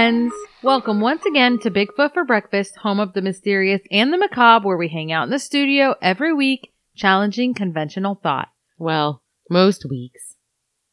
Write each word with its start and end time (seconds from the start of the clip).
friends. 0.00 0.32
Welcome 0.62 1.02
once 1.02 1.26
again 1.26 1.58
to 1.58 1.70
Bigfoot 1.70 2.14
for 2.14 2.24
Breakfast, 2.24 2.74
home 2.78 3.00
of 3.00 3.12
the 3.12 3.20
mysterious 3.20 3.82
and 3.90 4.10
the 4.10 4.16
macabre, 4.16 4.66
where 4.66 4.78
we 4.78 4.88
hang 4.88 5.12
out 5.12 5.24
in 5.24 5.30
the 5.30 5.38
studio 5.38 5.94
every 6.00 6.32
week, 6.32 6.72
challenging 6.96 7.52
conventional 7.52 8.14
thought. 8.14 8.48
Well, 8.78 9.22
most 9.50 9.84
weeks. 9.90 10.36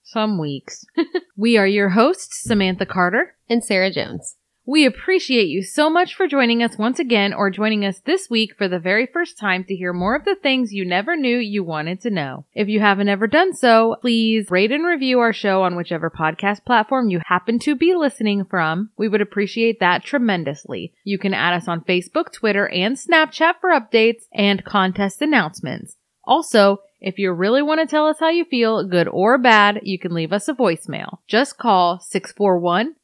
Some 0.04 0.38
weeks. 0.38 0.84
we 1.38 1.56
are 1.58 1.66
your 1.66 1.92
hosts, 1.92 2.44
Samantha 2.44 2.86
Carter. 2.86 3.38
And 3.50 3.64
Sarah 3.64 3.92
Jones. 3.92 4.36
We 4.70 4.86
appreciate 4.86 5.48
you 5.48 5.64
so 5.64 5.90
much 5.90 6.14
for 6.14 6.28
joining 6.28 6.62
us 6.62 6.78
once 6.78 7.00
again 7.00 7.34
or 7.34 7.50
joining 7.50 7.86
us 7.86 8.02
this 8.02 8.30
week 8.30 8.54
for 8.58 8.68
the 8.68 8.80
very 8.80 9.06
first 9.06 9.38
time 9.38 9.64
to 9.64 9.74
hear 9.74 9.94
more 9.94 10.14
of 10.14 10.26
the 10.26 10.36
things 10.36 10.74
you 10.74 10.84
never 10.84 11.16
knew 11.16 11.38
you 11.38 11.64
wanted 11.64 12.02
to 12.02 12.10
know. 12.10 12.44
If 12.54 12.68
you 12.68 12.82
haven't 12.82 13.08
ever 13.08 13.28
done 13.28 13.56
so, 13.56 13.96
please 14.02 14.52
rate 14.52 14.74
and 14.74 14.86
review 14.86 15.20
our 15.20 15.32
show 15.32 15.64
on 15.64 15.78
whichever 15.78 16.10
podcast 16.10 16.66
platform 16.66 17.10
you 17.10 17.22
happen 17.26 17.60
to 17.60 17.78
be 17.78 17.96
listening 17.96 18.44
from. 18.44 18.90
We 18.98 19.08
would 19.08 19.22
appreciate 19.22 19.80
that 19.80 20.04
tremendously. 20.04 20.94
You 21.06 21.18
can 21.18 21.34
add 21.34 21.54
us 21.54 21.70
on 21.70 21.86
Facebook, 21.86 22.34
Twitter, 22.34 22.68
and 22.68 22.98
Snapchat 22.98 23.62
for 23.62 23.70
updates 23.70 24.24
and 24.34 24.66
contest 24.66 25.22
announcements. 25.22 25.96
Also, 26.26 26.80
if 27.00 27.18
you 27.18 27.32
really 27.32 27.62
want 27.62 27.80
to 27.80 27.88
tell 27.88 28.06
us 28.06 28.20
how 28.20 28.32
you 28.32 28.44
feel, 28.44 28.84
good 28.84 29.08
or 29.08 29.38
bad, 29.38 29.80
you 29.84 29.98
can 29.98 30.14
leave 30.14 30.34
us 30.34 30.50
a 30.50 30.54
voicemail. 30.54 31.20
Just 31.26 31.58
call 31.58 32.02
641 32.02 32.96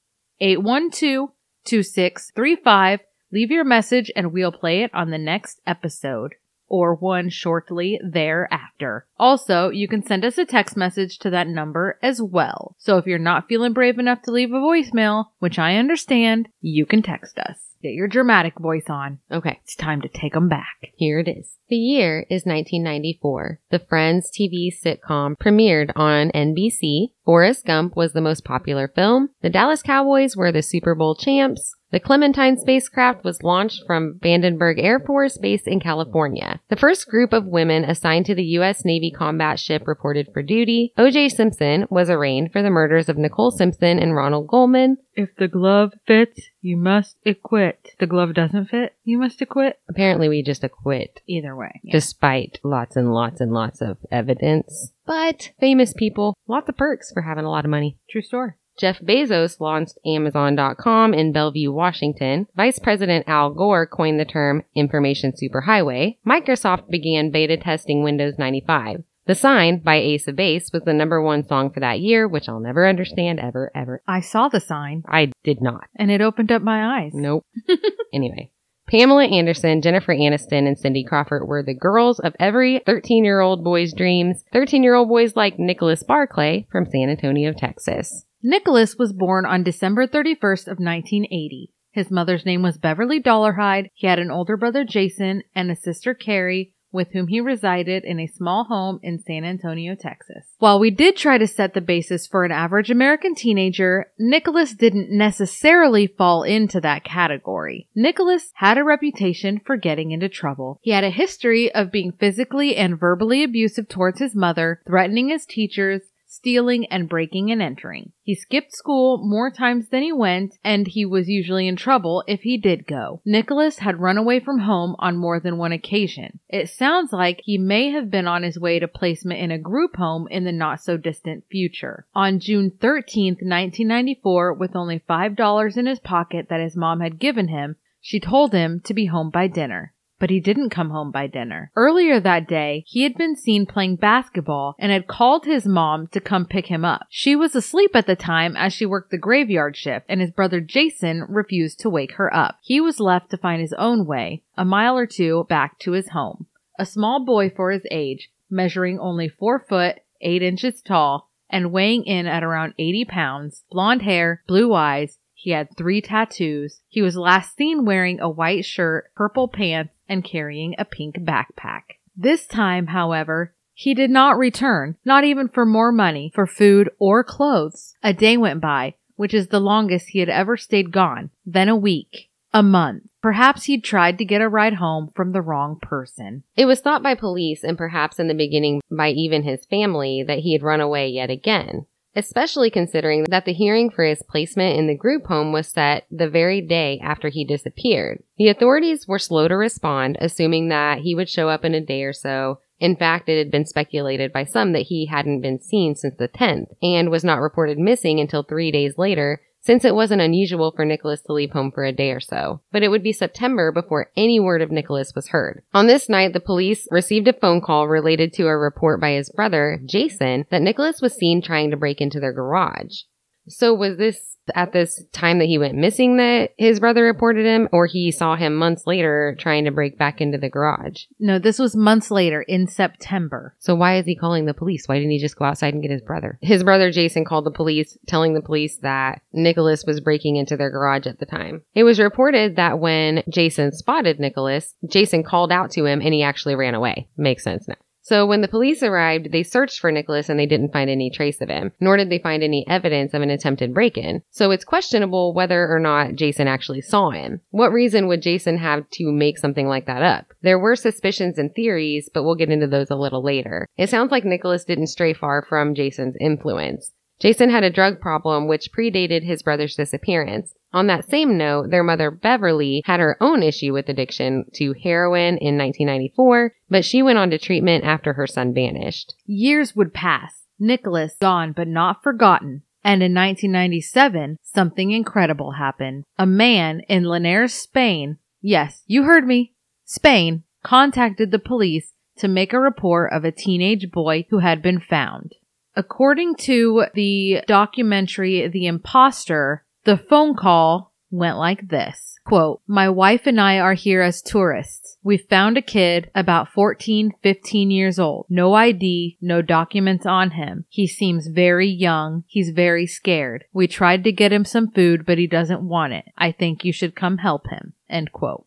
812 0.42 1.30
2635. 1.66 3.00
Leave 3.32 3.52
your 3.52 3.64
message 3.64 4.12
and 4.16 4.32
we'll 4.32 4.52
play 4.52 4.84
it 4.84 4.94
on 4.94 5.10
the 5.10 5.18
next 5.18 5.60
episode 5.66 6.36
or 6.74 6.96
one 6.96 7.30
shortly 7.30 8.00
thereafter. 8.04 9.06
Also, 9.20 9.70
you 9.70 9.88
can 9.88 10.04
send 10.04 10.26
us 10.26 10.40
a 10.40 10.46
text 10.46 10.76
message 10.76 11.20
to 11.20 11.30
that 11.30 11.48
number 11.48 12.00
as 12.02 12.20
well. 12.20 12.76
So 12.80 12.98
if 12.98 13.06
you're 13.06 13.20
not 13.20 13.48
feeling 13.48 13.74
brave 13.74 14.00
enough 14.00 14.24
to 14.24 14.32
leave 14.32 14.52
a 14.52 14.56
voicemail, 14.56 15.26
which 15.38 15.60
I 15.60 15.76
understand, 15.76 16.50
you 16.62 16.88
can 16.88 17.04
text 17.04 17.38
us. 17.38 17.58
Get 17.84 17.94
your 17.94 18.08
dramatic 18.08 18.58
voice 18.58 18.90
on. 18.90 19.20
Okay, 19.32 19.60
It's 19.64 19.76
time 19.76 20.02
to 20.02 20.08
take 20.08 20.36
'em 20.36 20.48
back. 20.50 20.78
here 20.96 21.20
it 21.20 21.28
is. 21.28 21.58
The 21.70 21.76
year 21.76 22.26
is 22.30 22.46
1994. 22.46 23.60
The 23.72 23.80
Friends 23.80 24.32
TV 24.32 24.72
sitcom 24.72 25.36
premiered 25.38 25.92
on 25.96 26.32
NBC. 26.32 27.12
Forrest 27.26 27.66
Gump 27.66 27.96
was 27.96 28.14
the 28.14 28.22
most 28.22 28.44
popular 28.46 28.88
film. 28.88 29.30
The 29.42 29.50
Dallas 29.50 29.82
Cowboys 29.84 30.36
were 30.36 30.52
the 30.52 30.62
Super 30.62 30.96
Bowl 30.96 31.14
champs. 31.16 31.76
The 31.94 32.00
Clementine 32.00 32.58
spacecraft 32.58 33.24
was 33.24 33.44
launched 33.44 33.84
from 33.86 34.18
Vandenberg 34.20 34.84
Air 34.84 35.00
Force 35.00 35.38
Base 35.38 35.68
in 35.68 35.80
California. 35.80 36.60
The 36.70 36.76
first 36.76 37.08
group 37.08 37.34
of 37.34 37.46
women 37.46 37.84
assigned 37.84 38.26
to 38.26 38.34
the 38.34 38.44
U.S. 38.58 38.84
Navy 38.84 39.12
combat 39.12 39.60
ship 39.60 39.84
reported 39.86 40.28
for 40.34 40.42
duty. 40.42 40.92
O.J. 40.98 41.30
Simpson 41.30 41.86
was 41.92 42.10
arraigned 42.10 42.52
for 42.52 42.64
the 42.64 42.72
murders 42.72 43.10
of 43.10 43.18
Nicole 43.20 43.52
Simpson 43.52 44.00
and 44.00 44.16
Ronald 44.16 44.48
Goldman. 44.48 44.98
If 45.14 45.36
the 45.36 45.48
glove 45.48 45.94
fits, 46.08 46.42
you 46.62 46.78
must 46.78 47.18
acquit. 47.28 47.90
The 48.00 48.08
glove 48.08 48.34
doesn't 48.34 48.70
fit, 48.70 48.96
you 49.04 49.20
must 49.20 49.40
acquit. 49.44 49.78
Apparently, 49.88 50.28
we 50.28 50.42
just 50.42 50.64
acquit. 50.64 51.22
Either 51.28 51.56
way. 51.56 51.80
despite 51.92 52.60
lots 52.64 52.96
and 52.96 53.14
lots 53.14 53.40
and 53.40 53.54
lots 53.54 53.82
of 53.82 53.98
evidence. 54.10 54.94
But 55.06 55.52
famous 55.60 55.94
people, 55.94 56.36
lots 56.48 56.70
of 56.70 56.76
perks 56.76 57.12
for 57.12 57.22
having 57.22 57.46
a 57.46 57.52
lot 57.52 57.66
of 57.66 57.70
money. 57.70 58.00
True 58.10 58.24
story. 58.24 58.54
Jeff 58.78 59.00
Bezos 59.00 59.60
launched 59.60 59.98
Amazon.com 60.06 61.14
in 61.14 61.32
Bellevue, 61.32 61.72
Washington. 61.72 62.48
Vice 62.56 62.80
President 62.80 63.28
Al 63.28 63.52
Gore 63.52 63.86
coined 63.86 64.20
the 64.20 64.26
term 64.26 64.64
information 64.76 65.32
superhighway. 65.32 66.18
Microsoft 66.26 66.90
began 66.90 67.32
beta 67.32 67.58
testing 67.58 68.04
Windows 68.04 68.36
95. 68.38 69.04
The 69.26 69.36
Sign 69.36 69.80
by 69.80 69.96
Ace 69.96 70.28
of 70.28 70.36
Base 70.36 70.72
was 70.74 70.84
the 70.84 70.94
number 70.94 71.22
one 71.22 71.48
song 71.48 71.72
for 71.72 71.80
that 71.80 72.02
year, 72.02 72.28
which 72.28 72.50
I'll 72.50 72.60
never 72.60 72.86
understand 72.86 73.40
ever, 73.40 73.72
ever. 73.74 74.02
I 74.06 74.20
saw 74.20 74.50
the 74.50 74.60
sign 74.60 75.04
I 75.08 75.32
did 75.44 75.62
not. 75.62 75.86
and 75.96 76.12
it 76.12 76.20
opened 76.20 76.52
up 76.52 76.62
my 76.62 77.02
eyes. 77.02 77.12
Nope. 77.14 77.46
anyway. 78.14 78.52
Pamela 78.90 79.26
Anderson, 79.26 79.82
Jennifer 79.82 80.14
Aniston, 80.14 80.68
and 80.68 80.78
Cindy 80.78 81.06
Crawford 81.06 81.48
were 81.48 81.64
the 81.64 81.74
girls 81.74 82.20
of 82.20 82.36
every 82.38 82.80
13 82.86 83.24
year 83.24 83.40
old 83.40 83.64
boy's 83.64 83.94
dreams. 83.94 84.44
13 84.52 84.84
year 84.84 84.94
old 84.94 85.08
boys 85.08 85.38
like 85.38 85.58
Nicholas 85.58 86.04
Barclay 86.04 86.68
from 86.70 86.86
San 86.86 87.10
Antonio, 87.10 87.54
Texas. 87.54 88.26
Nicholas 88.46 88.98
was 88.98 89.14
born 89.14 89.46
on 89.46 89.64
December 89.64 90.06
31st 90.06 90.68
of 90.68 90.78
1980. 90.78 91.72
His 91.92 92.12
mother's 92.12 92.46
name 92.46 92.62
was 92.62 92.78
Beverly 92.78 93.22
Dollarhide. 93.22 93.88
He 93.94 94.06
had 94.06 94.20
an 94.20 94.30
older 94.30 94.58
brother 94.58 94.84
Jason 94.84 95.44
and 95.56 95.72
a 95.72 95.78
sister 95.78 96.14
Carrie 96.14 96.74
with 96.94 97.12
whom 97.12 97.28
he 97.28 97.42
resided 97.42 98.04
in 98.04 98.20
a 98.20 98.28
small 98.28 98.66
home 98.66 99.00
in 99.02 99.18
San 99.18 99.44
Antonio, 99.44 99.96
Texas. 99.96 100.46
While 100.60 100.80
we 100.80 100.92
did 100.92 101.18
try 101.18 101.38
to 101.38 101.48
set 101.48 101.74
the 101.74 101.82
basis 101.82 102.28
for 102.28 102.46
an 102.46 102.52
average 102.52 102.92
American 102.92 103.34
teenager, 103.34 104.12
Nicholas 104.20 104.74
didn't 104.74 105.10
necessarily 105.10 106.06
fall 106.06 106.44
into 106.44 106.80
that 106.82 107.04
category. 107.04 107.90
Nicholas 107.96 108.52
had 108.56 108.78
a 108.78 108.84
reputation 108.84 109.60
for 109.66 109.76
getting 109.76 110.12
into 110.12 110.30
trouble. 110.30 110.80
He 110.84 110.92
had 110.92 111.04
a 111.04 111.10
history 111.10 111.74
of 111.74 111.92
being 111.92 112.12
physically 112.12 112.76
and 112.76 113.00
verbally 113.00 113.44
abusive 113.44 113.90
towards 113.90 114.20
his 114.20 114.36
mother, 114.36 114.82
threatening 114.86 115.30
his 115.30 115.46
teachers, 115.46 116.02
stealing, 116.34 116.88
and 116.88 117.08
breaking 117.08 117.52
and 117.52 117.62
entering. 117.62 118.12
He 118.24 118.34
skipped 118.34 118.74
school 118.74 119.20
more 119.24 119.52
times 119.52 119.90
than 119.90 120.02
he 120.02 120.12
went, 120.12 120.58
and 120.64 120.88
he 120.88 121.06
was 121.06 121.30
usually 121.30 121.68
in 121.68 121.76
trouble 121.76 122.24
if 122.28 122.42
he 122.42 122.58
did 122.58 122.88
go. 122.88 123.22
Nicholas 123.24 123.80
had 123.80 124.00
run 124.00 124.18
away 124.18 124.40
from 124.40 124.60
home 124.60 124.96
on 124.98 125.16
more 125.16 125.40
than 125.40 125.58
one 125.58 125.72
occasion. 125.72 126.40
It 126.50 126.70
sounds 126.70 127.14
like 127.14 127.42
he 127.44 127.60
may 127.60 127.92
have 127.92 128.10
been 128.10 128.28
on 128.28 128.42
his 128.42 128.60
way 128.60 128.80
to 128.80 128.88
placement 128.88 129.40
in 129.40 129.52
a 129.52 129.60
group 129.60 129.96
home 129.96 130.28
in 130.32 130.44
the 130.44 130.52
not 130.52 130.82
so 130.82 130.98
distant 130.98 131.44
future. 131.52 132.08
On 132.16 132.40
June 132.40 132.72
13th, 132.72 133.44
1994, 133.44 134.54
with 134.54 134.76
only 134.76 135.04
$5 135.08 135.78
in 135.78 135.86
his 135.86 136.00
pocket 136.00 136.48
that 136.50 136.60
his 136.60 136.76
mom 136.76 137.00
had 137.00 137.20
given 137.20 137.50
him, 137.50 137.76
she 138.02 138.20
told 138.20 138.54
him 138.54 138.82
to 138.82 138.94
be 138.94 139.06
home 139.06 139.30
by 139.30 139.48
dinner 139.48 139.93
but 140.24 140.30
he 140.30 140.40
didn't 140.40 140.70
come 140.70 140.90
home 140.90 141.12
by 141.12 141.28
dinner. 141.28 141.70
Earlier 141.76 142.18
that 142.18 142.48
day, 142.48 142.86
he 142.88 143.04
had 143.04 143.14
been 143.16 143.36
seen 143.36 143.66
playing 143.66 143.98
basketball 143.98 144.74
and 144.80 144.90
had 144.90 145.06
called 145.06 145.44
his 145.44 145.66
mom 145.66 146.08
to 146.14 146.22
come 146.22 146.46
pick 146.46 146.68
him 146.68 146.86
up. 146.86 147.08
She 147.10 147.36
was 147.36 147.56
asleep 147.56 147.94
at 147.94 148.08
the 148.08 148.16
time 148.16 148.56
as 148.56 148.72
she 148.72 148.86
worked 148.86 149.12
the 149.12 149.18
graveyard 149.18 149.76
shift, 149.76 150.06
and 150.08 150.22
his 150.22 150.32
brother 150.32 150.62
Jason 150.62 151.26
refused 151.28 151.82
to 151.82 151.90
wake 151.90 152.14
her 152.14 152.34
up. 152.34 152.58
He 152.62 152.80
was 152.80 153.02
left 153.02 153.32
to 153.32 153.38
find 153.38 153.60
his 153.60 153.74
own 153.74 154.06
way, 154.06 154.44
a 154.58 154.64
mile 154.64 154.98
or 154.98 155.06
two 155.06 155.46
back 155.50 155.78
to 155.80 155.92
his 155.92 156.12
home. 156.12 156.46
A 156.80 156.86
small 156.86 157.26
boy 157.26 157.50
for 157.50 157.72
his 157.72 157.86
age, 157.92 158.32
measuring 158.50 159.00
only 159.00 159.28
four 159.28 159.60
foot, 159.60 160.00
eight 160.22 160.42
inches 160.42 160.82
tall, 160.82 161.32
and 161.50 161.74
weighing 161.74 162.06
in 162.06 162.28
at 162.28 162.46
around 162.46 162.76
80 162.80 163.04
pounds, 163.04 163.66
blonde 163.70 164.04
hair, 164.04 164.42
blue 164.48 164.74
eyes, 164.74 165.20
he 165.44 165.52
had 165.52 165.76
three 165.76 166.00
tattoos. 166.00 166.80
He 166.88 167.02
was 167.02 167.18
last 167.18 167.58
seen 167.58 167.84
wearing 167.84 168.22
a 168.22 168.30
white 168.30 168.64
shirt, 168.64 169.12
purple 169.14 169.50
pants, 169.50 169.92
and 170.08 170.24
carrying 170.24 170.74
a 170.78 170.86
pink 170.86 171.18
backpack. 171.18 171.98
This 172.16 172.48
time, 172.48 172.88
however, 172.88 173.54
he 173.74 173.94
did 173.94 174.10
not 174.10 174.38
return, 174.38 174.96
not 175.04 175.26
even 175.26 175.50
for 175.50 175.66
more 175.66 175.92
money, 175.92 176.32
for 176.34 176.48
food, 176.48 176.90
or 176.98 177.26
clothes. 177.26 177.94
A 178.02 178.14
day 178.14 178.38
went 178.38 178.62
by, 178.62 178.96
which 179.18 179.34
is 179.34 179.48
the 179.48 179.60
longest 179.60 180.12
he 180.12 180.20
had 180.20 180.30
ever 180.30 180.56
stayed 180.56 180.94
gone, 180.94 181.30
then 181.46 181.68
a 181.68 181.76
week, 181.76 182.30
a 182.54 182.64
month. 182.64 183.04
Perhaps 183.22 183.66
he'd 183.66 183.84
tried 183.84 184.18
to 184.20 184.26
get 184.26 184.42
a 184.42 184.48
ride 184.48 184.76
home 184.76 185.12
from 185.14 185.34
the 185.34 185.42
wrong 185.42 185.78
person. 185.78 186.44
It 186.56 186.68
was 186.68 186.80
thought 186.80 187.04
by 187.04 187.16
police 187.16 187.66
and 187.66 187.78
perhaps 187.78 188.18
in 188.18 188.30
the 188.30 188.34
beginning 188.34 188.82
by 188.90 189.10
even 189.10 189.44
his 189.44 189.66
family 189.66 190.24
that 190.26 190.40
he 190.40 190.54
had 190.54 190.64
run 190.64 190.80
away 190.80 191.10
yet 191.10 191.30
again. 191.30 191.86
Especially 192.16 192.70
considering 192.70 193.26
that 193.30 193.46
the 193.46 193.54
hearing 193.54 193.90
for 193.90 194.04
his 194.04 194.22
placement 194.24 194.78
in 194.78 194.88
the 194.88 194.96
group 194.96 195.26
home 195.26 195.52
was 195.52 195.68
set 195.68 196.06
the 196.12 196.30
very 196.30 196.62
day 196.62 197.00
after 197.02 197.30
he 197.30 197.44
disappeared. 197.44 198.22
The 198.38 198.50
authorities 198.50 199.08
were 199.08 199.20
slow 199.20 199.48
to 199.48 199.58
respond, 199.58 200.18
assuming 200.22 200.70
that 200.70 201.00
he 201.00 201.16
would 201.16 201.30
show 201.30 201.50
up 201.50 201.66
in 201.66 201.74
a 201.74 201.82
day 201.82 202.04
or 202.04 202.14
so. 202.14 202.60
In 202.80 202.96
fact, 202.96 203.30
it 203.30 203.38
had 203.38 203.50
been 203.50 203.66
speculated 203.66 204.32
by 204.32 204.44
some 204.44 204.74
that 204.74 204.88
he 204.88 205.08
hadn't 205.08 205.42
been 205.42 205.60
seen 205.60 205.96
since 205.96 206.16
the 206.18 206.28
10th 206.28 206.76
and 206.84 207.10
was 207.10 207.24
not 207.24 207.40
reported 207.40 207.80
missing 207.80 208.20
until 208.20 208.44
three 208.44 208.72
days 208.72 208.98
later 208.98 209.42
since 209.64 209.86
it 209.86 209.96
wasn't 209.96 210.22
unusual 210.22 210.72
for 210.76 210.86
Nicholas 210.86 211.22
to 211.22 211.34
leave 211.34 211.52
home 211.52 211.72
for 211.72 211.84
a 211.84 211.92
day 211.92 212.12
or 212.12 212.20
so. 212.20 212.62
But 212.72 212.84
it 212.84 212.90
would 212.90 213.04
be 213.04 213.14
September 213.14 213.72
before 213.72 214.12
any 214.16 214.40
word 214.40 214.62
of 214.62 214.72
Nicholas 214.72 215.14
was 215.16 215.30
heard. 215.30 215.64
On 215.74 215.88
this 215.88 216.10
night, 216.10 216.34
the 216.34 216.40
police 216.40 216.88
received 216.92 217.28
a 217.28 217.34
phone 217.34 217.62
call 217.62 217.88
related 217.88 218.34
to 218.34 218.48
a 218.48 218.58
report 218.58 219.00
by 219.00 219.14
his 219.14 219.30
brother, 219.30 219.80
Jason, 219.86 220.46
that 220.52 220.62
Nicholas 220.62 221.02
was 221.02 221.14
seen 221.14 221.42
trying 221.42 221.72
to 221.72 221.78
break 221.78 222.02
into 222.02 222.20
their 222.20 222.34
garage. 222.34 223.04
So 223.48 223.74
was 223.74 223.98
this 223.98 224.34
at 224.56 224.74
this 224.74 225.04
time 225.12 225.40
that 225.40 225.46
he 225.46 225.58
went 225.58 225.76
missing 225.76 226.18
that 226.18 226.52
his 226.58 226.80
brother 226.80 227.04
reported 227.04 227.46
him, 227.46 227.70
or 227.72 227.86
he 227.86 228.12
saw 228.12 228.36
him 228.36 228.56
months 228.56 228.86
later 228.86 229.36
trying 229.40 229.66
to 229.66 229.72
break 229.72 229.98
back 229.98 230.22
into 230.22 230.38
the 230.38 230.50
garage? 230.50 231.06
No, 231.20 231.40
this 231.40 231.60
was 231.60 231.76
months 231.76 232.12
later 232.12 232.42
in 232.42 232.68
September. 232.68 233.56
So 233.60 233.76
why 233.76 233.98
is 233.98 234.06
he 234.06 234.16
calling 234.16 234.46
the 234.46 234.54
police? 234.54 234.88
Why 234.88 234.96
didn't 234.96 235.12
he 235.12 235.20
just 235.20 235.38
go 235.38 235.46
outside 235.46 235.74
and 235.74 235.82
get 235.82 235.92
his 235.92 236.02
brother? 236.02 236.38
His 236.42 236.64
brother 236.64 236.92
Jason 236.92 237.26
called 237.26 237.46
the 237.46 237.52
police, 237.52 237.98
telling 238.08 238.34
the 238.34 238.42
police 238.42 238.78
that 238.78 239.22
Nicholas 239.32 239.86
was 239.86 240.02
breaking 240.02 240.36
into 240.36 240.58
their 240.58 240.70
garage 240.70 241.08
at 241.08 241.20
the 241.20 241.26
time. 241.26 241.64
It 241.74 241.84
was 241.84 242.00
reported 242.00 242.56
that 242.58 242.80
when 242.80 243.24
Jason 243.30 243.72
spotted 243.72 244.20
Nicholas, 244.20 244.76
Jason 244.86 245.24
called 245.24 245.52
out 245.52 245.72
to 245.72 245.86
him 245.86 246.02
and 246.02 246.14
he 246.14 246.24
actually 246.24 246.56
ran 246.56 246.76
away. 246.76 247.08
Makes 247.18 247.44
sense 247.44 247.68
now. 247.68 247.76
So 248.04 248.26
when 248.26 248.42
the 248.42 248.50
police 248.50 248.84
arrived, 248.84 249.32
they 249.32 249.44
searched 249.44 249.80
for 249.80 249.92
Nicholas 249.92 250.28
and 250.28 250.38
they 250.38 250.46
didn't 250.46 250.74
find 250.74 250.90
any 250.90 251.10
trace 251.10 251.40
of 251.42 251.48
him, 251.48 251.72
nor 251.80 251.96
did 251.96 252.10
they 252.10 252.20
find 252.20 252.44
any 252.44 252.66
evidence 252.68 253.14
of 253.14 253.22
an 253.22 253.30
attempted 253.30 253.74
break-in. 253.74 254.22
So 254.30 254.52
it's 254.52 254.66
questionable 254.66 255.34
whether 255.34 255.68
or 255.70 255.80
not 255.80 256.16
Jason 256.16 256.48
actually 256.48 256.82
saw 256.82 257.12
him. 257.12 257.40
What 257.52 257.72
reason 257.72 258.08
would 258.08 258.22
Jason 258.22 258.58
have 258.58 258.90
to 258.92 259.12
make 259.12 259.38
something 259.38 259.68
like 259.68 259.86
that 259.86 260.04
up? 260.04 260.34
There 260.42 260.60
were 260.60 260.76
suspicions 260.76 261.38
and 261.38 261.56
theories, 261.56 262.10
but 262.14 262.24
we'll 262.24 262.36
get 262.36 262.52
into 262.52 262.68
those 262.68 262.92
a 262.92 262.96
little 262.96 263.24
later. 263.24 263.68
It 263.78 263.90
sounds 263.90 264.12
like 264.12 264.26
Nicholas 264.26 264.66
didn't 264.66 264.88
stray 264.88 265.14
far 265.14 265.46
from 265.48 265.74
Jason's 265.74 266.18
influence. 266.20 266.92
Jason 267.20 267.50
had 267.50 267.64
a 267.64 267.70
drug 267.70 268.00
problem 268.00 268.48
which 268.48 268.72
predated 268.72 269.24
his 269.24 269.44
brother's 269.44 269.76
disappearance. 269.76 270.54
On 270.74 270.88
that 270.88 271.10
same 271.10 271.38
note, 271.38 271.70
their 271.70 271.84
mother 271.84 272.10
Beverly 272.10 272.82
had 272.86 273.00
her 273.00 273.16
own 273.22 273.44
issue 273.44 273.74
with 273.74 273.90
addiction 273.90 274.46
to 274.56 274.74
heroin 274.74 275.38
in 275.38 275.58
1994, 275.58 276.54
but 276.70 276.84
she 276.84 277.04
went 277.04 277.20
on 277.20 277.30
to 277.30 277.38
treatment 277.38 277.84
after 277.84 278.14
her 278.14 278.28
son 278.28 278.54
vanished. 278.54 279.14
Years 279.26 279.76
would 279.76 279.94
pass. 279.94 280.44
Nicholas 280.60 281.16
gone 281.22 281.52
but 281.52 281.68
not 281.68 282.04
forgotten. 282.04 282.64
And 282.84 283.02
in 283.02 283.14
1997, 283.14 284.40
something 284.42 284.92
incredible 284.92 285.52
happened. 285.52 286.04
A 286.18 286.26
man 286.26 286.82
in 286.90 287.04
Linares, 287.04 287.54
Spain, 287.54 288.18
yes, 288.42 288.84
you 288.88 289.04
heard 289.04 289.26
me, 289.26 289.54
Spain, 289.86 290.44
contacted 290.64 291.32
the 291.32 291.40
police 291.40 291.94
to 292.18 292.28
make 292.28 292.52
a 292.52 292.60
report 292.60 293.14
of 293.14 293.24
a 293.24 293.32
teenage 293.32 293.90
boy 293.92 294.26
who 294.30 294.40
had 294.40 294.62
been 294.62 294.80
found. 294.80 295.34
According 295.76 296.36
to 296.36 296.86
the 296.94 297.42
documentary 297.48 298.48
The 298.48 298.68
Imposter, 298.68 299.64
the 299.86 299.98
phone 299.98 300.36
call 300.36 300.94
went 301.10 301.38
like 301.38 301.70
this. 301.70 302.20
Quote, 302.26 302.62
my 302.68 302.88
wife 302.90 303.28
and 303.28 303.40
I 303.40 303.60
are 303.60 303.74
here 303.74 304.02
as 304.02 304.22
tourists. 304.22 304.98
We 305.04 305.18
found 305.18 305.58
a 305.58 305.62
kid 305.62 306.10
about 306.16 306.54
14, 306.54 307.12
15 307.22 307.72
years 307.72 308.00
old. 308.00 308.28
No 308.30 308.54
ID, 308.54 309.18
no 309.22 309.42
documents 309.42 310.06
on 310.06 310.32
him. 310.32 310.66
He 310.70 310.88
seems 310.88 311.28
very 311.28 311.68
young. 311.68 312.24
He's 312.28 312.52
very 312.52 312.88
scared. 312.88 313.44
We 313.52 313.68
tried 313.68 314.06
to 314.06 314.14
get 314.14 314.32
him 314.32 314.46
some 314.46 314.72
food, 314.72 315.06
but 315.06 315.18
he 315.18 315.28
doesn't 315.28 315.62
want 315.62 315.94
it. 315.94 316.06
I 316.18 316.32
think 316.32 316.64
you 316.64 316.72
should 316.72 316.96
come 316.96 317.18
help 317.18 317.50
him. 317.50 317.74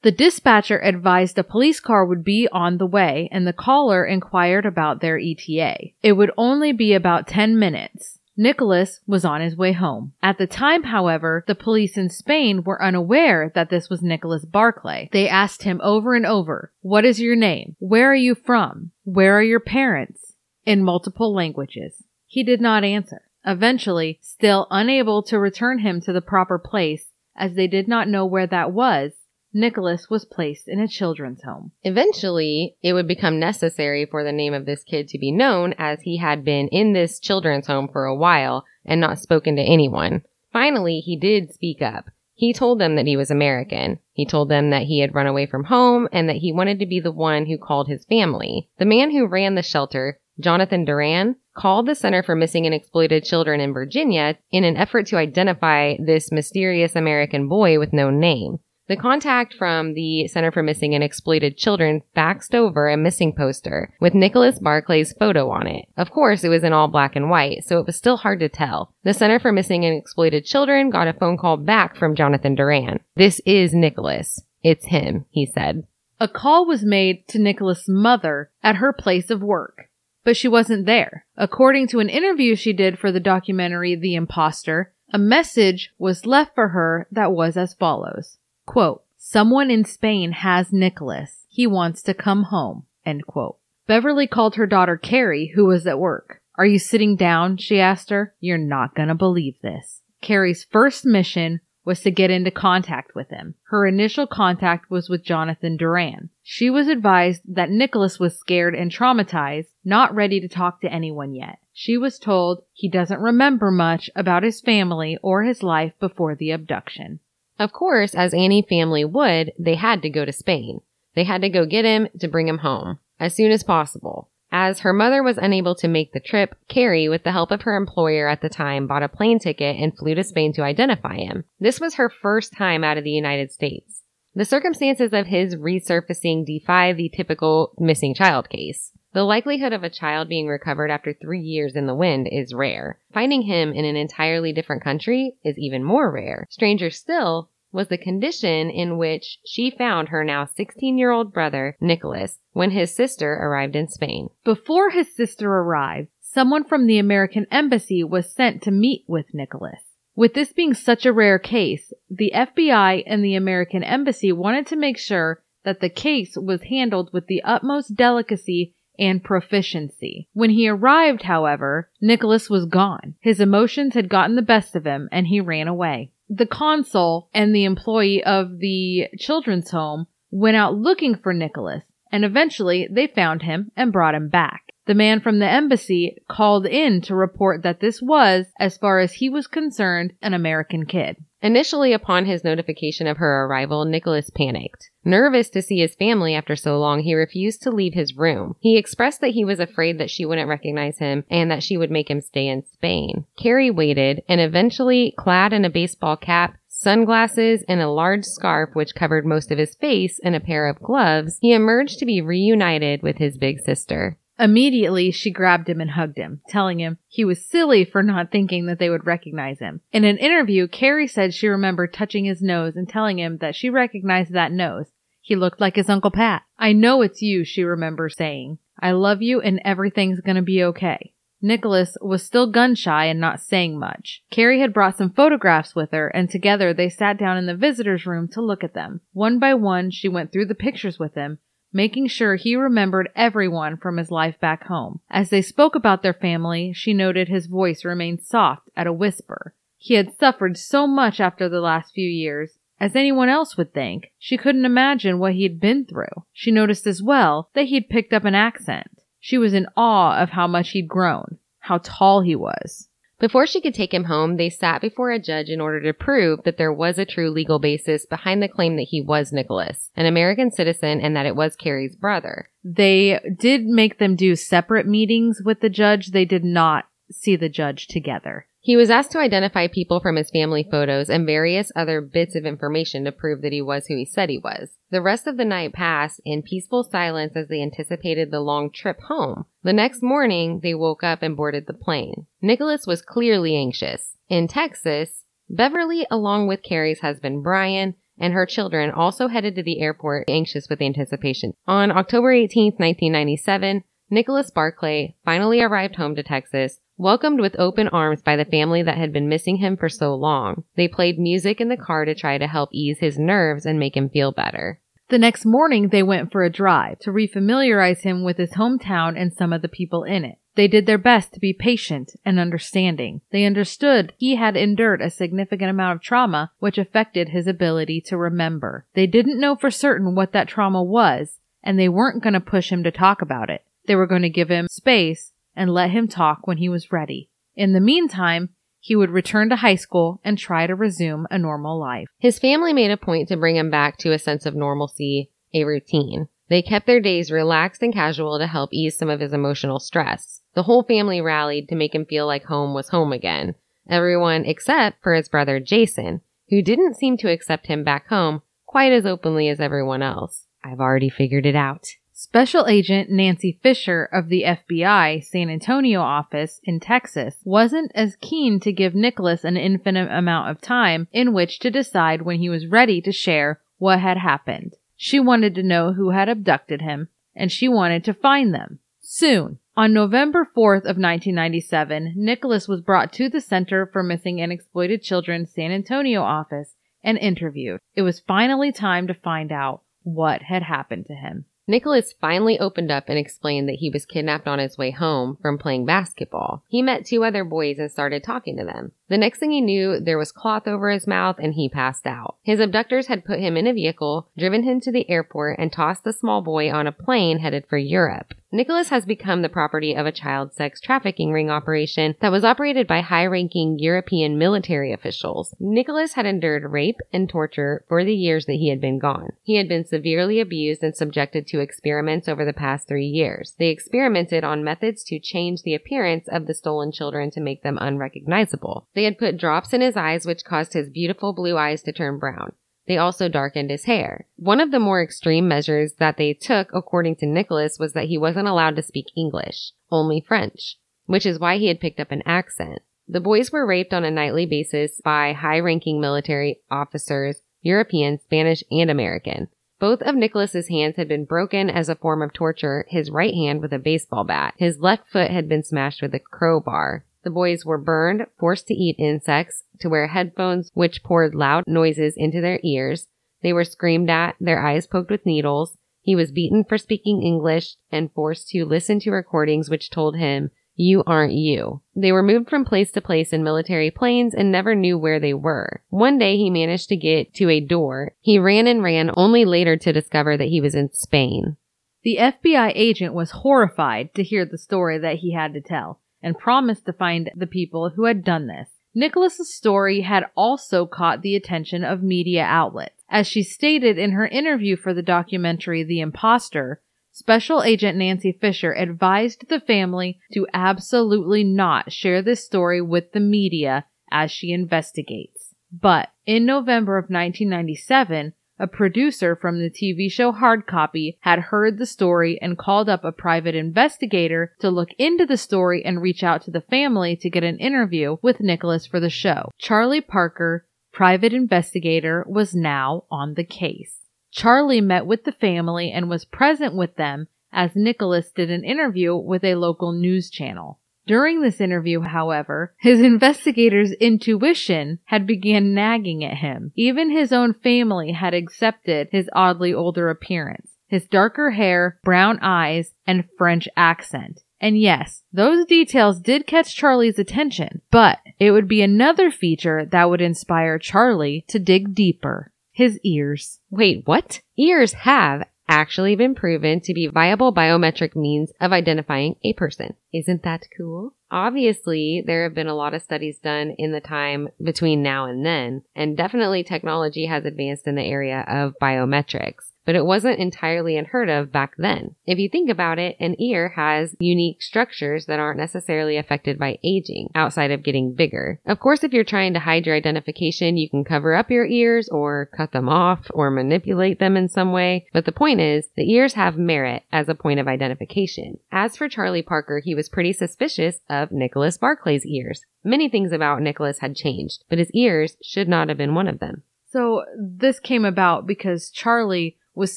The 0.03 0.13
dispatcher 0.13 0.79
advised 0.79 1.39
a 1.39 1.45
police 1.45 1.81
car 1.81 2.05
would 2.05 2.25
be 2.25 2.49
on 2.53 2.79
the 2.79 2.87
way 2.87 3.29
and 3.33 3.47
the 3.47 3.53
caller 3.53 4.05
inquired 4.05 4.67
about 4.67 5.01
their 5.01 5.19
ETA. 5.19 5.93
It 6.03 6.13
would 6.13 6.33
only 6.37 6.73
be 6.73 6.93
about 6.93 7.29
10 7.29 7.59
minutes. 7.59 8.19
Nicholas 8.37 9.01
was 9.07 9.25
on 9.25 9.41
his 9.41 9.57
way 9.57 9.73
home. 9.73 10.13
At 10.23 10.37
the 10.37 10.47
time, 10.47 10.83
however, 10.83 11.43
the 11.47 11.55
police 11.55 11.97
in 11.97 12.11
Spain 12.11 12.65
were 12.65 12.85
unaware 12.85 13.51
that 13.55 13.71
this 13.71 13.89
was 13.89 14.03
Nicholas 14.03 14.45
Barclay. 14.45 15.09
They 15.11 15.27
asked 15.27 15.63
him 15.63 15.81
over 15.83 16.15
and 16.15 16.27
over, 16.27 16.71
What 16.83 17.07
is 17.07 17.19
your 17.19 17.37
name? 17.37 17.77
Where 17.79 18.11
are 18.11 18.15
you 18.15 18.35
from? 18.35 18.91
Where 19.05 19.39
are 19.39 19.43
your 19.43 19.61
parents? 19.61 20.27
in 20.67 20.83
multiple 20.83 21.33
languages. 21.33 22.03
He 22.27 22.43
did 22.43 22.61
not 22.61 22.85
answer. 22.85 23.23
Eventually, 23.47 24.19
still 24.21 24.67
unable 24.71 25.23
to 25.23 25.39
return 25.39 25.79
him 25.79 26.01
to 26.03 26.13
the 26.13 26.21
proper 26.21 26.59
place, 26.59 27.13
as 27.37 27.55
they 27.55 27.69
did 27.69 27.87
not 27.87 28.09
know 28.09 28.27
where 28.27 28.49
that 28.49 28.73
was, 28.73 29.13
Nicholas 29.53 30.11
was 30.11 30.25
placed 30.25 30.69
in 30.69 30.81
a 30.81 30.89
children's 30.89 31.43
home. 31.43 31.73
Eventually, 31.83 32.77
it 32.83 32.93
would 32.93 33.09
become 33.09 33.39
necessary 33.39 34.05
for 34.05 34.23
the 34.23 34.33
name 34.33 34.53
of 34.53 34.67
this 34.67 34.85
kid 34.85 35.09
to 35.09 35.19
be 35.19 35.33
known 35.33 35.75
as 35.79 36.03
he 36.03 36.19
had 36.19 36.45
been 36.45 36.69
in 36.69 36.93
this 36.93 37.19
children's 37.19 37.67
home 37.67 37.89
for 37.89 38.05
a 38.05 38.15
while 38.15 38.65
and 38.85 39.01
not 39.01 39.19
spoken 39.19 39.57
to 39.57 39.63
anyone. 39.63 40.23
Finally, 40.53 41.01
he 41.01 41.17
did 41.17 41.53
speak 41.53 41.81
up. 41.81 42.07
He 42.35 42.53
told 42.53 42.79
them 42.79 42.97
that 42.97 43.07
he 43.07 43.17
was 43.17 43.31
American. 43.31 43.99
He 44.13 44.27
told 44.27 44.51
them 44.51 44.69
that 44.69 44.83
he 44.83 45.01
had 45.01 45.15
run 45.15 45.27
away 45.27 45.47
from 45.47 45.65
home 45.65 46.07
and 46.13 46.29
that 46.29 46.37
he 46.37 46.53
wanted 46.53 46.79
to 46.81 46.87
be 46.87 47.01
the 47.01 47.11
one 47.11 47.47
who 47.47 47.57
called 47.57 47.89
his 47.89 48.05
family. 48.05 48.69
The 48.79 48.85
man 48.85 49.11
who 49.11 49.27
ran 49.27 49.55
the 49.55 49.63
shelter, 49.63 50.19
Jonathan 50.39 50.85
Duran, 50.85 51.37
called 51.57 51.87
the 51.87 51.95
Center 51.95 52.23
for 52.23 52.35
Missing 52.35 52.67
and 52.67 52.75
Exploited 52.75 53.25
Children 53.25 53.61
in 53.61 53.73
Virginia 53.73 54.37
in 54.51 54.65
an 54.65 54.77
effort 54.77 55.07
to 55.07 55.17
identify 55.17 55.97
this 55.99 56.31
mysterious 56.31 56.95
American 56.95 57.49
boy 57.49 57.79
with 57.79 57.95
no 57.95 58.11
name. 58.11 58.59
The 58.89 58.97
contact 58.97 59.55
from 59.55 59.95
the 59.95 60.29
Center 60.29 60.53
for 60.53 60.63
Missing 60.63 60.95
and 60.95 61.03
Exploited 61.03 61.57
Children 61.57 62.03
faxed 62.17 62.55
over 62.55 62.89
a 62.89 62.97
missing 62.97 63.33
poster 63.33 63.93
with 64.01 64.15
Nicholas 64.15 64.61
Barclay's 64.61 65.13
photo 65.13 65.51
on 65.51 65.67
it. 65.67 65.87
Of 65.97 66.13
course, 66.13 66.45
it 66.45 66.51
was 66.51 66.63
in 66.63 66.73
all 66.73 66.87
black 66.87 67.17
and 67.17 67.29
white, 67.29 67.65
so 67.65 67.81
it 67.81 67.87
was 67.87 67.97
still 67.97 68.19
hard 68.19 68.39
to 68.39 68.49
tell. 68.49 68.95
The 69.03 69.13
Center 69.13 69.41
for 69.41 69.51
Missing 69.51 69.85
and 69.85 69.99
Exploited 69.99 70.45
Children 70.45 70.91
got 70.91 71.09
a 71.09 71.13
phone 71.13 71.37
call 71.37 71.57
back 71.57 71.97
from 71.97 72.15
Jonathan 72.15 72.55
Duran. 72.55 73.01
This 73.17 73.41
is 73.45 73.75
Nicholas. 73.75 74.41
It's 74.63 74.87
him, 74.87 75.25
he 75.31 75.47
said. 75.47 75.85
A 76.21 76.29
call 76.29 76.65
was 76.65 76.85
made 76.85 77.27
to 77.29 77.41
Nicholas' 77.41 77.89
mother 77.89 78.51
at 78.63 78.77
her 78.77 78.93
place 78.93 79.31
of 79.31 79.43
work, 79.43 79.91
but 80.23 80.37
she 80.37 80.47
wasn't 80.47 80.87
there. 80.87 81.27
According 81.37 81.89
to 81.89 81.99
an 81.99 82.09
interview 82.09 82.55
she 82.55 82.73
did 82.73 83.01
for 83.01 83.11
the 83.11 83.19
documentary 83.19 83.97
The 83.97 84.15
Imposter, 84.15 84.93
a 85.13 85.19
message 85.19 85.91
was 85.99 86.25
left 86.25 86.55
for 86.55 86.69
her 86.69 87.09
that 87.11 87.33
was 87.33 87.57
as 87.57 87.75
follows. 87.75 88.39
Quote, 88.67 89.05
someone 89.17 89.71
in 89.71 89.85
Spain 89.85 90.33
has 90.33 90.73
Nicholas. 90.73 91.47
He 91.49 91.67
wants 91.67 92.03
to 92.03 92.15
come 92.15 92.45
home. 92.45 92.85
End 93.05 93.27
quote. 93.27 93.59
Beverly 93.87 94.27
called 94.27 94.57
her 94.57 94.67
daughter 94.67 94.97
Carrie, 94.97 95.53
who 95.55 95.67
was 95.67 95.87
at 95.87 95.99
work. 95.99 96.41
Are 96.59 96.67
you 96.67 96.79
sitting 96.79 97.17
down? 97.17 97.57
She 97.57 97.81
asked 97.81 98.11
her. 98.11 98.35
You're 98.41 98.59
not 98.59 98.95
gonna 98.95 99.15
believe 99.15 99.61
this. 99.63 100.03
Carrie's 100.21 100.65
first 100.65 101.07
mission 101.07 101.61
was 101.85 102.01
to 102.01 102.11
get 102.11 102.31
into 102.33 102.51
contact 102.51 103.15
with 103.15 103.31
him. 103.31 103.55
Her 103.69 103.87
initial 103.87 104.27
contact 104.27 104.91
was 104.91 105.09
with 105.09 105.23
Jonathan 105.23 105.77
Duran. 105.77 106.31
She 106.43 106.69
was 106.69 106.89
advised 106.89 107.43
that 107.47 107.71
Nicholas 107.71 108.19
was 108.19 108.37
scared 108.37 108.75
and 108.75 108.91
traumatized, 108.91 109.69
not 109.85 110.15
ready 110.15 110.41
to 110.41 110.49
talk 110.49 110.81
to 110.81 110.93
anyone 110.93 111.33
yet. 111.33 111.61
She 111.73 111.97
was 111.97 112.19
told 112.19 112.65
he 112.73 112.89
doesn't 112.89 113.21
remember 113.21 113.71
much 113.71 114.11
about 114.17 114.43
his 114.43 114.61
family 114.61 115.17
or 115.23 115.45
his 115.45 115.63
life 115.63 115.93
before 116.01 116.35
the 116.35 116.51
abduction. 116.51 117.21
Of 117.59 117.73
course, 117.73 118.15
as 118.15 118.35
any 118.35 118.63
family 118.63 119.05
would, 119.05 119.53
they 119.59 119.75
had 119.75 120.03
to 120.03 120.11
go 120.11 120.25
to 120.25 120.33
Spain. 120.33 120.81
They 121.15 121.25
had 121.25 121.41
to 121.43 121.49
go 121.49 121.65
get 121.65 121.85
him 121.85 122.09
to 122.21 122.29
bring 122.29 122.49
him 122.49 122.59
home 122.59 122.99
as 123.19 123.35
soon 123.35 123.51
as 123.51 123.63
possible. 123.63 124.29
As 124.53 124.81
her 124.81 124.93
mother 124.93 125.23
was 125.23 125.39
unable 125.39 125.75
to 125.77 125.89
make 125.89 126.13
the 126.13 126.21
trip, 126.21 126.55
Carrie, 126.69 127.09
with 127.09 127.25
the 127.25 127.33
help 127.33 127.51
of 127.51 127.63
her 127.63 127.77
employer 127.77 128.29
at 128.29 128.43
the 128.43 128.49
time, 128.49 128.87
bought 128.87 129.03
a 129.03 129.09
plane 129.09 129.39
ticket 129.39 129.77
and 129.77 129.97
flew 129.97 130.15
to 130.15 130.23
Spain 130.23 130.53
to 130.55 130.63
identify 130.63 131.17
him. 131.17 131.45
This 131.59 131.81
was 131.81 131.95
her 131.95 132.09
first 132.09 132.53
time 132.53 132.85
out 132.85 132.97
of 132.97 133.05
the 133.05 133.11
United 133.11 133.51
States. 133.51 134.03
The 134.35 134.45
circumstances 134.45 135.13
of 135.13 135.27
his 135.27 135.57
resurfacing 135.57 136.45
defy 136.45 136.93
the 136.93 137.09
typical 137.09 137.73
missing 137.79 138.15
child 138.15 138.49
case. 138.49 138.93
The 139.17 139.25
likelihood 139.25 139.73
of 139.73 139.83
a 139.83 139.89
child 139.89 140.29
being 140.29 140.47
recovered 140.47 140.91
after 140.91 141.15
three 141.15 141.41
years 141.41 141.75
in 141.75 141.87
the 141.87 141.95
wind 141.95 142.29
is 142.31 142.53
rare. 142.53 143.01
Finding 143.15 143.41
him 143.41 143.73
in 143.73 143.87
an 143.87 143.97
entirely 143.97 144.53
different 144.53 144.85
country 144.85 145.37
is 145.43 145.57
even 145.57 145.83
more 145.83 146.13
rare. 146.13 146.47
Stranger 146.51 146.91
still 146.91 147.49
was 147.73 147.89
the 147.89 147.97
condition 147.97 148.69
in 148.69 148.99
which 148.99 149.39
she 149.43 149.71
found 149.71 150.11
her 150.11 150.23
now 150.23 150.45
16 150.45 150.99
year 150.99 151.13
old 151.13 151.33
brother, 151.33 151.79
Nicholas, 151.81 152.41
when 152.53 152.73
his 152.73 152.95
sister 152.95 153.33
arrived 153.33 153.75
in 153.75 153.89
Spain. 153.89 154.29
Before 154.45 154.91
his 154.91 155.17
sister 155.17 155.51
arrived, 155.51 156.09
someone 156.21 156.65
from 156.65 156.87
the 156.87 156.99
American 156.99 157.47
embassy 157.51 158.05
was 158.05 158.31
sent 158.31 158.61
to 158.65 158.71
meet 158.71 159.07
with 159.09 159.33
Nicholas. 159.33 159.81
With 160.15 160.35
this 160.35 160.53
being 160.53 160.75
such 160.75 161.07
a 161.07 161.13
rare 161.15 161.39
case, 161.39 161.91
the 162.11 162.33
FBI 162.35 163.05
and 163.07 163.25
the 163.25 163.35
American 163.35 163.83
embassy 163.83 164.31
wanted 164.31 164.67
to 164.67 164.77
make 164.77 164.99
sure 164.99 165.43
that 165.65 165.81
the 165.81 165.89
case 165.89 166.37
was 166.37 166.65
handled 166.65 167.13
with 167.15 167.29
the 167.29 167.43
utmost 167.43 167.97
delicacy 167.97 168.75
and 168.99 169.23
proficiency. 169.23 170.29
When 170.33 170.51
he 170.51 170.69
arrived, 170.69 171.23
however, 171.23 171.91
Nicholas 172.01 172.51
was 172.51 172.67
gone. 172.67 173.15
His 173.21 173.41
emotions 173.41 173.95
had 173.95 174.09
gotten 174.09 174.37
the 174.37 174.43
best 174.43 174.77
of 174.77 174.85
him 174.85 175.09
and 175.13 175.27
he 175.27 175.41
ran 175.41 175.69
away. 175.69 176.13
The 176.29 176.47
consul 176.47 177.29
and 177.33 177.55
the 177.55 177.65
employee 177.65 178.25
of 178.25 178.59
the 178.59 179.09
children's 179.19 179.71
home 179.71 180.07
went 180.31 180.57
out 180.57 180.75
looking 180.75 181.17
for 181.17 181.33
Nicholas 181.33 181.85
and 182.11 182.25
eventually 182.25 182.89
they 182.91 183.07
found 183.07 183.43
him 183.43 183.71
and 183.77 183.93
brought 183.93 184.15
him 184.15 184.29
back. 184.29 184.66
The 184.87 184.95
man 184.95 185.19
from 185.19 185.41
the 185.41 185.51
embassy 185.51 186.17
called 186.29 186.65
in 186.65 187.01
to 187.03 187.15
report 187.15 187.63
that 187.63 187.81
this 187.81 188.01
was, 188.01 188.47
as 188.59 188.79
far 188.79 189.01
as 189.01 189.15
he 189.15 189.29
was 189.29 189.49
concerned, 189.49 190.13
an 190.23 190.33
American 190.33 190.87
kid. 190.87 191.17
Initially, 191.43 191.93
upon 191.93 192.25
his 192.25 192.45
notification 192.45 193.09
of 193.09 193.19
her 193.19 193.45
arrival, 193.45 193.85
Nicholas 193.85 194.31
panicked. 194.31 194.91
Nervous 195.05 195.51
to 195.51 195.63
see 195.63 195.79
his 195.79 195.97
family 195.97 196.35
after 196.35 196.55
so 196.55 196.79
long, 196.79 197.01
he 197.01 197.15
refused 197.15 197.63
to 197.63 197.71
leave 197.71 197.95
his 197.95 198.17
room. 198.17 198.55
He 198.61 198.77
expressed 198.77 199.21
that 199.21 199.33
he 199.35 199.45
was 199.45 199.61
afraid 199.61 199.99
that 199.99 200.11
she 200.11 200.25
wouldn't 200.25 200.49
recognize 200.49 200.99
him 200.99 201.25
and 201.31 201.51
that 201.51 201.63
she 201.63 201.77
would 201.77 201.91
make 201.91 202.11
him 202.11 202.21
stay 202.21 202.47
in 202.47 202.65
Spain. 202.65 203.27
Carrie 203.37 203.71
waited 203.71 204.23
and 204.29 204.41
eventually, 204.41 205.15
clad 205.19 205.53
in 205.53 205.65
a 205.65 205.71
baseball 205.71 206.17
cap, 206.17 206.57
sunglasses, 206.69 207.65
and 207.69 207.81
a 207.81 207.89
large 207.89 208.25
scarf 208.25 208.71
which 208.75 208.95
covered 208.95 209.27
most 209.27 209.51
of 209.51 209.59
his 209.59 209.75
face 209.75 210.21
and 210.23 210.37
a 210.37 210.41
pair 210.41 210.67
of 210.67 210.83
gloves, 210.83 211.39
he 211.41 211.53
emerged 211.53 211.99
to 211.99 212.07
be 212.07 212.21
reunited 212.21 213.03
with 213.03 213.19
his 213.19 213.37
big 213.37 213.61
sister. 213.61 214.17
Immediately, 214.39 215.13
she 215.13 215.31
grabbed 215.31 215.69
him 215.69 215.81
and 215.81 215.93
hugged 215.93 216.19
him, 216.19 216.43
telling 216.49 216.79
him 216.79 216.99
he 217.09 217.25
was 217.25 217.47
silly 217.47 217.85
for 217.85 218.03
not 218.03 218.31
thinking 218.31 218.67
that 218.67 218.79
they 218.79 218.91
would 218.91 219.07
recognize 219.07 219.61
him. 219.61 219.81
In 219.93 220.05
an 220.05 220.19
interview, 220.19 220.69
Carrie 220.69 221.07
said 221.07 221.33
she 221.33 221.49
remembered 221.49 221.93
touching 221.93 222.27
his 222.27 222.43
nose 222.43 222.77
and 222.77 222.89
telling 222.89 223.19
him 223.19 223.39
that 223.39 223.55
she 223.55 223.71
recognized 223.71 224.33
that 224.33 224.53
nose. 224.53 224.93
He 225.23 225.37
looked 225.37 225.61
like 225.61 225.77
his 225.77 225.89
Uncle 225.89 226.11
Pat. 226.11 226.43
I 226.59 226.73
know 226.73 227.03
it's 227.03 227.23
you, 227.23 227.45
she 227.45 227.63
remembers 227.63 228.15
saying. 228.17 228.59
I 228.79 228.93
love 228.93 229.23
you 229.23 229.41
and 229.41 229.61
everything's 229.65 230.21
gonna 230.21 230.43
be 230.43 230.63
okay. 230.63 231.15
Nicholas 231.43 231.97
was 232.01 232.23
still 232.23 232.51
gun 232.51 232.75
shy 232.75 233.07
and 233.07 233.21
not 233.21 233.41
saying 233.41 233.79
much. 233.79 234.23
Carrie 234.31 234.61
had 234.61 234.73
brought 234.73 234.97
some 234.97 235.11
photographs 235.11 235.75
with 235.75 235.93
her, 235.93 236.09
and 236.09 236.31
together 236.31 236.73
they 236.73 236.89
sat 236.89 237.19
down 237.19 237.37
in 237.37 237.47
the 237.47 237.55
visitor's 237.55 238.07
room 238.07 238.27
to 238.29 238.41
look 238.41 238.65
at 238.65 238.75
them. 238.75 239.01
One 239.13 239.39
by 239.39 239.55
one, 239.55 239.91
she 239.91 240.09
went 240.09 240.33
through 240.33 240.47
the 240.47 240.55
pictures 240.55 240.99
with 240.99 241.15
him, 241.15 241.39
making 241.77 242.09
sure 242.09 242.35
he 242.35 242.57
remembered 242.57 243.11
everyone 243.15 243.77
from 243.77 243.99
his 243.99 244.11
life 244.11 244.41
back 244.41 244.65
home. 244.65 244.99
As 245.11 245.29
they 245.31 245.43
spoke 245.43 245.75
about 245.75 246.03
their 246.03 246.15
family, 246.15 246.73
she 246.73 246.95
noted 246.95 247.29
his 247.29 247.47
voice 247.47 247.85
remained 247.85 248.23
soft 248.23 248.71
at 248.75 248.87
a 248.87 248.93
whisper. 248.93 249.55
He 249.77 249.95
had 249.95 250.19
suffered 250.19 250.57
so 250.57 250.87
much 250.87 251.21
after 251.21 251.49
the 251.49 251.61
last 251.61 251.93
few 251.93 252.09
years, 252.09 252.59
as 252.81 252.97
anyone 252.97 253.29
else 253.29 253.57
would 253.57 253.73
think. 253.73 254.11
She 254.19 254.39
couldn't 254.39 254.65
imagine 254.65 255.19
what 255.19 255.35
he'd 255.35 255.61
been 255.61 255.85
through. 255.85 256.25
She 256.33 256.51
noticed 256.51 256.87
as 256.87 257.03
well 257.03 257.51
that 257.55 257.67
he'd 257.67 257.91
picked 257.91 258.13
up 258.13 258.25
an 258.25 258.35
accent. 258.35 259.03
She 259.21 259.39
was 259.39 259.53
in 259.53 259.67
awe 259.77 260.21
of 260.21 260.31
how 260.31 260.47
much 260.47 260.71
he'd 260.71 260.89
grown, 260.89 261.39
how 261.61 261.79
tall 261.79 262.23
he 262.23 262.35
was. 262.35 262.89
Before 263.19 263.47
she 263.47 263.63
could 263.63 263.75
take 263.75 263.95
him 263.95 264.05
home, 264.05 264.37
they 264.37 264.51
sat 264.51 264.83
before 264.83 265.11
a 265.11 265.19
judge 265.19 265.49
in 265.49 265.61
order 265.61 265.81
to 265.81 265.95
prove 265.95 266.43
that 266.45 266.59
there 266.59 266.73
was 266.73 266.99
a 266.99 267.07
true 267.07 267.31
legal 267.31 267.59
basis 267.59 268.05
behind 268.05 268.43
the 268.43 268.49
claim 268.49 268.77
that 268.77 268.89
he 268.91 269.01
was 269.01 269.33
Nicholas, 269.33 269.91
an 269.97 270.05
American 270.05 270.51
citizen, 270.51 271.01
and 271.01 271.17
that 271.17 271.25
it 271.25 271.35
was 271.35 271.57
Carrie's 271.57 271.97
brother. 271.97 272.51
They 272.63 273.21
did 273.39 273.65
make 273.65 273.99
them 273.99 274.17
do 274.17 274.37
separate 274.37 274.87
meetings 274.87 275.41
with 275.43 275.61
the 275.61 275.71
judge. 275.71 276.09
They 276.09 276.27
did 276.27 276.45
not 276.45 276.85
see 277.11 277.37
the 277.37 277.49
judge 277.49 277.87
together. 277.87 278.47
He 278.67 278.77
was 278.77 278.91
asked 278.91 279.13
to 279.13 279.21
identify 279.21 279.69
people 279.69 280.01
from 280.01 280.17
his 280.17 280.29
family 280.33 280.67
photos 280.69 281.09
and 281.09 281.25
various 281.25 281.71
other 281.77 282.01
bits 282.01 282.35
of 282.35 282.45
information 282.45 283.05
to 283.05 283.13
prove 283.13 283.41
that 283.43 283.53
he 283.53 283.63
was 283.63 283.87
who 283.87 283.97
he 283.97 284.05
said 284.05 284.29
he 284.29 284.39
was. 284.39 284.71
The 284.91 285.01
rest 285.01 285.29
of 285.29 285.37
the 285.37 285.45
night 285.45 285.73
passed 285.73 286.21
in 286.25 286.43
peaceful 286.43 286.83
silence 286.83 287.37
as 287.37 287.47
they 287.47 287.63
anticipated 287.63 288.33
the 288.33 288.41
long 288.41 288.73
trip 288.73 288.99
home. 289.03 289.45
The 289.63 289.73
next 289.73 290.03
morning, 290.03 290.59
they 290.65 290.75
woke 290.75 291.05
up 291.05 291.23
and 291.23 291.37
boarded 291.37 291.69
the 291.69 291.75
plane. 291.75 292.27
Nicholas 292.43 292.89
was 292.89 293.03
clearly 293.03 293.55
anxious. 293.55 294.17
In 294.29 294.49
Texas, 294.49 295.23
Beverly, 295.49 296.05
along 296.11 296.49
with 296.49 296.65
Carrie's 296.65 297.03
husband 297.03 297.45
Brian, 297.45 297.95
and 298.19 298.33
her 298.33 298.47
children 298.47 298.91
also 298.91 299.29
headed 299.29 299.55
to 299.55 299.63
the 299.63 299.81
airport 299.81 300.29
anxious 300.29 300.67
with 300.69 300.83
anticipation. 300.83 301.55
On 301.69 301.93
October 301.93 302.33
18, 302.33 302.73
1997, 302.73 303.85
Nicholas 304.11 304.51
Barclay 304.51 305.15
finally 305.25 305.63
arrived 305.63 305.95
home 305.95 306.17
to 306.17 306.25
Texas 306.25 306.81
Welcomed 306.99 307.41
with 307.41 307.59
open 307.59 307.89
arms 307.89 308.23
by 308.23 308.37
the 308.37 308.47
family 308.47 308.83
that 308.83 308.97
had 308.97 309.13
been 309.13 309.29
missing 309.29 309.57
him 309.57 309.77
for 309.77 309.91
so 309.91 310.15
long, 310.15 310.65
they 310.77 310.89
played 310.89 311.19
music 311.19 311.61
in 311.61 311.69
the 311.69 311.77
car 311.77 312.07
to 312.07 312.15
try 312.15 312.39
to 312.39 312.47
help 312.47 312.71
ease 312.73 313.01
his 313.01 313.19
nerves 313.19 313.67
and 313.67 313.79
make 313.79 313.95
him 313.95 314.09
feel 314.09 314.33
better. 314.33 314.81
The 315.09 315.19
next 315.19 315.45
morning, 315.45 315.89
they 315.89 316.03
went 316.03 316.33
for 316.33 316.43
a 316.43 316.51
drive 316.51 316.99
to 317.01 317.13
refamiliarize 317.13 318.01
him 318.01 318.25
with 318.25 318.39
his 318.39 318.55
hometown 318.55 319.21
and 319.21 319.31
some 319.31 319.53
of 319.53 319.61
the 319.61 319.69
people 319.69 320.05
in 320.05 320.25
it. 320.25 320.39
They 320.55 320.69
did 320.69 320.87
their 320.87 320.97
best 320.97 321.35
to 321.35 321.41
be 321.41 321.53
patient 321.53 322.13
and 322.25 322.41
understanding. 322.41 323.21
They 323.31 323.45
understood 323.45 324.15
he 324.17 324.37
had 324.37 324.57
endured 324.57 325.03
a 325.03 325.11
significant 325.11 325.69
amount 325.69 325.97
of 325.97 326.03
trauma 326.03 326.51
which 326.61 326.79
affected 326.79 327.29
his 327.29 327.47
ability 327.47 328.01
to 328.07 328.17
remember. 328.17 328.87
They 328.95 329.07
didn't 329.07 329.39
know 329.39 329.55
for 329.55 329.71
certain 329.71 330.15
what 330.15 330.33
that 330.33 330.49
trauma 330.49 330.83
was, 330.83 331.41
and 331.63 331.79
they 331.79 331.91
weren't 331.91 332.23
going 332.23 332.33
to 332.33 332.41
push 332.41 332.73
him 332.73 332.83
to 332.85 332.91
talk 332.91 333.21
about 333.21 333.51
it. 333.51 333.65
They 333.85 333.97
were 333.97 334.07
going 334.07 334.23
to 334.23 334.31
give 334.31 334.49
him 334.49 334.67
space 334.69 335.33
and 335.57 335.73
let 335.73 335.91
him 335.91 336.07
talk 336.07 336.47
when 336.47 336.59
he 336.59 336.69
was 336.69 336.93
ready. 336.93 337.31
In 337.55 337.73
the 337.73 337.81
meantime, 337.81 338.51
he 338.79 338.95
would 338.95 339.11
return 339.11 339.49
to 339.49 339.57
high 339.57 339.75
school 339.75 340.21
and 340.23 340.39
try 340.39 340.67
to 340.67 340.75
resume 340.75 341.27
a 341.31 341.39
normal 341.39 341.79
life. 341.79 342.07
His 342.19 342.39
family 342.39 342.73
made 342.73 342.91
a 342.91 342.97
point 342.97 343.29
to 343.29 343.37
bring 343.37 343.57
him 343.57 343.71
back 343.71 343.97
to 343.99 344.13
a 344.13 344.19
sense 344.19 344.47
of 344.47 344.55
normalcy, 344.55 345.31
a 345.53 345.65
routine. 345.65 346.29
They 346.49 346.63
kept 346.63 346.87
their 346.87 347.01
days 347.01 347.33
relaxed 347.33 347.83
and 347.83 347.93
casual 347.93 348.39
to 348.39 348.47
help 348.47 348.71
ease 348.73 348.97
some 348.97 349.11
of 349.11 349.19
his 349.19 349.33
emotional 349.33 349.81
stress. 349.81 350.43
The 350.55 350.63
whole 350.63 350.85
family 350.85 351.21
rallied 351.21 351.69
to 351.69 351.75
make 351.75 351.95
him 351.95 352.07
feel 352.07 352.27
like 352.27 352.45
home 352.45 352.75
was 352.75 352.91
home 352.91 353.13
again. 353.13 353.57
Everyone 353.89 354.45
except 354.45 355.03
for 355.03 355.15
his 355.15 355.29
brother 355.29 355.59
Jason, 355.59 356.21
who 356.51 356.63
didn't 356.63 356.95
seem 356.95 357.17
to 357.19 357.31
accept 357.31 357.67
him 357.67 357.83
back 357.83 358.09
home 358.09 358.43
quite 358.67 358.93
as 358.93 359.07
openly 359.07 359.49
as 359.49 359.59
everyone 359.59 360.03
else. 360.03 360.47
I've 360.63 360.81
already 360.81 361.09
figured 361.09 361.47
it 361.47 361.57
out. 361.57 361.87
Special 362.19 362.67
Agent 362.67 363.11
Nancy 363.11 363.61
Fisher 363.63 364.09
of 364.11 364.31
the 364.31 364.45
FBI 364.45 365.23
San 365.23 365.51
Antonio 365.51 366.01
office 366.01 366.63
in 366.65 366.81
Texas 366.81 367.43
wasn't 367.45 367.93
as 367.95 368.17
keen 368.17 368.59
to 368.61 368.73
give 368.73 368.95
Nicholas 368.95 369.45
an 369.45 369.59
infinite 369.59 370.11
amount 370.11 370.49
of 370.49 370.63
time 370.63 371.09
in 371.13 371.35
which 371.35 371.59
to 371.59 371.71
decide 371.71 372.23
when 372.23 372.39
he 372.39 372.49
was 372.49 372.69
ready 372.69 373.03
to 373.03 373.13
share 373.13 373.61
what 373.77 374.01
had 374.01 374.17
happened. 374.17 374.77
She 374.97 375.21
wanted 375.21 375.55
to 375.57 375.63
know 375.63 375.93
who 375.93 376.09
had 376.09 376.31
abducted 376.31 376.81
him, 376.81 377.11
and 377.35 377.53
she 377.53 377.69
wanted 377.69 378.03
to 378.05 378.15
find 378.15 378.55
them. 378.55 378.79
Soon. 378.99 379.59
On 379.77 379.93
November 379.93 380.49
4th 380.57 380.85
of 380.85 380.97
1997, 380.97 382.15
Nicholas 382.17 382.67
was 382.67 382.81
brought 382.81 383.13
to 383.13 383.29
the 383.29 383.43
Center 383.43 383.85
for 383.85 384.03
Missing 384.03 384.41
and 384.41 384.51
Exploited 384.51 385.03
Children 385.03 385.45
San 385.45 385.71
Antonio 385.71 386.23
office 386.23 386.77
and 387.05 387.19
interviewed. 387.19 387.79
It 387.95 388.01
was 388.01 388.21
finally 388.21 388.73
time 388.73 389.07
to 389.07 389.13
find 389.13 389.53
out 389.53 389.83
what 390.03 390.41
had 390.41 390.63
happened 390.63 391.05
to 391.09 391.15
him. 391.15 391.45
Nicholas 391.69 392.15
finally 392.21 392.61
opened 392.61 392.93
up 392.93 393.09
and 393.09 393.19
explained 393.19 393.69
that 393.69 393.81
he 393.81 393.91
was 393.91 394.07
kidnapped 394.07 394.47
on 394.47 394.61
his 394.61 394.79
way 394.79 394.93
home 394.93 395.37
from 395.43 395.59
playing 395.59 395.85
basketball. 395.85 396.63
He 396.69 396.81
met 396.81 397.05
two 397.05 397.25
other 397.25 397.43
boys 397.45 397.79
and 397.79 397.91
started 397.91 398.23
talking 398.23 398.57
to 398.57 398.65
them. 398.65 398.93
The 399.09 399.19
next 399.19 399.41
thing 399.41 399.51
he 399.51 399.61
knew, 399.61 399.99
there 399.99 400.19
was 400.19 400.31
cloth 400.31 400.69
over 400.69 400.91
his 400.91 401.09
mouth 401.09 401.37
and 401.41 401.55
he 401.55 401.69
passed 401.69 402.07
out. 402.07 402.37
His 402.43 402.61
abductors 402.61 403.09
had 403.09 403.25
put 403.25 403.41
him 403.41 403.57
in 403.57 403.67
a 403.67 403.73
vehicle, 403.73 404.29
driven 404.39 404.63
him 404.63 404.81
to 404.83 404.93
the 404.93 405.09
airport, 405.11 405.59
and 405.59 405.73
tossed 405.73 406.05
the 406.05 406.13
small 406.13 406.41
boy 406.41 406.71
on 406.71 406.87
a 406.87 406.93
plane 406.93 407.39
headed 407.39 407.67
for 407.67 407.79
Europe. 407.79 408.35
Nicholas 408.57 408.89
has 408.89 409.05
become 409.05 409.43
the 409.43 409.51
property 409.51 409.95
of 409.95 410.07
a 410.07 410.13
child 410.13 410.55
sex 410.55 410.81
trafficking 410.81 411.31
ring 411.31 411.51
operation 411.51 412.15
that 412.21 412.33
was 412.33 412.43
operated 412.43 412.87
by 412.87 413.03
high 413.03 413.27
ranking 413.27 413.79
European 413.79 414.39
military 414.39 414.95
officials. 414.95 415.55
Nicholas 415.61 416.15
had 416.15 416.25
endured 416.25 416.73
rape 416.73 416.97
and 417.13 417.29
torture 417.29 417.85
for 417.87 418.03
the 418.03 418.15
years 418.15 418.47
that 418.47 418.55
he 418.55 418.71
had 418.71 418.81
been 418.81 418.99
gone. 418.99 419.29
He 419.43 419.57
had 419.57 419.69
been 419.69 419.85
severely 419.85 420.41
abused 420.41 420.83
and 420.83 420.97
subjected 420.97 421.47
to 421.49 421.61
experiments 421.61 422.29
over 422.29 422.47
the 422.47 422.55
past 422.55 422.89
three 422.89 423.05
years. 423.05 423.55
They 423.59 423.69
experimented 423.69 424.43
on 424.43 424.65
methods 424.65 425.05
to 425.05 425.21
change 425.21 425.61
the 425.61 425.75
appearance 425.75 426.27
of 426.27 426.47
the 426.47 426.55
stolen 426.55 426.93
children 426.93 427.31
to 427.33 427.43
make 427.43 427.63
them 427.63 427.77
unrecognizable. 427.79 428.89
They 428.95 429.05
had 429.05 429.19
put 429.19 429.37
drops 429.37 429.75
in 429.75 429.83
his 429.83 429.99
eyes 429.99 430.25
which 430.25 430.47
caused 430.47 430.73
his 430.73 430.89
beautiful 430.89 431.35
blue 431.35 431.59
eyes 431.59 431.83
to 431.83 431.93
turn 431.93 432.19
brown. 432.19 432.53
They 432.87 432.99
also 432.99 433.29
darkened 433.29 433.71
his 433.71 433.85
hair. 433.85 434.27
One 434.37 434.61
of 434.61 434.71
the 434.71 434.79
more 434.79 435.03
extreme 435.03 435.49
measures 435.49 435.95
that 435.95 436.17
they 436.17 436.33
took, 436.35 436.71
according 436.73 437.17
to 437.17 437.27
Nicholas, 437.27 437.79
was 437.79 437.93
that 437.95 438.07
he 438.07 438.17
wasn't 438.17 438.49
allowed 438.49 438.77
to 438.77 438.83
speak 438.83 439.07
English, 439.17 439.73
only 439.91 440.21
French, 440.21 440.77
which 441.07 441.27
is 441.27 441.39
why 441.39 441.59
he 441.59 441.67
had 441.67 441.81
picked 441.81 442.01
up 442.01 442.13
an 442.13 442.23
accent. 442.25 442.83
The 443.09 443.21
boys 443.21 443.53
were 443.53 443.67
raped 443.67 443.95
on 443.95 444.05
a 444.05 444.11
nightly 444.11 444.47
basis 444.47 445.01
by 445.01 445.33
high 445.33 445.61
ranking 445.61 446.01
military 446.01 446.61
officers, 446.71 447.43
European, 447.63 448.19
Spanish, 448.19 448.63
and 448.71 448.91
American. 448.91 449.49
Both 449.79 450.01
of 450.03 450.15
Nicholas's 450.15 450.69
hands 450.69 450.97
had 450.97 451.09
been 451.09 451.25
broken 451.25 451.69
as 451.69 451.89
a 451.89 451.97
form 451.97 452.23
of 452.23 452.33
torture, 452.33 452.87
his 452.89 453.11
right 453.11 453.35
hand 453.35 453.61
with 453.61 453.73
a 453.73 453.79
baseball 453.79 454.25
bat. 454.25 454.55
His 454.57 454.81
left 454.81 455.09
foot 455.09 455.31
had 455.31 455.49
been 455.49 455.63
smashed 455.63 456.01
with 456.01 456.15
a 456.15 456.19
crowbar. 456.19 457.05
The 457.27 457.31
boys 457.33 457.67
were 457.67 457.77
burned, 457.77 458.27
forced 458.39 458.69
to 458.69 458.75
eat 458.75 459.01
insects, 459.01 459.65
to 459.81 459.89
wear 459.89 460.07
headphones 460.07 460.71
which 460.75 461.03
poured 461.03 461.35
loud 461.35 461.65
noises 461.67 462.15
into 462.17 462.41
their 462.41 462.61
ears. 462.63 463.09
They 463.43 463.53
were 463.53 463.65
screamed 463.65 464.09
at, 464.09 464.37
their 464.39 464.65
eyes 464.65 464.87
poked 464.87 465.11
with 465.11 465.27
needles. 465.27 465.77
He 466.01 466.15
was 466.15 466.31
beaten 466.31 466.63
for 466.63 466.79
speaking 466.79 467.25
English 467.25 467.79
and 467.91 468.13
forced 468.13 468.51
to 468.51 468.65
listen 468.65 469.01
to 469.01 469.11
recordings 469.11 469.69
which 469.69 469.91
told 469.91 470.17
him, 470.17 470.53
you 470.77 471.03
aren't 471.05 471.33
you. 471.33 471.83
They 471.97 472.13
were 472.13 472.23
moved 472.23 472.49
from 472.49 472.65
place 472.65 472.93
to 472.93 473.01
place 473.01 473.33
in 473.33 473.43
military 473.43 473.91
planes 473.91 474.33
and 474.33 474.53
never 474.53 474.77
knew 474.77 474.97
where 474.97 475.19
they 475.19 475.35
were. 475.35 475.83
One 475.89 476.19
day 476.19 476.37
he 476.37 476.49
managed 476.49 476.91
to 476.91 476.97
get 476.97 477.35
to 477.35 477.51
a 477.51 477.59
door. 477.59 478.15
He 478.21 478.39
ran 478.39 478.69
and 478.69 478.85
ran 478.85 479.11
only 479.17 479.45
later 479.45 479.77
to 479.79 479.93
discover 479.93 480.37
that 480.37 480.47
he 480.47 480.61
was 480.61 480.77
in 480.77 480.93
Spain. 480.93 481.57
The 482.05 482.19
FBI 482.21 482.71
agent 482.77 483.15
was 483.15 483.33
horrified 483.43 484.15
to 484.15 484.23
hear 484.23 484.45
the 484.45 484.59
story 484.59 484.99
that 484.99 485.17
he 485.17 485.33
had 485.33 485.55
to 485.55 485.61
tell 485.61 485.99
and 486.23 486.39
promised 486.39 486.87
to 486.87 486.93
find 486.93 487.31
the 487.35 487.47
people 487.47 487.91
who 487.91 488.05
had 488.05 488.25
done 488.25 488.47
this. 488.47 488.71
Nicholas's 488.95 489.55
story 489.55 490.01
had 490.01 490.25
also 490.35 490.87
caught 490.87 491.23
the 491.23 491.37
attention 491.37 491.85
of 491.85 492.03
media 492.03 492.43
outlets. 492.43 493.05
As 493.11 493.27
she 493.27 493.43
stated 493.43 493.99
in 493.99 494.13
her 494.13 494.27
interview 494.27 494.77
for 494.77 494.95
the 494.95 495.03
documentary 495.03 495.85
The 495.85 496.01
Imposter, 496.01 496.81
Special 497.13 497.63
Agent 497.63 497.97
Nancy 497.97 498.33
Fisher 498.33 498.73
advised 498.73 499.49
the 499.49 499.61
family 499.61 500.19
to 500.33 500.47
absolutely 500.53 501.45
not 501.45 501.93
share 501.93 502.21
this 502.21 502.45
story 502.45 502.83
with 502.83 503.13
the 503.13 503.21
media 503.21 503.87
as 504.11 504.31
she 504.31 504.53
investigates. 504.53 505.55
But 505.73 506.11
in 506.27 506.45
November 506.45 506.99
of 506.99 507.05
1997, 507.05 508.35
a 508.59 508.67
producer 508.67 509.37
from 509.37 509.59
the 509.59 509.71
TV 509.71 510.11
show 510.11 510.33
Hard 510.33 510.67
Copy 510.67 511.19
had 511.21 511.39
heard 511.39 511.79
the 511.79 511.87
story 511.87 512.39
and 512.41 512.59
called 512.59 512.89
up 512.89 513.05
a 513.05 513.13
private 513.13 513.55
investigator 513.55 514.55
to 514.61 514.71
look 514.71 514.91
into 514.99 515.27
the 515.27 515.37
story 515.37 515.85
and 515.85 516.01
reach 516.01 516.23
out 516.23 516.43
to 516.43 516.51
the 516.51 516.61
family 516.61 517.17
to 517.17 517.31
get 517.31 517.45
an 517.45 517.59
interview 517.59 518.17
with 518.23 518.41
Nicholas 518.41 518.87
for 518.87 519.01
the 519.01 519.11
show. 519.11 519.51
Charlie 519.59 520.01
Parker, 520.01 520.67
private 520.93 521.33
investigator, 521.33 522.25
was 522.29 522.55
now 522.55 523.05
on 523.11 523.35
the 523.35 523.45
case. 523.45 524.01
Charlie 524.31 524.81
met 524.81 525.07
with 525.07 525.25
the 525.25 525.33
family 525.33 525.91
and 525.91 526.09
was 526.09 526.25
present 526.25 526.75
with 526.75 526.97
them 526.97 527.29
as 527.53 527.75
Nicholas 527.75 528.31
did 528.33 528.51
an 528.51 528.65
interview 528.65 529.17
with 529.17 529.45
a 529.45 529.55
local 529.55 529.93
news 529.93 530.31
channel. 530.31 530.79
During 531.07 531.41
this 531.41 531.61
interview, 531.61 532.01
however, 532.01 532.75
his 532.81 533.01
investigator's 533.01 533.93
intuition 533.93 534.99
had 535.05 535.27
began 535.27 535.73
nagging 535.73 536.25
at 536.25 536.39
him. 536.39 536.73
Even 536.75 537.11
his 537.11 537.33
own 537.33 537.55
family 537.55 538.13
had 538.13 538.35
accepted 538.35 539.09
his 539.13 539.31
oddly 539.33 539.73
older 539.73 540.11
appearance, 540.11 540.73
his 540.89 541.07
darker 541.07 541.53
hair, 541.53 542.01
brown 542.03 542.41
eyes, 542.41 542.93
and 543.07 543.29
French 543.39 543.69
accent. 543.77 544.43
And 544.61 544.81
yes, 544.81 545.23
those 545.33 545.67
details 545.67 546.21
did 546.21 546.47
catch 546.47 546.75
Charlie's 546.75 547.19
attention, 547.19 547.83
but 547.91 548.19
it 548.39 548.51
would 548.51 548.67
be 548.67 548.83
another 548.83 549.31
feature 549.31 549.85
that 549.85 550.11
would 550.11 550.21
inspire 550.21 550.79
Charlie 550.79 551.45
to 551.49 551.59
dig 551.59 551.95
deeper. 551.95 552.53
His 552.73 552.99
ears. 553.05 553.61
Wait, 553.71 554.03
what? 554.07 554.41
Ears 554.59 554.93
have 554.93 555.47
actually 555.69 556.17
been 556.17 556.35
proven 556.35 556.81
to 556.81 556.95
be 556.95 557.07
viable 557.07 557.53
biometric 557.53 558.15
means 558.15 558.53
of 558.61 558.73
identifying 558.73 559.37
a 559.45 559.53
person. 559.55 559.95
Isn't 560.13 560.43
that 560.43 560.67
cool? 560.77 561.15
Obviously, 561.31 562.23
there 562.25 562.45
have 562.45 562.55
been 562.55 562.69
a 562.69 562.75
lot 562.75 562.95
of 562.95 563.03
studies 563.03 563.39
done 563.39 563.75
in 563.79 563.93
the 563.93 564.01
time 564.01 564.49
between 564.63 565.03
now 565.03 565.27
and 565.27 565.45
then, 565.45 565.83
and 565.95 566.17
definitely 566.17 566.63
technology 566.63 567.27
has 567.27 567.45
advanced 567.45 567.87
in 567.87 567.97
the 567.97 568.05
area 568.05 568.45
of 568.47 568.75
biometrics 568.81 569.73
but 569.87 569.95
it 569.95 570.05
wasn't 570.05 570.39
entirely 570.39 570.99
unheard 570.99 571.31
of 571.31 571.53
back 571.53 571.75
then. 571.79 572.17
If 572.27 572.39
you 572.39 572.51
think 572.51 572.69
about 572.69 572.99
it, 572.99 573.17
an 573.19 573.41
ear 573.41 573.71
has 573.71 574.17
unique 574.19 574.61
structures 574.61 575.27
that 575.27 575.39
aren't 575.39 575.59
necessarily 575.59 576.17
affected 576.17 576.59
by 576.59 576.79
aging 576.85 577.31
outside 577.35 577.71
of 577.71 577.85
getting 577.85 578.15
bigger. 578.15 578.61
Of 578.67 578.81
course, 578.81 579.05
if 579.05 579.13
you're 579.13 579.25
trying 579.25 579.55
to 579.55 579.61
hide 579.61 579.87
your 579.87 579.95
identification, 579.95 580.77
you 580.77 580.91
can 580.91 581.05
cover 581.05 581.35
up 581.35 581.51
your 581.51 581.65
ears 581.65 582.09
or 582.11 582.51
cut 582.55 582.73
them 582.73 582.89
off 582.89 583.31
or 583.33 583.51
manipulate 583.51 584.19
them 584.19 584.37
in 584.37 584.49
some 584.49 584.73
way. 584.73 585.07
But 585.13 585.25
the 585.25 585.33
point 585.33 585.61
is, 585.61 585.89
the 585.97 586.11
ears 586.13 586.35
have 586.35 586.59
merit 586.59 587.05
as 587.13 587.29
a 587.29 587.35
point 587.35 587.61
of 587.61 587.69
identification. 587.69 588.59
As 588.73 588.97
for 588.97 589.09
Charlie 589.09 589.43
Parker, 589.43 589.81
he 589.83 589.95
was 589.95 590.09
pretty 590.09 590.33
suspicious 590.33 590.97
of 591.09 591.31
Nicholas 591.31 591.79
Barclay's 591.79 592.27
ears. 592.27 592.65
Many 592.83 593.09
things 593.09 593.33
about 593.33 593.63
Nicholas 593.63 594.01
had 594.01 594.17
changed, 594.17 594.65
but 594.69 594.79
his 594.79 594.91
ears 594.93 595.37
should 595.43 595.69
not 595.69 595.89
have 595.89 595.99
been 595.99 596.15
one 596.15 596.29
of 596.29 596.41
them. 596.41 596.63
So 596.89 597.25
this 597.39 597.79
came 597.79 598.05
about 598.05 598.47
because 598.47 598.91
Charlie 598.91 599.57
was 599.77 599.97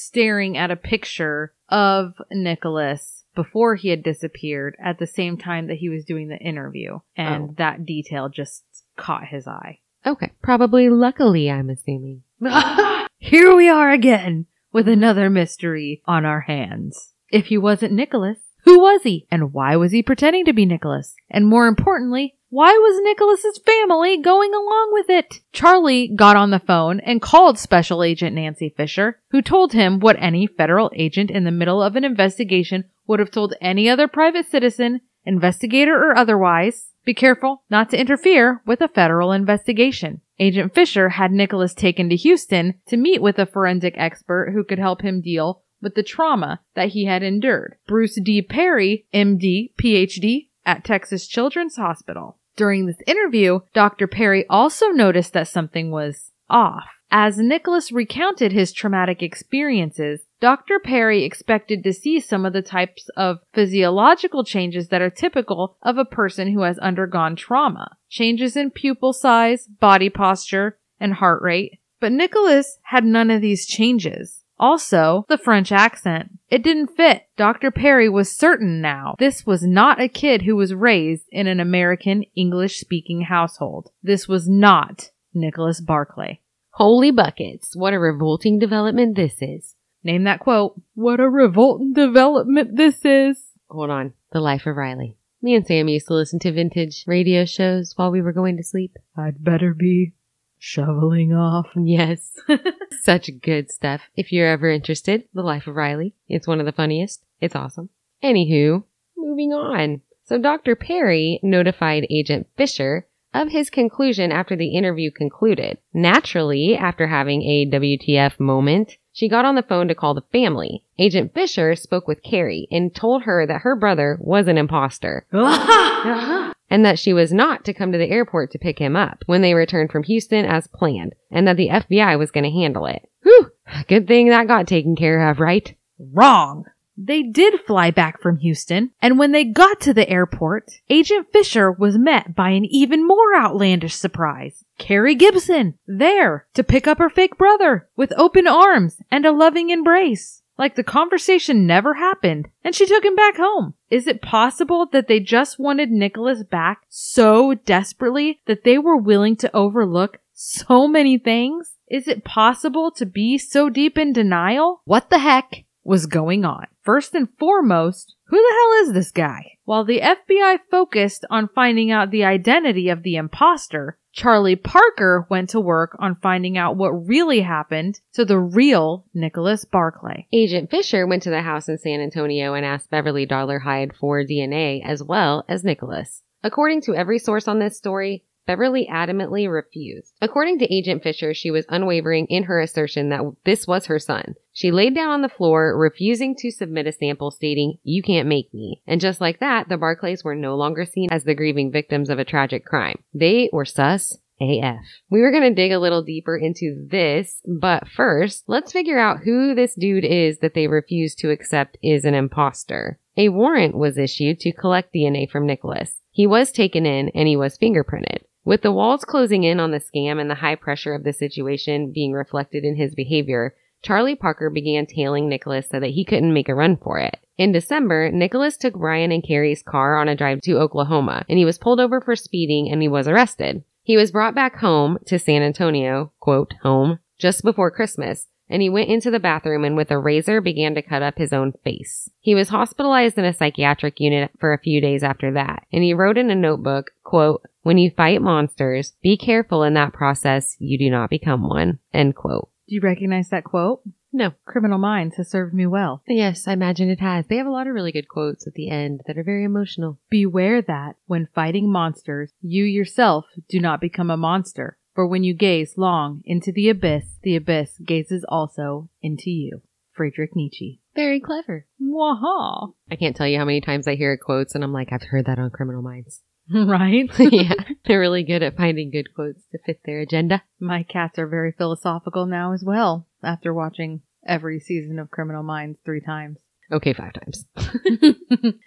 staring 0.00 0.56
at 0.56 0.70
a 0.70 0.76
picture 0.76 1.52
of 1.68 2.12
Nicholas 2.30 3.24
before 3.34 3.74
he 3.74 3.88
had 3.88 4.02
disappeared 4.04 4.76
at 4.84 4.98
the 4.98 5.06
same 5.06 5.36
time 5.38 5.66
that 5.68 5.78
he 5.78 5.88
was 5.88 6.04
doing 6.04 6.28
the 6.28 6.36
interview. 6.38 6.98
And 7.16 7.50
Oh. 7.50 7.54
that 7.58 7.84
detail 7.86 8.28
just 8.28 8.62
caught 8.96 9.26
his 9.26 9.48
eye. 9.48 9.78
Okay. 10.06 10.30
Probably 10.42 10.88
luckily, 10.88 11.50
I'm 11.50 11.70
assuming. 11.70 12.22
Here 13.18 13.54
we 13.54 13.68
are 13.68 13.90
again 13.90 14.46
with 14.72 14.88
another 14.88 15.28
mystery 15.30 16.02
on 16.06 16.24
our 16.24 16.40
hands. 16.40 17.12
If 17.30 17.46
he 17.46 17.58
wasn't 17.58 17.92
Nicholas, 17.92 18.38
who 18.64 18.80
was 18.80 19.02
he? 19.04 19.26
And 19.30 19.52
why 19.52 19.76
was 19.76 19.92
he 19.92 20.02
pretending 20.02 20.44
to 20.46 20.52
be 20.52 20.66
Nicholas? 20.66 21.14
And 21.30 21.46
more 21.46 21.66
importantly, 21.66 22.36
why 22.50 22.72
was 22.72 23.00
Nicholas's 23.02 23.60
family 23.64 24.18
going 24.20 24.52
along 24.52 24.90
with 24.92 25.08
it? 25.08 25.36
Charlie 25.52 26.08
got 26.08 26.36
on 26.36 26.50
the 26.50 26.58
phone 26.58 26.98
and 26.98 27.22
called 27.22 27.60
Special 27.60 28.02
Agent 28.02 28.34
Nancy 28.34 28.74
Fisher, 28.76 29.20
who 29.30 29.40
told 29.40 29.72
him 29.72 30.00
what 30.00 30.16
any 30.18 30.48
federal 30.48 30.90
agent 30.96 31.30
in 31.30 31.44
the 31.44 31.52
middle 31.52 31.80
of 31.80 31.94
an 31.94 32.04
investigation 32.04 32.86
would 33.06 33.20
have 33.20 33.30
told 33.30 33.54
any 33.60 33.88
other 33.88 34.08
private 34.08 34.50
citizen, 34.50 35.00
investigator 35.24 35.94
or 35.94 36.16
otherwise. 36.16 36.88
Be 37.04 37.14
careful 37.14 37.62
not 37.70 37.88
to 37.90 38.00
interfere 38.00 38.62
with 38.66 38.80
a 38.80 38.88
federal 38.88 39.30
investigation. 39.30 40.20
Agent 40.40 40.74
Fisher 40.74 41.10
had 41.10 41.30
Nicholas 41.30 41.72
taken 41.72 42.08
to 42.08 42.16
Houston 42.16 42.74
to 42.88 42.96
meet 42.96 43.22
with 43.22 43.38
a 43.38 43.46
forensic 43.46 43.94
expert 43.96 44.50
who 44.52 44.64
could 44.64 44.80
help 44.80 45.02
him 45.02 45.20
deal 45.20 45.62
with 45.80 45.94
the 45.94 46.02
trauma 46.02 46.60
that 46.74 46.88
he 46.88 47.04
had 47.04 47.22
endured. 47.22 47.76
Bruce 47.86 48.18
D. 48.20 48.42
Perry, 48.42 49.06
MD, 49.14 49.72
PhD, 49.80 50.48
at 50.66 50.84
Texas 50.84 51.26
Children's 51.26 51.76
Hospital. 51.76 52.38
During 52.60 52.84
this 52.84 53.00
interview, 53.06 53.60
Dr. 53.72 54.06
Perry 54.06 54.44
also 54.50 54.88
noticed 54.88 55.32
that 55.32 55.48
something 55.48 55.90
was 55.90 56.32
off. 56.50 56.84
As 57.10 57.38
Nicholas 57.38 57.90
recounted 57.90 58.52
his 58.52 58.70
traumatic 58.70 59.22
experiences, 59.22 60.26
Dr. 60.42 60.78
Perry 60.78 61.24
expected 61.24 61.82
to 61.82 61.94
see 61.94 62.20
some 62.20 62.44
of 62.44 62.52
the 62.52 62.60
types 62.60 63.08
of 63.16 63.38
physiological 63.54 64.44
changes 64.44 64.88
that 64.88 65.00
are 65.00 65.08
typical 65.08 65.78
of 65.80 65.96
a 65.96 66.04
person 66.04 66.52
who 66.52 66.60
has 66.60 66.78
undergone 66.80 67.34
trauma. 67.34 67.96
Changes 68.10 68.58
in 68.58 68.70
pupil 68.70 69.14
size, 69.14 69.66
body 69.66 70.10
posture, 70.10 70.76
and 71.00 71.14
heart 71.14 71.40
rate. 71.40 71.78
But 71.98 72.12
Nicholas 72.12 72.76
had 72.82 73.06
none 73.06 73.30
of 73.30 73.40
these 73.40 73.64
changes. 73.64 74.39
Also, 74.60 75.24
the 75.30 75.38
French 75.38 75.72
accent. 75.72 76.38
It 76.50 76.62
didn't 76.62 76.94
fit. 76.94 77.22
Dr. 77.38 77.70
Perry 77.70 78.10
was 78.10 78.36
certain 78.36 78.82
now 78.82 79.14
this 79.18 79.46
was 79.46 79.62
not 79.62 80.00
a 80.00 80.06
kid 80.06 80.42
who 80.42 80.54
was 80.54 80.74
raised 80.74 81.24
in 81.32 81.46
an 81.46 81.60
American 81.60 82.24
English 82.36 82.78
speaking 82.78 83.22
household. 83.22 83.90
This 84.02 84.28
was 84.28 84.50
not 84.50 85.10
Nicholas 85.32 85.80
Barclay. 85.80 86.40
Holy 86.72 87.10
buckets. 87.10 87.74
What 87.74 87.94
a 87.94 87.98
revolting 87.98 88.58
development 88.58 89.16
this 89.16 89.36
is. 89.40 89.76
Name 90.04 90.24
that 90.24 90.40
quote. 90.40 90.80
What 90.94 91.20
a 91.20 91.28
revolting 91.28 91.94
development 91.94 92.76
this 92.76 93.02
is. 93.04 93.42
Hold 93.70 93.88
on. 93.88 94.12
The 94.32 94.40
Life 94.40 94.66
of 94.66 94.76
Riley. 94.76 95.16
Me 95.40 95.54
and 95.54 95.66
Sam 95.66 95.88
used 95.88 96.08
to 96.08 96.14
listen 96.14 96.38
to 96.40 96.52
vintage 96.52 97.04
radio 97.06 97.46
shows 97.46 97.94
while 97.96 98.10
we 98.10 98.20
were 98.20 98.32
going 98.32 98.58
to 98.58 98.62
sleep. 98.62 98.98
I'd 99.16 99.42
better 99.42 99.72
be 99.72 100.12
shoveling 100.60 101.32
off. 101.32 101.66
Yes. 101.74 102.36
Such 103.00 103.30
good 103.42 103.70
stuff. 103.70 104.02
If 104.14 104.30
you're 104.30 104.46
ever 104.46 104.70
interested, 104.70 105.24
The 105.34 105.42
Life 105.42 105.66
of 105.66 105.74
Riley. 105.74 106.14
It's 106.28 106.46
one 106.46 106.60
of 106.60 106.66
the 106.66 106.72
funniest. 106.72 107.24
It's 107.40 107.56
awesome. 107.56 107.88
Anywho, 108.22 108.84
moving 109.16 109.52
on. 109.52 110.02
So 110.24 110.38
Dr. 110.38 110.76
Perry 110.76 111.40
notified 111.42 112.06
Agent 112.10 112.46
Fisher 112.56 113.06
of 113.32 113.48
his 113.48 113.70
conclusion 113.70 114.32
after 114.32 114.54
the 114.56 114.74
interview 114.76 115.10
concluded. 115.10 115.78
Naturally, 115.94 116.76
after 116.76 117.06
having 117.06 117.42
a 117.42 117.66
WTF 117.70 118.38
moment, 118.38 118.96
she 119.12 119.28
got 119.28 119.44
on 119.44 119.54
the 119.54 119.62
phone 119.62 119.88
to 119.88 119.94
call 119.94 120.14
the 120.14 120.22
family. 120.32 120.84
Agent 120.98 121.32
Fisher 121.34 121.74
spoke 121.74 122.06
with 122.06 122.22
Carrie 122.22 122.68
and 122.70 122.94
told 122.94 123.22
her 123.22 123.46
that 123.46 123.62
her 123.62 123.76
brother 123.76 124.18
was 124.20 124.46
an 124.46 124.58
imposter 124.58 125.26
uh-huh. 125.32 126.10
Uh-huh. 126.10 126.52
And 126.70 126.84
that 126.84 126.98
she 126.98 127.12
was 127.12 127.32
not 127.32 127.64
to 127.64 127.74
come 127.74 127.92
to 127.92 127.98
the 127.98 128.08
airport 128.08 128.52
to 128.52 128.58
pick 128.58 128.78
him 128.78 128.96
up 128.96 129.24
when 129.26 129.42
they 129.42 129.54
returned 129.54 129.90
from 129.90 130.04
Houston 130.04 130.46
as 130.46 130.68
planned, 130.68 131.14
and 131.30 131.46
that 131.46 131.56
the 131.56 131.68
FBI 131.68 132.18
was 132.18 132.30
going 132.30 132.44
to 132.44 132.50
handle 132.50 132.86
it. 132.86 133.02
Whew! 133.22 133.50
Good 133.88 134.06
thing 134.06 134.28
that 134.28 134.46
got 134.46 134.66
taken 134.66 134.96
care 134.96 135.28
of, 135.28 135.40
right? 135.40 135.74
Wrong. 135.98 136.64
They 137.02 137.22
did 137.22 137.60
fly 137.66 137.90
back 137.90 138.20
from 138.20 138.38
Houston, 138.38 138.90
and 139.00 139.18
when 139.18 139.32
they 139.32 139.44
got 139.44 139.80
to 139.80 139.94
the 139.94 140.08
airport, 140.08 140.70
Agent 140.90 141.28
Fisher 141.32 141.72
was 141.72 141.96
met 141.96 142.34
by 142.34 142.50
an 142.50 142.66
even 142.66 143.06
more 143.06 143.34
outlandish 143.34 143.94
surprise. 143.94 144.64
Carrie 144.78 145.14
Gibson, 145.14 145.78
there 145.86 146.46
to 146.52 146.62
pick 146.62 146.86
up 146.86 146.98
her 146.98 147.08
fake 147.08 147.38
brother 147.38 147.88
with 147.96 148.12
open 148.18 148.46
arms 148.46 148.98
and 149.10 149.24
a 149.24 149.32
loving 149.32 149.70
embrace. 149.70 150.39
Like 150.60 150.74
the 150.74 150.84
conversation 150.84 151.66
never 151.66 151.94
happened, 151.94 152.50
and 152.62 152.74
she 152.74 152.84
took 152.84 153.02
him 153.02 153.14
back 153.14 153.38
home. 153.38 153.72
Is 153.88 154.06
it 154.06 154.20
possible 154.20 154.84
that 154.92 155.08
they 155.08 155.18
just 155.18 155.58
wanted 155.58 155.90
Nicholas 155.90 156.42
back 156.42 156.82
so 156.90 157.54
desperately 157.54 158.42
that 158.44 158.62
they 158.62 158.76
were 158.76 158.98
willing 158.98 159.36
to 159.36 159.56
overlook 159.56 160.18
so 160.34 160.86
many 160.86 161.16
things? 161.16 161.76
Is 161.88 162.06
it 162.06 162.24
possible 162.24 162.90
to 162.90 163.06
be 163.06 163.38
so 163.38 163.70
deep 163.70 163.96
in 163.96 164.12
denial? 164.12 164.82
What 164.84 165.08
the 165.08 165.20
heck 165.20 165.64
was 165.82 166.04
going 166.04 166.44
on? 166.44 166.66
First 166.82 167.14
and 167.14 167.30
foremost, 167.38 168.14
who 168.24 168.36
the 168.36 168.54
hell 168.54 168.86
is 168.86 168.92
this 168.92 169.12
guy? 169.12 169.52
While 169.70 169.84
the 169.84 170.00
FBI 170.00 170.58
focused 170.68 171.24
on 171.30 171.46
finding 171.54 171.92
out 171.92 172.10
the 172.10 172.24
identity 172.24 172.88
of 172.88 173.04
the 173.04 173.14
imposter, 173.14 173.96
Charlie 174.12 174.56
Parker 174.56 175.28
went 175.30 175.50
to 175.50 175.60
work 175.60 175.94
on 176.00 176.16
finding 176.16 176.58
out 176.58 176.76
what 176.76 177.06
really 177.06 177.42
happened 177.42 178.00
to 178.14 178.24
the 178.24 178.40
real 178.40 179.06
Nicholas 179.14 179.64
Barclay. 179.64 180.26
Agent 180.32 180.72
Fisher 180.72 181.06
went 181.06 181.22
to 181.22 181.30
the 181.30 181.42
house 181.42 181.68
in 181.68 181.78
San 181.78 182.00
Antonio 182.00 182.54
and 182.54 182.66
asked 182.66 182.90
Beverly 182.90 183.28
Dollarhide 183.28 183.94
for 183.94 184.24
DNA 184.24 184.84
as 184.84 185.04
well 185.04 185.44
as 185.48 185.62
Nicholas. 185.62 186.24
According 186.42 186.80
to 186.80 186.96
every 186.96 187.20
source 187.20 187.46
on 187.46 187.60
this 187.60 187.78
story, 187.78 188.24
Beverly 188.50 188.88
adamantly 188.90 189.48
refused. 189.48 190.12
According 190.20 190.58
to 190.58 190.74
Agent 190.74 191.04
Fisher, 191.04 191.32
she 191.32 191.52
was 191.52 191.64
unwavering 191.68 192.26
in 192.26 192.42
her 192.42 192.58
assertion 192.58 193.08
that 193.10 193.22
this 193.44 193.64
was 193.64 193.86
her 193.86 194.00
son. 194.00 194.34
She 194.52 194.72
laid 194.72 194.92
down 194.92 195.10
on 195.10 195.22
the 195.22 195.28
floor, 195.28 195.78
refusing 195.78 196.34
to 196.40 196.50
submit 196.50 196.88
a 196.88 196.92
sample 196.92 197.30
stating, 197.30 197.78
you 197.84 198.02
can't 198.02 198.26
make 198.26 198.52
me. 198.52 198.82
And 198.88 199.00
just 199.00 199.20
like 199.20 199.38
that, 199.38 199.68
the 199.68 199.76
Barclays 199.76 200.24
were 200.24 200.34
no 200.34 200.56
longer 200.56 200.84
seen 200.84 201.10
as 201.12 201.22
the 201.22 201.36
grieving 201.36 201.70
victims 201.70 202.10
of 202.10 202.18
a 202.18 202.24
tragic 202.24 202.64
crime. 202.64 202.98
They 203.14 203.50
were 203.52 203.64
sus 203.64 204.18
AF. 204.40 204.80
We 205.08 205.20
were 205.20 205.30
going 205.30 205.48
to 205.48 205.54
dig 205.54 205.70
a 205.70 205.78
little 205.78 206.02
deeper 206.02 206.36
into 206.36 206.84
this, 206.90 207.40
but 207.46 207.86
first, 207.86 208.42
let's 208.48 208.72
figure 208.72 208.98
out 208.98 209.20
who 209.20 209.54
this 209.54 209.76
dude 209.76 210.04
is 210.04 210.40
that 210.40 210.54
they 210.54 210.66
refuse 210.66 211.14
to 211.20 211.30
accept 211.30 211.78
is 211.84 212.04
an 212.04 212.14
imposter. 212.14 212.98
A 213.16 213.28
warrant 213.28 213.76
was 213.76 213.96
issued 213.96 214.40
to 214.40 214.52
collect 214.52 214.92
DNA 214.92 215.30
from 215.30 215.46
Nicholas. 215.46 216.00
He 216.10 216.26
was 216.26 216.50
taken 216.50 216.84
in 216.84 217.10
and 217.10 217.28
he 217.28 217.36
was 217.36 217.56
fingerprinted. 217.56 218.24
With 218.44 218.62
the 218.62 218.72
walls 218.72 219.04
closing 219.04 219.44
in 219.44 219.60
on 219.60 219.70
the 219.70 219.80
scam 219.80 220.20
and 220.20 220.30
the 220.30 220.36
high 220.36 220.54
pressure 220.54 220.94
of 220.94 221.04
the 221.04 221.12
situation 221.12 221.92
being 221.92 222.12
reflected 222.12 222.64
in 222.64 222.76
his 222.76 222.94
behavior, 222.94 223.54
Charlie 223.82 224.14
Parker 224.14 224.50
began 224.50 224.86
tailing 224.86 225.28
Nicholas 225.28 225.68
so 225.68 225.80
that 225.80 225.90
he 225.90 226.04
couldn't 226.04 226.32
make 226.32 226.48
a 226.48 226.54
run 226.54 226.76
for 226.76 226.98
it. 226.98 227.18
In 227.38 227.52
December, 227.52 228.10
Nicholas 228.10 228.56
took 228.56 228.74
Brian 228.74 229.12
and 229.12 229.22
Carrie's 229.22 229.62
car 229.62 229.96
on 229.96 230.08
a 230.08 230.16
drive 230.16 230.40
to 230.42 230.58
Oklahoma, 230.58 231.24
and 231.28 231.38
he 231.38 231.44
was 231.44 231.58
pulled 231.58 231.80
over 231.80 232.00
for 232.00 232.16
speeding 232.16 232.70
and 232.70 232.82
he 232.82 232.88
was 232.88 233.08
arrested. 233.08 233.62
He 233.82 233.96
was 233.96 234.10
brought 234.10 234.34
back 234.34 234.56
home 234.56 234.98
to 235.06 235.18
San 235.18 235.42
Antonio, 235.42 236.12
quote, 236.20 236.54
home, 236.62 236.98
just 237.18 237.42
before 237.42 237.70
Christmas, 237.70 238.28
and 238.50 238.60
he 238.60 238.68
went 238.68 238.90
into 238.90 239.10
the 239.10 239.20
bathroom 239.20 239.64
and 239.64 239.76
with 239.76 239.90
a 239.90 239.98
razor 239.98 240.40
began 240.40 240.74
to 240.74 240.82
cut 240.82 241.02
up 241.02 241.16
his 241.16 241.32
own 241.32 241.52
face. 241.64 242.10
He 242.18 242.34
was 242.34 242.50
hospitalized 242.50 243.16
in 243.16 243.24
a 243.24 243.32
psychiatric 243.32 244.00
unit 244.00 244.32
for 244.38 244.52
a 244.52 244.58
few 244.58 244.80
days 244.80 245.02
after 245.02 245.32
that, 245.32 245.66
and 245.72 245.82
he 245.82 245.94
wrote 245.94 246.18
in 246.18 246.30
a 246.30 246.34
notebook, 246.34 246.90
quote, 247.04 247.42
when 247.62 247.78
you 247.78 247.90
fight 247.90 248.20
monsters, 248.20 248.94
be 249.02 249.16
careful 249.16 249.62
in 249.62 249.74
that 249.74 249.92
process 249.92 250.56
you 250.58 250.76
do 250.76 250.90
not 250.90 251.08
become 251.08 251.48
one, 251.48 251.78
end 251.94 252.16
quote. 252.16 252.50
Do 252.68 252.74
you 252.74 252.80
recognize 252.80 253.28
that 253.30 253.44
quote? 253.44 253.82
No. 254.12 254.32
Criminal 254.44 254.78
Minds 254.78 255.16
has 255.16 255.30
served 255.30 255.54
me 255.54 255.66
well. 255.66 256.02
Yes, 256.08 256.48
I 256.48 256.52
imagine 256.52 256.90
it 256.90 257.00
has. 257.00 257.26
They 257.26 257.36
have 257.36 257.46
a 257.46 257.50
lot 257.50 257.68
of 257.68 257.74
really 257.74 257.92
good 257.92 258.08
quotes 258.08 258.46
at 258.46 258.54
the 258.54 258.68
end 258.68 259.02
that 259.06 259.16
are 259.16 259.22
very 259.22 259.44
emotional. 259.44 259.98
Beware 260.10 260.62
that, 260.62 260.96
when 261.06 261.28
fighting 261.34 261.70
monsters, 261.70 262.32
you 262.42 262.64
yourself 262.64 263.26
do 263.48 263.60
not 263.60 263.80
become 263.80 264.10
a 264.10 264.16
monster. 264.16 264.76
For 264.94 265.06
when 265.06 265.24
you 265.24 265.34
gaze 265.34 265.74
long 265.76 266.22
into 266.24 266.52
the 266.52 266.68
abyss, 266.68 267.18
the 267.22 267.36
abyss 267.36 267.78
gazes 267.78 268.24
also 268.28 268.88
into 269.00 269.30
you. 269.30 269.62
Friedrich 269.92 270.34
Nietzsche. 270.34 270.80
Very 270.94 271.20
clever. 271.20 271.66
Waha! 271.78 272.72
I 272.90 272.96
can't 272.96 273.14
tell 273.14 273.28
you 273.28 273.38
how 273.38 273.44
many 273.44 273.60
times 273.60 273.86
I 273.86 273.94
hear 273.94 274.16
quotes 274.16 274.54
and 274.54 274.64
I'm 274.64 274.72
like, 274.72 274.92
I've 274.92 275.02
heard 275.02 275.26
that 275.26 275.38
on 275.38 275.50
Criminal 275.50 275.82
Minds. 275.82 276.22
right? 276.54 277.08
yeah, 277.18 277.52
they're 277.86 278.00
really 278.00 278.24
good 278.24 278.42
at 278.42 278.56
finding 278.56 278.90
good 278.90 279.14
quotes 279.14 279.42
to 279.52 279.58
fit 279.64 279.80
their 279.84 280.00
agenda. 280.00 280.42
My 280.58 280.82
cats 280.82 281.18
are 281.18 281.28
very 281.28 281.52
philosophical 281.52 282.26
now 282.26 282.52
as 282.52 282.64
well, 282.64 283.06
after 283.22 283.54
watching 283.54 284.02
every 284.26 284.58
season 284.58 284.98
of 284.98 285.10
Criminal 285.10 285.42
Minds 285.42 285.78
three 285.84 286.00
times. 286.00 286.38
Okay, 286.72 286.92
five 286.92 287.12
times. 287.12 287.44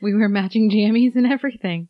we 0.01 0.13
were 0.13 0.29
matching 0.29 0.69
jammies 0.69 1.15
and 1.15 1.25
everything. 1.25 1.89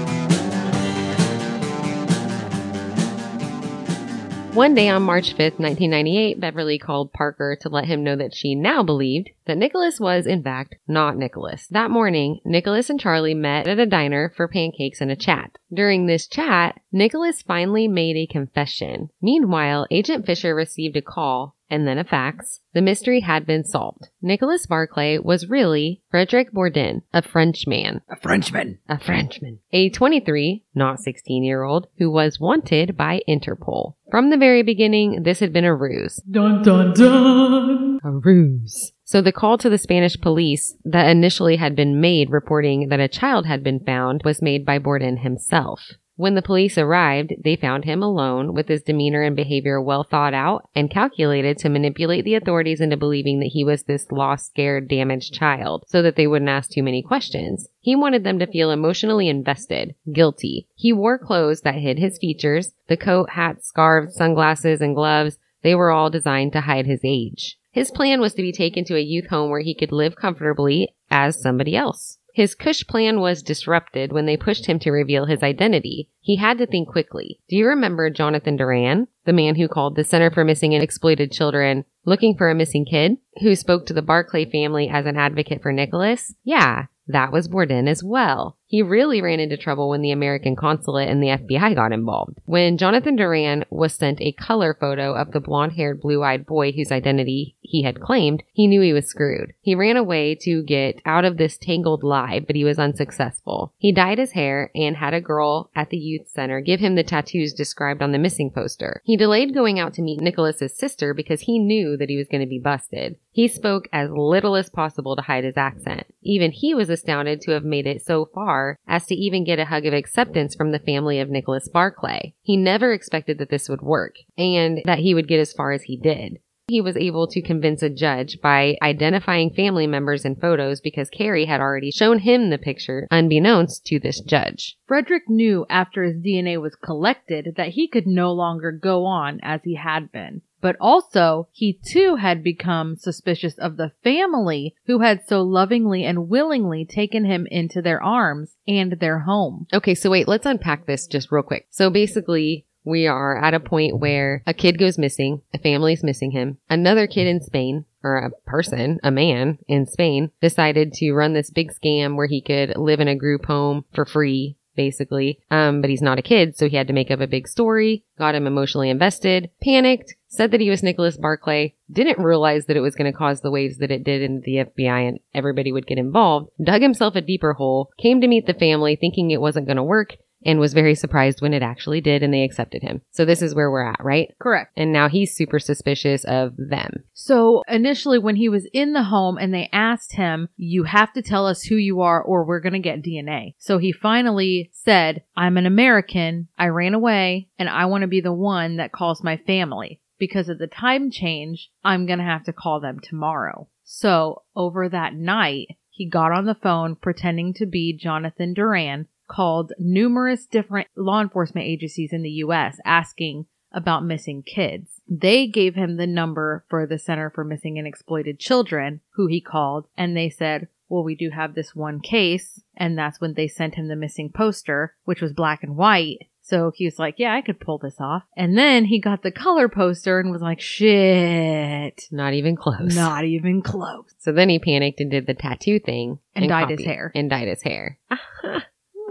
One 4.53 4.75
day 4.75 4.89
on 4.89 5.03
March 5.03 5.33
5th, 5.33 5.59
1998, 5.59 6.37
Beverly 6.37 6.77
called 6.77 7.13
Parker 7.13 7.57
to 7.61 7.69
let 7.69 7.85
him 7.85 8.03
know 8.03 8.17
that 8.17 8.35
she 8.35 8.53
now 8.53 8.83
believed 8.83 9.29
that 9.45 9.57
Nicholas 9.57 9.99
was, 9.99 10.27
in 10.27 10.43
fact, 10.43 10.75
not 10.87 11.17
Nicholas. 11.17 11.67
That 11.67 11.91
morning, 11.91 12.39
Nicholas 12.45 12.89
and 12.89 12.99
Charlie 12.99 13.33
met 13.33 13.67
at 13.67 13.79
a 13.79 13.85
diner 13.85 14.33
for 14.35 14.47
pancakes 14.47 15.01
and 15.01 15.11
a 15.11 15.15
chat. 15.15 15.57
During 15.73 16.05
this 16.05 16.27
chat, 16.27 16.79
Nicholas 16.91 17.41
finally 17.41 17.87
made 17.87 18.17
a 18.17 18.31
confession. 18.31 19.09
Meanwhile, 19.21 19.87
Agent 19.89 20.25
Fisher 20.25 20.53
received 20.53 20.97
a 20.97 21.01
call 21.01 21.55
and 21.71 21.87
then 21.87 21.97
a 21.97 22.03
fax. 22.03 22.59
The 22.73 22.81
mystery 22.81 23.21
had 23.21 23.45
been 23.45 23.63
solved. 23.63 24.09
Nicholas 24.21 24.65
Barclay 24.65 25.17
was 25.17 25.49
really 25.49 26.01
Frederick 26.11 26.51
Bourdin, 26.51 27.01
a 27.13 27.21
Frenchman. 27.21 28.01
A 28.09 28.17
Frenchman. 28.17 28.79
A 28.89 28.99
Frenchman. 28.99 29.59
A 29.71 29.89
23, 29.89 30.65
not 30.75 30.99
16 30.99 31.43
year 31.43 31.63
old, 31.63 31.87
who 31.97 32.11
was 32.11 32.39
wanted 32.39 32.97
by 32.97 33.21
Interpol. 33.27 33.95
From 34.11 34.29
the 34.29 34.37
very 34.37 34.61
beginning, 34.61 35.23
this 35.23 35.39
had 35.39 35.53
been 35.53 35.63
a 35.63 35.73
ruse. 35.73 36.17
Dun 36.29 36.61
dun 36.61 36.93
dun. 36.93 37.99
A 38.03 38.11
ruse. 38.11 38.91
So 39.11 39.19
the 39.19 39.33
call 39.33 39.57
to 39.57 39.69
the 39.69 39.77
Spanish 39.77 40.17
police 40.21 40.77
that 40.85 41.09
initially 41.09 41.57
had 41.57 41.75
been 41.75 41.99
made 41.99 42.31
reporting 42.31 42.87
that 42.87 43.01
a 43.01 43.09
child 43.09 43.45
had 43.45 43.61
been 43.61 43.81
found 43.81 44.21
was 44.23 44.41
made 44.41 44.65
by 44.65 44.79
Bourdin 44.79 45.17
himself. 45.17 45.81
When 46.15 46.35
the 46.35 46.41
police 46.41 46.77
arrived, 46.77 47.33
they 47.43 47.57
found 47.57 47.83
him 47.83 48.01
alone 48.01 48.53
with 48.53 48.69
his 48.69 48.83
demeanor 48.83 49.21
and 49.21 49.35
behavior 49.35 49.81
well 49.81 50.05
thought 50.05 50.33
out 50.33 50.69
and 50.73 50.89
calculated 50.89 51.57
to 51.57 51.67
manipulate 51.67 52.23
the 52.23 52.35
authorities 52.35 52.79
into 52.79 52.95
believing 52.95 53.41
that 53.41 53.51
he 53.51 53.65
was 53.65 53.83
this 53.83 54.09
lost, 54.13 54.45
scared, 54.45 54.87
damaged 54.87 55.33
child 55.33 55.83
so 55.87 56.01
that 56.01 56.15
they 56.15 56.25
wouldn't 56.25 56.47
ask 56.47 56.69
too 56.69 56.81
many 56.81 57.03
questions. 57.03 57.67
He 57.81 57.97
wanted 57.97 58.23
them 58.23 58.39
to 58.39 58.47
feel 58.47 58.71
emotionally 58.71 59.27
invested, 59.27 59.93
guilty. 60.13 60.69
He 60.73 60.93
wore 60.93 61.19
clothes 61.19 61.63
that 61.63 61.75
hid 61.75 61.99
his 61.99 62.17
features, 62.17 62.71
the 62.87 62.95
coat, 62.95 63.31
hat, 63.31 63.61
scarves, 63.65 64.15
sunglasses, 64.15 64.79
and 64.79 64.95
gloves. 64.95 65.37
They 65.63 65.75
were 65.75 65.91
all 65.91 66.09
designed 66.09 66.53
to 66.53 66.61
hide 66.61 66.85
his 66.85 67.01
age. 67.03 67.57
His 67.71 67.91
plan 67.91 68.19
was 68.19 68.33
to 68.33 68.41
be 68.41 68.51
taken 68.51 68.83
to 68.85 68.95
a 68.95 69.01
youth 69.01 69.27
home 69.27 69.49
where 69.49 69.61
he 69.61 69.73
could 69.73 69.91
live 69.91 70.15
comfortably 70.15 70.89
as 71.09 71.41
somebody 71.41 71.75
else. 71.75 72.17
His 72.33 72.55
cush 72.55 72.85
plan 72.87 73.19
was 73.19 73.43
disrupted 73.43 74.13
when 74.13 74.25
they 74.25 74.37
pushed 74.37 74.65
him 74.65 74.79
to 74.79 74.91
reveal 74.91 75.25
his 75.25 75.43
identity. 75.43 76.09
He 76.21 76.37
had 76.37 76.57
to 76.59 76.65
think 76.65 76.87
quickly. 76.87 77.39
Do 77.49 77.57
you 77.57 77.67
remember 77.67 78.09
Jonathan 78.09 78.55
Duran, 78.55 79.07
the 79.25 79.33
man 79.33 79.55
who 79.55 79.67
called 79.67 79.95
the 79.95 80.03
Center 80.03 80.31
for 80.31 80.45
Missing 80.45 80.73
and 80.73 80.83
Exploited 80.83 81.31
Children 81.31 81.83
looking 82.05 82.35
for 82.35 82.49
a 82.49 82.55
missing 82.55 82.85
kid, 82.85 83.17
who 83.41 83.55
spoke 83.55 83.85
to 83.85 83.93
the 83.93 84.01
Barclay 84.01 84.49
family 84.49 84.89
as 84.89 85.05
an 85.05 85.17
advocate 85.17 85.61
for 85.61 85.73
Nicholas? 85.73 86.33
Yeah, 86.43 86.85
that 87.07 87.31
was 87.31 87.47
Bourdin 87.47 87.87
as 87.87 88.03
well. 88.03 88.57
He 88.71 88.81
really 88.81 89.21
ran 89.21 89.41
into 89.41 89.57
trouble 89.57 89.89
when 89.89 90.01
the 90.01 90.11
American 90.11 90.55
consulate 90.55 91.09
and 91.09 91.21
the 91.21 91.27
FBI 91.27 91.75
got 91.75 91.91
involved. 91.91 92.39
When 92.45 92.77
Jonathan 92.77 93.17
Duran 93.17 93.65
was 93.69 93.93
sent 93.93 94.21
a 94.21 94.31
color 94.31 94.73
photo 94.79 95.13
of 95.13 95.33
the 95.33 95.41
blonde 95.41 95.73
haired, 95.73 95.99
blue 95.99 96.23
eyed 96.23 96.45
boy 96.45 96.71
whose 96.71 96.89
identity 96.89 97.57
he 97.59 97.83
had 97.83 97.99
claimed, 97.99 98.43
he 98.53 98.67
knew 98.67 98.79
he 98.79 98.93
was 98.93 99.07
screwed. 99.07 99.51
He 99.61 99.75
ran 99.75 99.97
away 99.97 100.35
to 100.43 100.63
get 100.63 101.01
out 101.05 101.25
of 101.25 101.35
this 101.35 101.57
tangled 101.57 102.01
lie, 102.01 102.39
but 102.39 102.55
he 102.55 102.63
was 102.63 102.79
unsuccessful. 102.79 103.73
He 103.77 103.91
dyed 103.91 104.19
his 104.19 104.31
hair 104.31 104.71
and 104.73 104.95
had 104.95 105.13
a 105.13 105.19
girl 105.19 105.69
at 105.75 105.89
the 105.89 105.97
youth 105.97 106.29
center 106.29 106.61
give 106.61 106.79
him 106.79 106.95
the 106.95 107.03
tattoos 107.03 107.53
described 107.53 108.01
on 108.01 108.13
the 108.13 108.19
missing 108.19 108.51
poster. 108.51 109.01
He 109.03 109.17
delayed 109.17 109.53
going 109.53 109.79
out 109.79 109.93
to 109.95 110.01
meet 110.01 110.21
Nicholas's 110.21 110.77
sister 110.77 111.13
because 111.13 111.41
he 111.41 111.59
knew 111.59 111.97
that 111.97 112.09
he 112.09 112.15
was 112.15 112.29
going 112.29 112.41
to 112.41 112.47
be 112.47 112.59
busted. 112.59 113.17
He 113.33 113.47
spoke 113.47 113.87
as 113.93 114.09
little 114.11 114.55
as 114.55 114.69
possible 114.69 115.15
to 115.15 115.21
hide 115.21 115.45
his 115.45 115.57
accent. 115.57 116.05
Even 116.21 116.51
he 116.51 116.75
was 116.75 116.89
astounded 116.89 117.41
to 117.41 117.51
have 117.51 117.63
made 117.63 117.87
it 117.87 118.05
so 118.05 118.25
far 118.25 118.60
as 118.87 119.05
to 119.07 119.15
even 119.15 119.43
get 119.43 119.59
a 119.59 119.65
hug 119.65 119.85
of 119.85 119.93
acceptance 119.93 120.55
from 120.55 120.71
the 120.71 120.79
family 120.79 121.19
of 121.19 121.29
Nicholas 121.29 121.67
Barclay. 121.67 122.33
He 122.41 122.57
never 122.57 122.93
expected 122.93 123.37
that 123.37 123.49
this 123.49 123.69
would 123.69 123.81
work 123.81 124.15
and 124.37 124.81
that 124.85 124.99
he 124.99 125.13
would 125.13 125.27
get 125.27 125.39
as 125.39 125.53
far 125.53 125.71
as 125.71 125.83
he 125.83 125.97
did. 125.97 126.39
He 126.71 126.79
was 126.79 126.95
able 126.95 127.27
to 127.27 127.41
convince 127.41 127.83
a 127.83 127.89
judge 127.89 128.39
by 128.41 128.77
identifying 128.81 129.49
family 129.49 129.87
members 129.87 130.23
in 130.23 130.37
photos 130.37 130.79
because 130.79 131.09
Carrie 131.09 131.45
had 131.45 131.59
already 131.59 131.91
shown 131.91 132.19
him 132.19 132.49
the 132.49 132.57
picture 132.57 133.07
unbeknownst 133.11 133.85
to 133.87 133.99
this 133.99 134.21
judge. 134.21 134.77
Frederick 134.87 135.23
knew 135.27 135.65
after 135.69 136.03
his 136.03 136.15
DNA 136.15 136.61
was 136.61 136.75
collected 136.75 137.55
that 137.57 137.69
he 137.69 137.89
could 137.89 138.07
no 138.07 138.31
longer 138.31 138.71
go 138.71 139.03
on 139.03 139.41
as 139.43 139.59
he 139.65 139.75
had 139.75 140.13
been. 140.13 140.43
But 140.61 140.75
also 140.79 141.47
he 141.51 141.79
too 141.83 142.15
had 142.15 142.43
become 142.43 142.95
suspicious 142.95 143.57
of 143.57 143.77
the 143.77 143.91
family 144.03 144.75
who 144.85 144.99
had 144.99 145.21
so 145.27 145.41
lovingly 145.41 146.03
and 146.03 146.29
willingly 146.29 146.85
taken 146.85 147.25
him 147.25 147.47
into 147.51 147.81
their 147.81 148.01
arms 148.01 148.55
and 148.67 148.93
their 148.93 149.19
home. 149.19 149.67
Okay, 149.73 149.95
so 149.95 150.09
wait, 150.09 150.27
let's 150.27 150.45
unpack 150.45 150.85
this 150.85 151.07
just 151.07 151.31
real 151.31 151.43
quick. 151.43 151.67
So 151.69 151.89
basically, 151.89 152.65
we 152.83 153.07
are 153.07 153.37
at 153.37 153.53
a 153.53 153.59
point 153.59 153.99
where 153.99 154.43
a 154.47 154.53
kid 154.53 154.79
goes 154.79 154.97
missing, 154.97 155.41
a 155.53 155.59
family's 155.59 156.03
missing 156.03 156.31
him. 156.31 156.57
Another 156.69 157.07
kid 157.07 157.27
in 157.27 157.41
Spain, 157.41 157.85
or 158.03 158.17
a 158.17 158.31
person, 158.49 158.99
a 159.03 159.11
man 159.11 159.59
in 159.67 159.85
Spain, 159.85 160.31
decided 160.41 160.93
to 160.93 161.13
run 161.13 161.33
this 161.33 161.51
big 161.51 161.71
scam 161.71 162.15
where 162.15 162.27
he 162.27 162.41
could 162.41 162.75
live 162.75 162.99
in 162.99 163.07
a 163.07 163.15
group 163.15 163.45
home 163.45 163.85
for 163.93 164.05
free. 164.05 164.57
Basically, 164.75 165.39
um, 165.51 165.81
but 165.81 165.89
he's 165.89 166.01
not 166.01 166.17
a 166.17 166.21
kid, 166.21 166.55
so 166.55 166.69
he 166.69 166.77
had 166.77 166.87
to 166.87 166.93
make 166.93 167.11
up 167.11 167.19
a 167.19 167.27
big 167.27 167.47
story, 167.47 168.05
got 168.17 168.35
him 168.35 168.47
emotionally 168.47 168.89
invested, 168.89 169.49
panicked, 169.61 170.15
said 170.29 170.51
that 170.51 170.61
he 170.61 170.69
was 170.69 170.81
Nicholas 170.81 171.17
Barclay, 171.17 171.75
didn't 171.91 172.23
realize 172.23 172.65
that 172.65 172.77
it 172.77 172.81
was 172.81 172.95
going 172.95 173.11
to 173.11 173.17
cause 173.17 173.41
the 173.41 173.51
waves 173.51 173.79
that 173.79 173.91
it 173.91 174.05
did 174.05 174.21
in 174.21 174.41
the 174.41 174.65
FBI 174.65 175.09
and 175.09 175.19
everybody 175.33 175.73
would 175.73 175.85
get 175.85 175.97
involved, 175.97 176.49
dug 176.63 176.81
himself 176.81 177.15
a 177.15 177.21
deeper 177.21 177.53
hole, 177.53 177.89
came 177.99 178.21
to 178.21 178.27
meet 178.27 178.45
the 178.45 178.53
family 178.53 178.95
thinking 178.95 179.29
it 179.29 179.41
wasn't 179.41 179.65
going 179.67 179.77
to 179.77 179.83
work, 179.83 180.15
and 180.43 180.59
was 180.59 180.73
very 180.73 180.95
surprised 180.95 181.41
when 181.41 181.53
it 181.53 181.63
actually 181.63 182.01
did 182.01 182.23
and 182.23 182.33
they 182.33 182.43
accepted 182.43 182.81
him. 182.81 183.01
So 183.11 183.25
this 183.25 183.41
is 183.41 183.55
where 183.55 183.71
we're 183.71 183.87
at, 183.87 184.03
right? 184.03 184.33
Correct. 184.39 184.73
And 184.75 184.91
now 184.91 185.07
he's 185.09 185.35
super 185.35 185.59
suspicious 185.59 186.23
of 186.25 186.53
them. 186.57 187.03
So 187.13 187.63
initially, 187.67 188.19
when 188.19 188.35
he 188.35 188.49
was 188.49 188.67
in 188.73 188.93
the 188.93 189.03
home 189.03 189.37
and 189.37 189.53
they 189.53 189.69
asked 189.71 190.13
him, 190.13 190.49
You 190.57 190.83
have 190.83 191.13
to 191.13 191.21
tell 191.21 191.45
us 191.47 191.63
who 191.63 191.75
you 191.75 192.01
are 192.01 192.21
or 192.21 192.43
we're 192.43 192.59
going 192.59 192.73
to 192.73 192.79
get 192.79 193.03
DNA. 193.03 193.55
So 193.57 193.77
he 193.77 193.91
finally 193.91 194.69
said, 194.73 195.23
I'm 195.35 195.57
an 195.57 195.65
American. 195.65 196.47
I 196.57 196.67
ran 196.67 196.93
away 196.93 197.49
and 197.59 197.69
I 197.69 197.85
want 197.85 198.01
to 198.01 198.07
be 198.07 198.21
the 198.21 198.33
one 198.33 198.77
that 198.77 198.91
calls 198.91 199.23
my 199.23 199.37
family. 199.37 200.01
Because 200.17 200.49
of 200.49 200.59
the 200.59 200.67
time 200.67 201.09
change, 201.09 201.71
I'm 201.83 202.05
going 202.05 202.19
to 202.19 202.25
have 202.25 202.43
to 202.43 202.53
call 202.53 202.79
them 202.79 202.99
tomorrow. 202.99 203.67
So 203.83 204.43
over 204.55 204.87
that 204.87 205.15
night, 205.15 205.77
he 205.89 206.09
got 206.09 206.31
on 206.31 206.45
the 206.45 206.55
phone 206.55 206.95
pretending 206.95 207.53
to 207.55 207.65
be 207.65 207.91
Jonathan 207.95 208.53
Duran, 208.53 209.07
called 209.31 209.71
numerous 209.79 210.45
different 210.45 210.87
law 210.95 211.21
enforcement 211.21 211.65
agencies 211.65 212.11
in 212.11 212.21
the 212.21 212.29
US 212.29 212.77
asking 212.83 213.45
about 213.71 214.03
missing 214.03 214.43
kids. 214.43 215.01
They 215.07 215.47
gave 215.47 215.75
him 215.75 215.95
the 215.95 216.07
number 216.07 216.65
for 216.69 216.85
the 216.85 216.99
Center 216.99 217.29
for 217.29 217.45
Missing 217.45 217.77
and 217.77 217.87
Exploited 217.87 218.39
Children, 218.39 218.99
who 219.11 219.27
he 219.27 219.39
called, 219.39 219.87
and 219.97 220.15
they 220.15 220.29
said, 220.29 220.67
well, 220.89 221.03
we 221.03 221.15
do 221.15 221.29
have 221.29 221.55
this 221.55 221.73
one 221.73 222.01
case. 222.01 222.61
And 222.75 222.97
that's 222.97 223.21
when 223.21 223.33
they 223.33 223.47
sent 223.47 223.75
him 223.75 223.87
the 223.87 223.95
missing 223.95 224.29
poster, 224.29 224.93
which 225.05 225.21
was 225.21 225.31
black 225.31 225.63
and 225.63 225.77
white. 225.77 226.27
So 226.41 226.73
he 226.75 226.83
was 226.83 226.99
like, 226.99 227.15
yeah, 227.17 227.33
I 227.33 227.41
could 227.41 227.61
pull 227.61 227.77
this 227.77 228.01
off. 228.01 228.23
And 228.35 228.57
then 228.57 228.83
he 228.83 228.99
got 228.99 229.23
the 229.23 229.31
color 229.31 229.69
poster 229.69 230.19
and 230.19 230.31
was 230.31 230.41
like, 230.41 230.59
shit. 230.59 232.07
Not 232.11 232.33
even 232.33 232.57
close. 232.57 232.93
Not 232.93 233.23
even 233.23 233.61
close. 233.61 234.13
So 234.17 234.33
then 234.33 234.49
he 234.49 234.59
panicked 234.59 234.99
and 234.99 235.09
did 235.09 235.27
the 235.27 235.33
tattoo 235.33 235.79
thing 235.79 236.19
And 236.35 236.49
dyed 236.49 236.71
his 236.71 236.83
hair. 236.83 237.11
And 237.15 237.29
dyed 237.29 237.47
his 237.47 237.61
hair. 237.61 237.99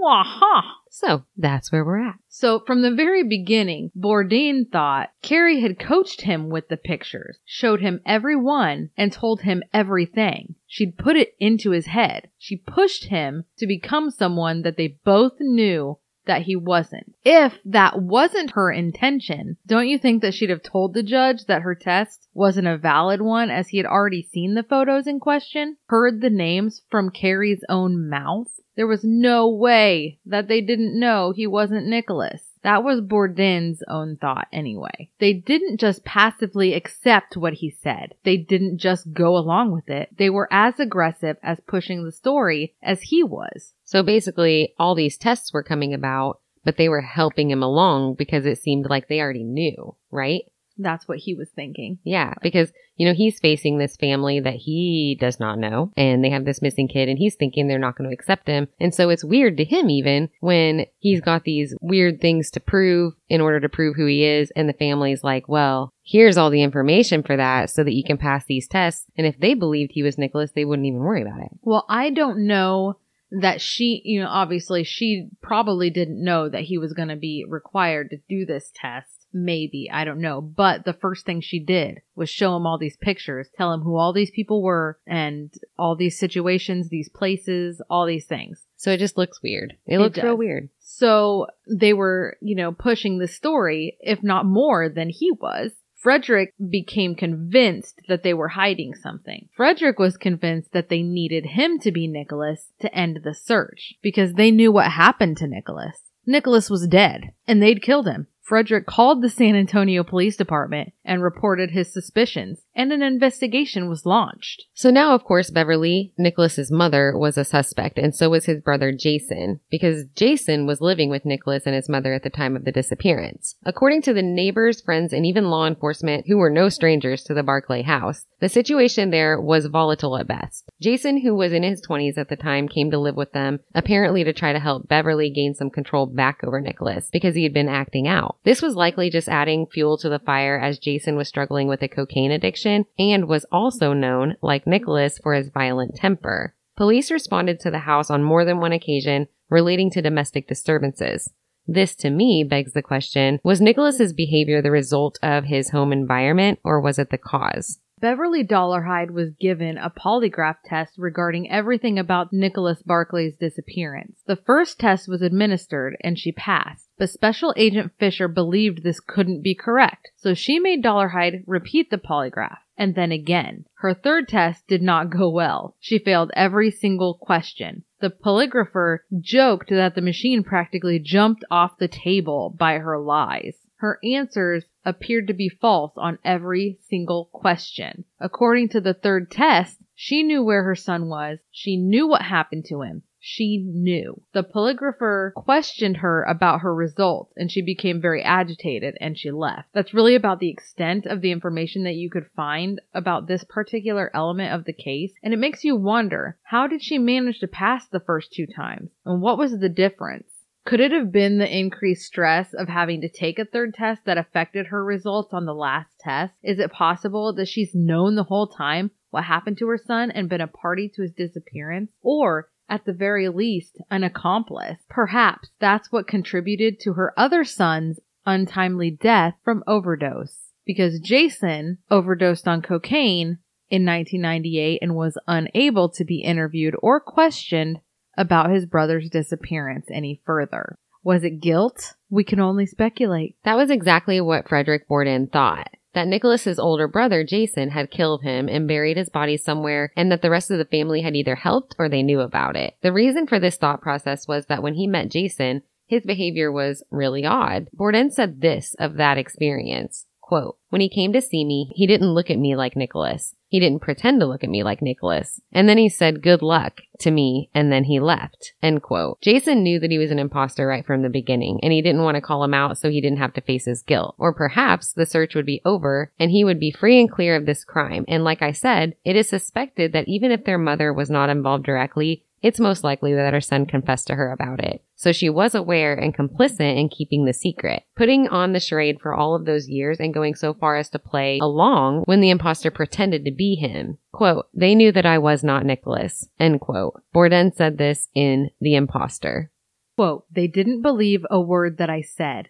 Waha. 0.00 0.62
So 0.88 1.24
that's 1.36 1.70
where 1.70 1.84
we're 1.84 2.08
at. 2.08 2.16
So 2.28 2.60
from 2.66 2.82
the 2.82 2.90
very 2.90 3.22
beginning, 3.22 3.90
Bourdin 3.94 4.66
thought 4.72 5.10
Carrie 5.22 5.60
had 5.60 5.78
coached 5.78 6.22
him 6.22 6.48
with 6.48 6.68
the 6.68 6.76
pictures, 6.76 7.38
showed 7.44 7.80
him 7.80 8.00
every 8.06 8.34
one, 8.34 8.90
and 8.96 9.12
told 9.12 9.42
him 9.42 9.62
everything. 9.74 10.54
She'd 10.66 10.96
put 10.96 11.16
it 11.16 11.34
into 11.38 11.70
his 11.70 11.86
head. 11.86 12.30
She 12.38 12.56
pushed 12.56 13.04
him 13.04 13.44
to 13.58 13.66
become 13.66 14.10
someone 14.10 14.62
that 14.62 14.76
they 14.76 14.98
both 15.04 15.34
knew 15.38 15.98
that 16.30 16.42
he 16.42 16.54
wasn't. 16.54 17.12
If 17.24 17.58
that 17.64 18.00
wasn't 18.00 18.52
her 18.52 18.70
intention, 18.70 19.56
don't 19.66 19.88
you 19.88 19.98
think 19.98 20.22
that 20.22 20.32
she'd 20.32 20.50
have 20.50 20.62
told 20.62 20.94
the 20.94 21.02
judge 21.02 21.46
that 21.46 21.62
her 21.62 21.74
test 21.74 22.28
wasn't 22.32 22.68
a 22.68 22.78
valid 22.78 23.20
one 23.20 23.50
as 23.50 23.66
he 23.66 23.78
had 23.78 23.86
already 23.86 24.22
seen 24.22 24.54
the 24.54 24.62
photos 24.62 25.08
in 25.08 25.18
question, 25.18 25.76
heard 25.86 26.20
the 26.20 26.30
names 26.30 26.82
from 26.88 27.10
Carrie's 27.10 27.64
own 27.68 28.08
mouth? 28.08 28.60
There 28.76 28.86
was 28.86 29.02
no 29.02 29.48
way 29.48 30.20
that 30.24 30.46
they 30.46 30.60
didn't 30.60 30.96
know 30.96 31.32
he 31.32 31.48
wasn't 31.48 31.88
Nicholas. 31.88 32.49
That 32.62 32.84
was 32.84 33.00
Bourdin's 33.00 33.82
own 33.88 34.16
thought 34.16 34.48
anyway. 34.52 35.10
They 35.18 35.32
didn't 35.32 35.78
just 35.78 36.04
passively 36.04 36.74
accept 36.74 37.36
what 37.36 37.54
he 37.54 37.70
said. 37.70 38.14
They 38.22 38.36
didn't 38.36 38.78
just 38.78 39.12
go 39.12 39.36
along 39.36 39.72
with 39.72 39.88
it. 39.88 40.10
They 40.16 40.30
were 40.30 40.48
as 40.50 40.78
aggressive 40.78 41.38
as 41.42 41.60
pushing 41.66 42.04
the 42.04 42.12
story 42.12 42.74
as 42.82 43.00
he 43.02 43.22
was. 43.22 43.72
So 43.84 44.02
basically, 44.02 44.74
all 44.78 44.94
these 44.94 45.16
tests 45.16 45.52
were 45.52 45.62
coming 45.62 45.94
about, 45.94 46.40
but 46.64 46.76
they 46.76 46.88
were 46.88 47.00
helping 47.00 47.50
him 47.50 47.62
along 47.62 48.14
because 48.14 48.44
it 48.44 48.58
seemed 48.58 48.86
like 48.90 49.08
they 49.08 49.20
already 49.20 49.44
knew, 49.44 49.94
right? 50.10 50.42
That's 50.82 51.06
what 51.06 51.18
he 51.18 51.34
was 51.34 51.48
thinking. 51.50 51.98
Yeah, 52.04 52.34
because, 52.42 52.72
you 52.96 53.06
know, 53.06 53.14
he's 53.14 53.38
facing 53.38 53.78
this 53.78 53.96
family 53.96 54.40
that 54.40 54.54
he 54.54 55.16
does 55.20 55.38
not 55.38 55.58
know, 55.58 55.92
and 55.96 56.24
they 56.24 56.30
have 56.30 56.44
this 56.44 56.62
missing 56.62 56.88
kid, 56.88 57.08
and 57.08 57.18
he's 57.18 57.34
thinking 57.34 57.68
they're 57.68 57.78
not 57.78 57.96
going 57.96 58.08
to 58.08 58.14
accept 58.14 58.48
him. 58.48 58.68
And 58.78 58.94
so 58.94 59.10
it's 59.10 59.24
weird 59.24 59.56
to 59.58 59.64
him, 59.64 59.90
even 59.90 60.30
when 60.40 60.86
he's 60.98 61.20
got 61.20 61.44
these 61.44 61.74
weird 61.80 62.20
things 62.20 62.50
to 62.52 62.60
prove 62.60 63.14
in 63.28 63.40
order 63.40 63.60
to 63.60 63.68
prove 63.68 63.96
who 63.96 64.06
he 64.06 64.24
is, 64.24 64.50
and 64.56 64.68
the 64.68 64.74
family's 64.74 65.22
like, 65.22 65.48
well, 65.48 65.92
here's 66.02 66.36
all 66.36 66.50
the 66.50 66.62
information 66.62 67.22
for 67.22 67.36
that 67.36 67.70
so 67.70 67.84
that 67.84 67.94
you 67.94 68.04
can 68.04 68.18
pass 68.18 68.44
these 68.46 68.66
tests. 68.66 69.06
And 69.16 69.26
if 69.26 69.38
they 69.38 69.54
believed 69.54 69.92
he 69.92 70.02
was 70.02 70.18
Nicholas, 70.18 70.52
they 70.52 70.64
wouldn't 70.64 70.86
even 70.86 71.00
worry 71.00 71.22
about 71.22 71.40
it. 71.40 71.50
Well, 71.62 71.84
I 71.88 72.10
don't 72.10 72.46
know 72.46 72.96
that 73.32 73.60
she, 73.60 74.02
you 74.04 74.20
know, 74.20 74.28
obviously 74.28 74.82
she 74.82 75.28
probably 75.40 75.90
didn't 75.90 76.22
know 76.22 76.48
that 76.48 76.62
he 76.62 76.78
was 76.78 76.92
going 76.92 77.08
to 77.08 77.16
be 77.16 77.44
required 77.48 78.10
to 78.10 78.16
do 78.28 78.44
this 78.44 78.72
test. 78.74 79.19
Maybe, 79.32 79.88
I 79.92 80.04
don't 80.04 80.20
know. 80.20 80.40
But 80.40 80.84
the 80.84 80.92
first 80.92 81.24
thing 81.24 81.40
she 81.40 81.60
did 81.60 82.00
was 82.14 82.28
show 82.28 82.56
him 82.56 82.66
all 82.66 82.78
these 82.78 82.96
pictures, 82.96 83.48
tell 83.56 83.72
him 83.72 83.80
who 83.80 83.96
all 83.96 84.12
these 84.12 84.30
people 84.30 84.62
were 84.62 84.98
and 85.06 85.52
all 85.78 85.96
these 85.96 86.18
situations, 86.18 86.88
these 86.88 87.08
places, 87.08 87.80
all 87.88 88.06
these 88.06 88.26
things. 88.26 88.66
So 88.76 88.90
it 88.90 88.98
just 88.98 89.16
looks 89.16 89.42
weird. 89.42 89.74
It, 89.86 89.94
It 89.94 89.98
looks 90.00 90.18
real 90.18 90.36
weird. 90.36 90.68
So 90.80 91.46
they 91.68 91.92
were, 91.92 92.36
you 92.40 92.56
know, 92.56 92.72
pushing 92.72 93.18
the 93.18 93.28
story, 93.28 93.96
if 94.00 94.22
not 94.22 94.46
more 94.46 94.88
than 94.88 95.08
he 95.10 95.30
was. 95.32 95.72
Frederick 95.94 96.54
became 96.70 97.14
convinced 97.14 98.00
that 98.08 98.22
they 98.22 98.32
were 98.32 98.48
hiding 98.48 98.94
something. 98.94 99.48
Frederick 99.54 99.98
was 99.98 100.16
convinced 100.16 100.72
that 100.72 100.88
they 100.88 101.02
needed 101.02 101.44
him 101.44 101.78
to 101.80 101.92
be 101.92 102.06
Nicholas 102.06 102.68
to 102.80 102.94
end 102.94 103.20
the 103.22 103.34
search 103.34 103.94
because 104.00 104.32
they 104.32 104.50
knew 104.50 104.72
what 104.72 104.92
happened 104.92 105.36
to 105.36 105.46
Nicholas. 105.46 106.00
Nicholas 106.24 106.70
was 106.70 106.86
dead 106.86 107.32
and 107.46 107.62
they'd 107.62 107.82
killed 107.82 108.06
him. 108.08 108.28
Frederick 108.50 108.84
called 108.84 109.22
the 109.22 109.28
San 109.28 109.54
Antonio 109.54 110.02
Police 110.02 110.36
Department 110.36 110.92
and 111.04 111.22
reported 111.22 111.70
his 111.70 111.92
suspicions, 111.92 112.66
and 112.74 112.92
an 112.92 113.02
investigation 113.02 113.88
was 113.88 114.06
launched. 114.06 114.64
So 114.74 114.90
now, 114.90 115.14
of 115.14 115.24
course, 115.24 115.50
Beverly, 115.50 116.12
Nicholas's 116.16 116.70
mother, 116.70 117.12
was 117.16 117.36
a 117.36 117.44
suspect, 117.44 117.98
and 117.98 118.14
so 118.14 118.30
was 118.30 118.46
his 118.46 118.60
brother 118.60 118.92
Jason, 118.92 119.60
because 119.70 120.04
Jason 120.14 120.66
was 120.66 120.80
living 120.80 121.10
with 121.10 121.24
Nicholas 121.24 121.64
and 121.66 121.74
his 121.74 121.88
mother 121.88 122.14
at 122.14 122.22
the 122.22 122.30
time 122.30 122.56
of 122.56 122.64
the 122.64 122.72
disappearance. 122.72 123.56
According 123.64 124.02
to 124.02 124.14
the 124.14 124.22
neighbors, 124.22 124.80
friends, 124.80 125.12
and 125.12 125.26
even 125.26 125.50
law 125.50 125.66
enforcement, 125.66 126.26
who 126.26 126.38
were 126.38 126.50
no 126.50 126.68
strangers 126.68 127.22
to 127.24 127.34
the 127.34 127.42
Barclay 127.42 127.82
house, 127.82 128.24
the 128.38 128.48
situation 128.48 129.10
there 129.10 129.40
was 129.40 129.66
volatile 129.66 130.16
at 130.16 130.28
best. 130.28 130.70
Jason, 130.80 131.20
who 131.20 131.34
was 131.34 131.52
in 131.52 131.62
his 131.62 131.82
20s 131.86 132.16
at 132.16 132.28
the 132.28 132.36
time, 132.36 132.68
came 132.68 132.90
to 132.90 132.98
live 132.98 133.16
with 133.16 133.32
them, 133.32 133.60
apparently 133.74 134.24
to 134.24 134.32
try 134.32 134.52
to 134.52 134.60
help 134.60 134.88
Beverly 134.88 135.30
gain 135.30 135.54
some 135.54 135.70
control 135.70 136.06
back 136.06 136.40
over 136.44 136.60
Nicholas, 136.60 137.08
because 137.12 137.34
he 137.34 137.42
had 137.42 137.52
been 137.52 137.68
acting 137.68 138.06
out. 138.06 138.36
This 138.44 138.62
was 138.62 138.74
likely 138.74 139.10
just 139.10 139.28
adding 139.28 139.66
fuel 139.66 139.98
to 139.98 140.08
the 140.08 140.20
fire 140.20 140.58
as 140.58 140.78
Jason 140.78 141.16
was 141.16 141.28
struggling 141.28 141.68
with 141.68 141.82
a 141.82 141.88
cocaine 141.88 142.30
addiction 142.30 142.59
and 142.66 143.28
was 143.28 143.46
also 143.50 143.92
known, 143.92 144.36
like 144.42 144.66
Nicholas, 144.66 145.18
for 145.18 145.34
his 145.34 145.48
violent 145.48 145.96
temper. 145.96 146.54
Police 146.76 147.10
responded 147.10 147.60
to 147.60 147.70
the 147.70 147.80
house 147.80 148.10
on 148.10 148.22
more 148.22 148.44
than 148.44 148.60
one 148.60 148.72
occasion 148.72 149.28
relating 149.50 149.90
to 149.90 150.02
domestic 150.02 150.48
disturbances. 150.48 151.30
This 151.66 151.94
to 151.96 152.10
me 152.10 152.42
begs 152.42 152.72
the 152.72 152.82
question, 152.82 153.38
was 153.44 153.60
Nicholas's 153.60 154.12
behavior 154.12 154.62
the 154.62 154.70
result 154.70 155.18
of 155.22 155.44
his 155.44 155.70
home 155.70 155.92
environment 155.92 156.58
or 156.64 156.80
was 156.80 156.98
it 156.98 157.10
the 157.10 157.18
cause? 157.18 157.78
Beverly 158.00 158.42
Dollarhide 158.42 159.10
was 159.10 159.34
given 159.38 159.76
a 159.76 159.90
polygraph 159.90 160.56
test 160.64 160.94
regarding 160.96 161.50
everything 161.50 161.98
about 161.98 162.32
Nicholas 162.32 162.82
Barclay's 162.82 163.36
disappearance. 163.36 164.22
The 164.26 164.36
first 164.36 164.78
test 164.80 165.06
was 165.06 165.20
administered 165.20 165.98
and 166.02 166.18
she 166.18 166.32
passed, 166.32 166.88
but 167.00 167.08
Special 167.08 167.54
Agent 167.56 167.92
Fisher 167.98 168.28
believed 168.28 168.82
this 168.82 169.00
couldn't 169.00 169.40
be 169.40 169.54
correct, 169.54 170.10
so 170.16 170.34
she 170.34 170.58
made 170.58 170.84
Dollarhide 170.84 171.44
repeat 171.46 171.88
the 171.88 171.96
polygraph. 171.96 172.58
And 172.76 172.94
then 172.94 173.10
again. 173.10 173.64
Her 173.76 173.94
third 173.94 174.28
test 174.28 174.66
did 174.68 174.82
not 174.82 175.08
go 175.08 175.30
well. 175.30 175.76
She 175.80 175.98
failed 175.98 176.30
every 176.36 176.70
single 176.70 177.14
question. 177.14 177.84
The 178.00 178.10
polygrapher 178.10 178.98
joked 179.18 179.70
that 179.70 179.94
the 179.94 180.02
machine 180.02 180.44
practically 180.44 180.98
jumped 180.98 181.42
off 181.50 181.78
the 181.78 181.88
table 181.88 182.54
by 182.54 182.74
her 182.74 182.98
lies. 182.98 183.56
Her 183.76 183.98
answers 184.04 184.66
appeared 184.84 185.26
to 185.28 185.32
be 185.32 185.48
false 185.48 185.92
on 185.96 186.18
every 186.22 186.76
single 186.82 187.30
question. 187.32 188.04
According 188.20 188.68
to 188.70 188.80
the 188.82 188.92
third 188.92 189.30
test, 189.30 189.78
she 189.94 190.22
knew 190.22 190.44
where 190.44 190.64
her 190.64 190.76
son 190.76 191.08
was. 191.08 191.38
She 191.50 191.78
knew 191.78 192.06
what 192.06 192.20
happened 192.20 192.66
to 192.66 192.82
him. 192.82 193.04
She 193.22 193.58
knew. 193.58 194.22
The 194.32 194.42
polygrapher 194.42 195.34
questioned 195.34 195.98
her 195.98 196.22
about 196.22 196.62
her 196.62 196.74
results 196.74 197.34
and 197.36 197.52
she 197.52 197.60
became 197.60 198.00
very 198.00 198.22
agitated 198.22 198.96
and 198.98 199.18
she 199.18 199.30
left. 199.30 199.68
That's 199.74 199.92
really 199.92 200.14
about 200.14 200.40
the 200.40 200.48
extent 200.48 201.04
of 201.04 201.20
the 201.20 201.30
information 201.30 201.84
that 201.84 201.96
you 201.96 202.08
could 202.08 202.30
find 202.34 202.80
about 202.94 203.26
this 203.26 203.44
particular 203.44 204.10
element 204.14 204.54
of 204.54 204.64
the 204.64 204.72
case. 204.72 205.12
And 205.22 205.34
it 205.34 205.38
makes 205.38 205.64
you 205.64 205.76
wonder, 205.76 206.38
how 206.44 206.66
did 206.66 206.82
she 206.82 206.96
manage 206.96 207.40
to 207.40 207.46
pass 207.46 207.86
the 207.86 208.00
first 208.00 208.32
two 208.32 208.46
times? 208.46 208.90
And 209.04 209.20
what 209.20 209.36
was 209.36 209.58
the 209.58 209.68
difference? 209.68 210.46
Could 210.64 210.80
it 210.80 210.92
have 210.92 211.12
been 211.12 211.36
the 211.36 211.58
increased 211.58 212.06
stress 212.06 212.54
of 212.54 212.68
having 212.68 213.02
to 213.02 213.08
take 213.08 213.38
a 213.38 213.44
third 213.44 213.74
test 213.74 214.04
that 214.06 214.16
affected 214.18 214.68
her 214.68 214.82
results 214.84 215.34
on 215.34 215.44
the 215.44 215.54
last 215.54 215.98
test? 215.98 216.34
Is 216.42 216.58
it 216.58 216.72
possible 216.72 217.34
that 217.34 217.48
she's 217.48 217.74
known 217.74 218.14
the 218.14 218.24
whole 218.24 218.46
time 218.46 218.92
what 219.10 219.24
happened 219.24 219.58
to 219.58 219.68
her 219.68 219.78
son 219.78 220.10
and 220.10 220.28
been 220.28 220.40
a 220.40 220.46
party 220.46 220.88
to 220.94 221.02
his 221.02 221.12
disappearance? 221.12 221.90
Or 222.02 222.48
at 222.70 222.84
the 222.84 222.92
very 222.92 223.28
least, 223.28 223.76
an 223.90 224.04
accomplice. 224.04 224.78
Perhaps 224.88 225.50
that's 225.58 225.90
what 225.90 226.06
contributed 226.06 226.78
to 226.80 226.94
her 226.94 227.12
other 227.18 227.44
son's 227.44 227.98
untimely 228.24 228.90
death 228.90 229.34
from 229.44 229.64
overdose. 229.66 230.52
Because 230.64 231.00
Jason 231.00 231.78
overdosed 231.90 232.46
on 232.46 232.62
cocaine 232.62 233.38
in 233.68 233.84
1998 233.84 234.78
and 234.80 234.94
was 234.94 235.18
unable 235.26 235.88
to 235.90 236.04
be 236.04 236.20
interviewed 236.20 236.76
or 236.80 237.00
questioned 237.00 237.80
about 238.16 238.50
his 238.50 238.66
brother's 238.66 239.10
disappearance 239.10 239.86
any 239.90 240.20
further. 240.24 240.78
Was 241.02 241.24
it 241.24 241.40
guilt? 241.40 241.94
We 242.08 242.24
can 242.24 242.40
only 242.40 242.66
speculate. 242.66 243.36
That 243.44 243.56
was 243.56 243.70
exactly 243.70 244.20
what 244.20 244.48
Frederick 244.48 244.86
Bourdin 244.86 245.28
thought 245.28 245.68
that 245.92 246.08
Nicholas's 246.08 246.58
older 246.58 246.86
brother, 246.86 247.24
Jason, 247.24 247.70
had 247.70 247.90
killed 247.90 248.22
him 248.22 248.48
and 248.48 248.68
buried 248.68 248.96
his 248.96 249.08
body 249.08 249.36
somewhere 249.36 249.92
and 249.96 250.10
that 250.10 250.22
the 250.22 250.30
rest 250.30 250.50
of 250.50 250.58
the 250.58 250.64
family 250.64 251.02
had 251.02 251.16
either 251.16 251.36
helped 251.36 251.74
or 251.78 251.88
they 251.88 252.02
knew 252.02 252.20
about 252.20 252.56
it. 252.56 252.74
The 252.82 252.92
reason 252.92 253.26
for 253.26 253.38
this 253.40 253.56
thought 253.56 253.80
process 253.80 254.28
was 254.28 254.46
that 254.46 254.62
when 254.62 254.74
he 254.74 254.86
met 254.86 255.10
Jason, 255.10 255.62
his 255.86 256.04
behavior 256.04 256.52
was 256.52 256.84
really 256.90 257.26
odd. 257.26 257.68
Bourdin 257.72 258.10
said 258.10 258.40
this 258.40 258.74
of 258.78 258.94
that 258.94 259.18
experience. 259.18 260.06
Quote, 260.30 260.58
when 260.68 260.80
he 260.80 260.88
came 260.88 261.12
to 261.12 261.20
see 261.20 261.44
me, 261.44 261.72
he 261.74 261.88
didn't 261.88 262.14
look 262.14 262.30
at 262.30 262.38
me 262.38 262.54
like 262.54 262.76
Nicholas. 262.76 263.34
He 263.48 263.58
didn't 263.58 263.82
pretend 263.82 264.20
to 264.20 264.26
look 264.26 264.44
at 264.44 264.48
me 264.48 264.62
like 264.62 264.80
Nicholas. 264.80 265.40
And 265.50 265.68
then 265.68 265.76
he 265.76 265.88
said 265.88 266.22
good 266.22 266.40
luck 266.40 266.82
to 267.00 267.10
me 267.10 267.50
and 267.52 267.72
then 267.72 267.82
he 267.82 267.98
left. 267.98 268.52
End 268.62 268.80
quote. 268.80 269.20
Jason 269.20 269.64
knew 269.64 269.80
that 269.80 269.90
he 269.90 269.98
was 269.98 270.12
an 270.12 270.20
imposter 270.20 270.68
right 270.68 270.86
from 270.86 271.02
the 271.02 271.08
beginning 271.08 271.58
and 271.64 271.72
he 271.72 271.82
didn't 271.82 272.04
want 272.04 272.14
to 272.14 272.20
call 272.20 272.44
him 272.44 272.54
out 272.54 272.78
so 272.78 272.88
he 272.88 273.00
didn't 273.00 273.18
have 273.18 273.32
to 273.32 273.40
face 273.40 273.64
his 273.64 273.82
guilt. 273.82 274.14
Or 274.18 274.32
perhaps 274.32 274.92
the 274.92 275.04
search 275.04 275.34
would 275.34 275.46
be 275.46 275.62
over 275.64 276.12
and 276.20 276.30
he 276.30 276.44
would 276.44 276.60
be 276.60 276.70
free 276.70 277.00
and 277.00 277.10
clear 277.10 277.34
of 277.34 277.44
this 277.44 277.64
crime. 277.64 278.04
And 278.06 278.22
like 278.22 278.40
I 278.40 278.52
said, 278.52 278.94
it 279.04 279.16
is 279.16 279.28
suspected 279.28 279.92
that 279.94 280.06
even 280.06 280.30
if 280.30 280.44
their 280.44 280.58
mother 280.58 280.92
was 280.92 281.10
not 281.10 281.28
involved 281.28 281.64
directly, 281.64 282.22
it's 282.42 282.60
most 282.60 282.84
likely 282.84 283.14
that 283.14 283.32
her 283.32 283.40
son 283.40 283.66
confessed 283.66 284.06
to 284.06 284.14
her 284.14 284.32
about 284.32 284.62
it. 284.62 284.82
So 284.94 285.12
she 285.12 285.28
was 285.28 285.54
aware 285.54 285.94
and 285.94 286.14
complicit 286.14 286.78
in 286.78 286.88
keeping 286.88 287.24
the 287.24 287.32
secret, 287.32 287.84
putting 287.96 288.28
on 288.28 288.52
the 288.52 288.60
charade 288.60 289.00
for 289.00 289.14
all 289.14 289.34
of 289.34 289.44
those 289.44 289.68
years 289.68 289.98
and 289.98 290.14
going 290.14 290.34
so 290.34 290.54
far 290.54 290.76
as 290.76 290.88
to 290.90 290.98
play 290.98 291.38
along 291.40 292.02
when 292.04 292.20
the 292.20 292.30
imposter 292.30 292.70
pretended 292.70 293.24
to 293.24 293.30
be 293.30 293.54
him. 293.54 293.98
Quote, 294.12 294.48
they 294.54 294.74
knew 294.74 294.92
that 294.92 295.06
I 295.06 295.18
was 295.18 295.44
not 295.44 295.66
Nicholas. 295.66 296.28
End 296.38 296.60
quote. 296.60 297.02
Bourdin 297.12 297.52
said 297.52 297.78
this 297.78 298.08
in 298.14 298.50
The 298.60 298.74
Imposter. 298.74 299.50
Quote, 299.96 300.24
they 300.30 300.46
didn't 300.46 300.82
believe 300.82 301.26
a 301.30 301.40
word 301.40 301.78
that 301.78 301.90
I 301.90 302.00
said 302.00 302.48